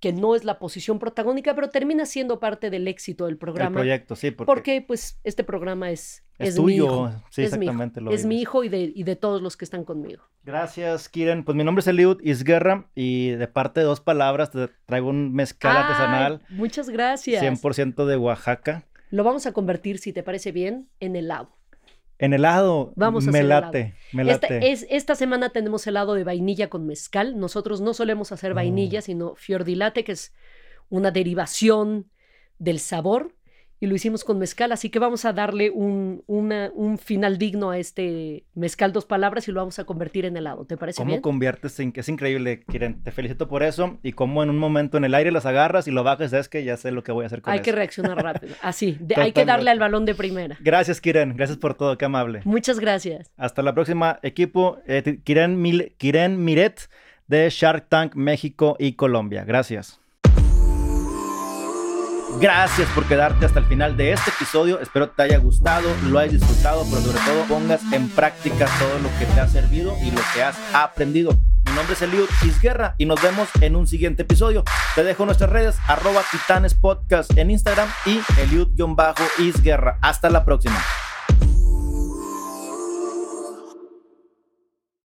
que 0.00 0.12
no 0.12 0.36
es 0.36 0.44
la 0.44 0.58
posición 0.58 0.98
protagónica, 0.98 1.54
pero 1.54 1.70
termina 1.70 2.06
siendo 2.06 2.38
parte 2.38 2.70
del 2.70 2.86
éxito 2.86 3.26
del 3.26 3.36
programa. 3.36 3.80
El 3.80 3.84
proyecto, 3.86 4.14
sí. 4.16 4.30
Porque, 4.30 4.46
porque 4.46 4.84
pues 4.86 5.18
este 5.24 5.42
programa 5.42 5.90
es, 5.90 6.24
es, 6.38 6.54
tuyo. 6.54 6.66
Mi 6.66 6.74
hijo. 6.74 7.10
Sí, 7.30 7.42
es 7.42 7.52
exactamente. 7.52 8.00
Mi 8.00 8.06
hijo. 8.06 8.14
es 8.14 8.26
mi 8.26 8.40
hijo 8.40 8.64
y 8.64 8.68
de, 8.68 8.92
y 8.94 9.02
de 9.02 9.16
todos 9.16 9.42
los 9.42 9.56
que 9.56 9.64
están 9.64 9.84
conmigo. 9.84 10.22
Gracias, 10.44 11.08
Kiren. 11.08 11.44
Pues 11.44 11.56
mi 11.56 11.64
nombre 11.64 11.80
es 11.80 11.86
Eliud 11.88 12.20
Isguerra 12.22 12.88
y 12.94 13.30
de 13.30 13.48
parte 13.48 13.80
de 13.80 13.86
dos 13.86 14.00
palabras 14.00 14.50
te 14.50 14.68
traigo 14.86 15.08
un 15.08 15.32
mezcal 15.32 15.76
Ay, 15.76 15.82
artesanal. 15.82 16.42
Muchas 16.48 16.88
gracias. 16.88 17.42
100% 17.42 18.06
de 18.06 18.16
Oaxaca. 18.16 18.86
Lo 19.10 19.24
vamos 19.24 19.46
a 19.46 19.52
convertir, 19.52 19.98
si 19.98 20.12
te 20.12 20.22
parece 20.22 20.52
bien, 20.52 20.88
en 21.00 21.16
helado. 21.16 21.57
En 22.18 22.32
helado. 22.32 22.92
Vamos 22.96 23.26
a 23.28 23.30
me 23.30 23.38
hacer 23.38 23.48
late, 23.48 23.78
helado. 23.80 23.94
me 24.12 24.24
late. 24.24 24.46
Esta, 24.56 24.66
es, 24.66 24.86
esta 24.90 25.14
semana 25.14 25.50
tenemos 25.50 25.86
helado 25.86 26.14
de 26.14 26.24
vainilla 26.24 26.68
con 26.68 26.86
mezcal. 26.86 27.38
Nosotros 27.38 27.80
no 27.80 27.94
solemos 27.94 28.32
hacer 28.32 28.54
vainilla, 28.54 28.98
Oh. 28.98 29.02
sino 29.02 29.34
fiordilate, 29.36 30.04
que 30.04 30.12
es 30.12 30.34
una 30.88 31.10
derivación 31.10 32.10
del 32.58 32.80
sabor. 32.80 33.34
Y 33.80 33.86
lo 33.86 33.94
hicimos 33.94 34.24
con 34.24 34.38
mezcal, 34.40 34.72
así 34.72 34.90
que 34.90 34.98
vamos 34.98 35.24
a 35.24 35.32
darle 35.32 35.70
un, 35.70 36.24
una- 36.26 36.70
un 36.74 36.98
final 36.98 37.38
digno 37.38 37.70
a 37.70 37.78
este 37.78 38.44
mezcal 38.54 38.92
dos 38.92 39.04
palabras 39.04 39.46
y 39.46 39.52
lo 39.52 39.60
vamos 39.60 39.78
a 39.78 39.84
convertir 39.84 40.24
en 40.24 40.36
helado. 40.36 40.64
¿Te 40.64 40.76
parece 40.76 40.96
¿Cómo 40.96 41.10
bien? 41.10 41.20
conviertes 41.20 41.78
en 41.78 41.92
que 41.92 42.00
es 42.00 42.08
increíble, 42.08 42.64
Kiren? 42.68 43.02
Te 43.04 43.12
felicito 43.12 43.46
por 43.48 43.62
eso. 43.62 43.98
Y 44.02 44.12
cómo 44.12 44.42
en 44.42 44.50
un 44.50 44.58
momento 44.58 44.96
en 44.98 45.04
el 45.04 45.14
aire 45.14 45.30
las 45.30 45.46
agarras 45.46 45.86
y 45.86 45.92
lo 45.92 46.02
bajas, 46.02 46.32
es 46.32 46.48
que 46.48 46.64
ya 46.64 46.76
sé 46.76 46.90
lo 46.90 47.04
que 47.04 47.12
voy 47.12 47.22
a 47.22 47.26
hacer 47.26 47.40
con 47.40 47.52
Hay 47.52 47.60
que 47.60 47.70
reaccionar 47.70 48.16
rápido. 48.20 48.54
Así, 48.62 48.96
de- 49.00 49.14
hay 49.14 49.30
que 49.32 49.44
darle 49.44 49.70
al 49.70 49.78
balón 49.78 50.04
de 50.06 50.14
primera. 50.16 50.56
Gracias, 50.60 51.00
Kiren. 51.00 51.36
Gracias 51.36 51.58
por 51.58 51.74
todo. 51.74 51.96
Qué 51.96 52.04
amable. 52.04 52.40
Muchas 52.44 52.80
gracias. 52.80 53.30
Hasta 53.36 53.62
la 53.62 53.74
próxima, 53.74 54.18
equipo. 54.22 54.78
Eh, 54.88 55.20
Kiren, 55.22 55.60
Mil- 55.62 55.94
Kiren 55.98 56.44
Miret 56.44 56.88
de 57.28 57.48
Shark 57.50 57.88
Tank 57.88 58.16
México 58.16 58.74
y 58.80 58.94
Colombia. 58.94 59.44
Gracias. 59.44 60.00
Gracias 62.40 62.88
por 62.90 63.04
quedarte 63.06 63.46
hasta 63.46 63.58
el 63.58 63.64
final 63.64 63.96
de 63.96 64.12
este 64.12 64.30
episodio. 64.30 64.78
Espero 64.80 65.10
te 65.10 65.22
haya 65.22 65.38
gustado, 65.38 65.88
lo 66.04 66.20
hayas 66.20 66.34
disfrutado, 66.34 66.84
pero 66.88 67.02
sobre 67.02 67.18
todo 67.18 67.44
pongas 67.48 67.80
en 67.92 68.08
práctica 68.10 68.66
todo 68.78 68.98
lo 69.00 69.08
que 69.18 69.26
te 69.26 69.40
ha 69.40 69.48
servido 69.48 69.96
y 70.02 70.12
lo 70.12 70.20
que 70.32 70.44
has 70.44 70.56
aprendido. 70.72 71.32
Mi 71.66 71.72
nombre 71.74 71.94
es 71.94 72.02
Eliud 72.02 72.28
Isguerra 72.44 72.94
y 72.96 73.06
nos 73.06 73.20
vemos 73.20 73.48
en 73.60 73.74
un 73.74 73.88
siguiente 73.88 74.22
episodio. 74.22 74.62
Te 74.94 75.02
dejo 75.02 75.26
nuestras 75.26 75.50
redes, 75.50 75.76
arroba 75.88 76.22
Titanes 76.30 76.74
Podcast 76.74 77.36
en 77.36 77.50
Instagram 77.50 77.88
y 78.06 78.20
Eliud-Isguerra. 78.40 79.98
Hasta 80.00 80.30
la 80.30 80.44
próxima. 80.44 80.80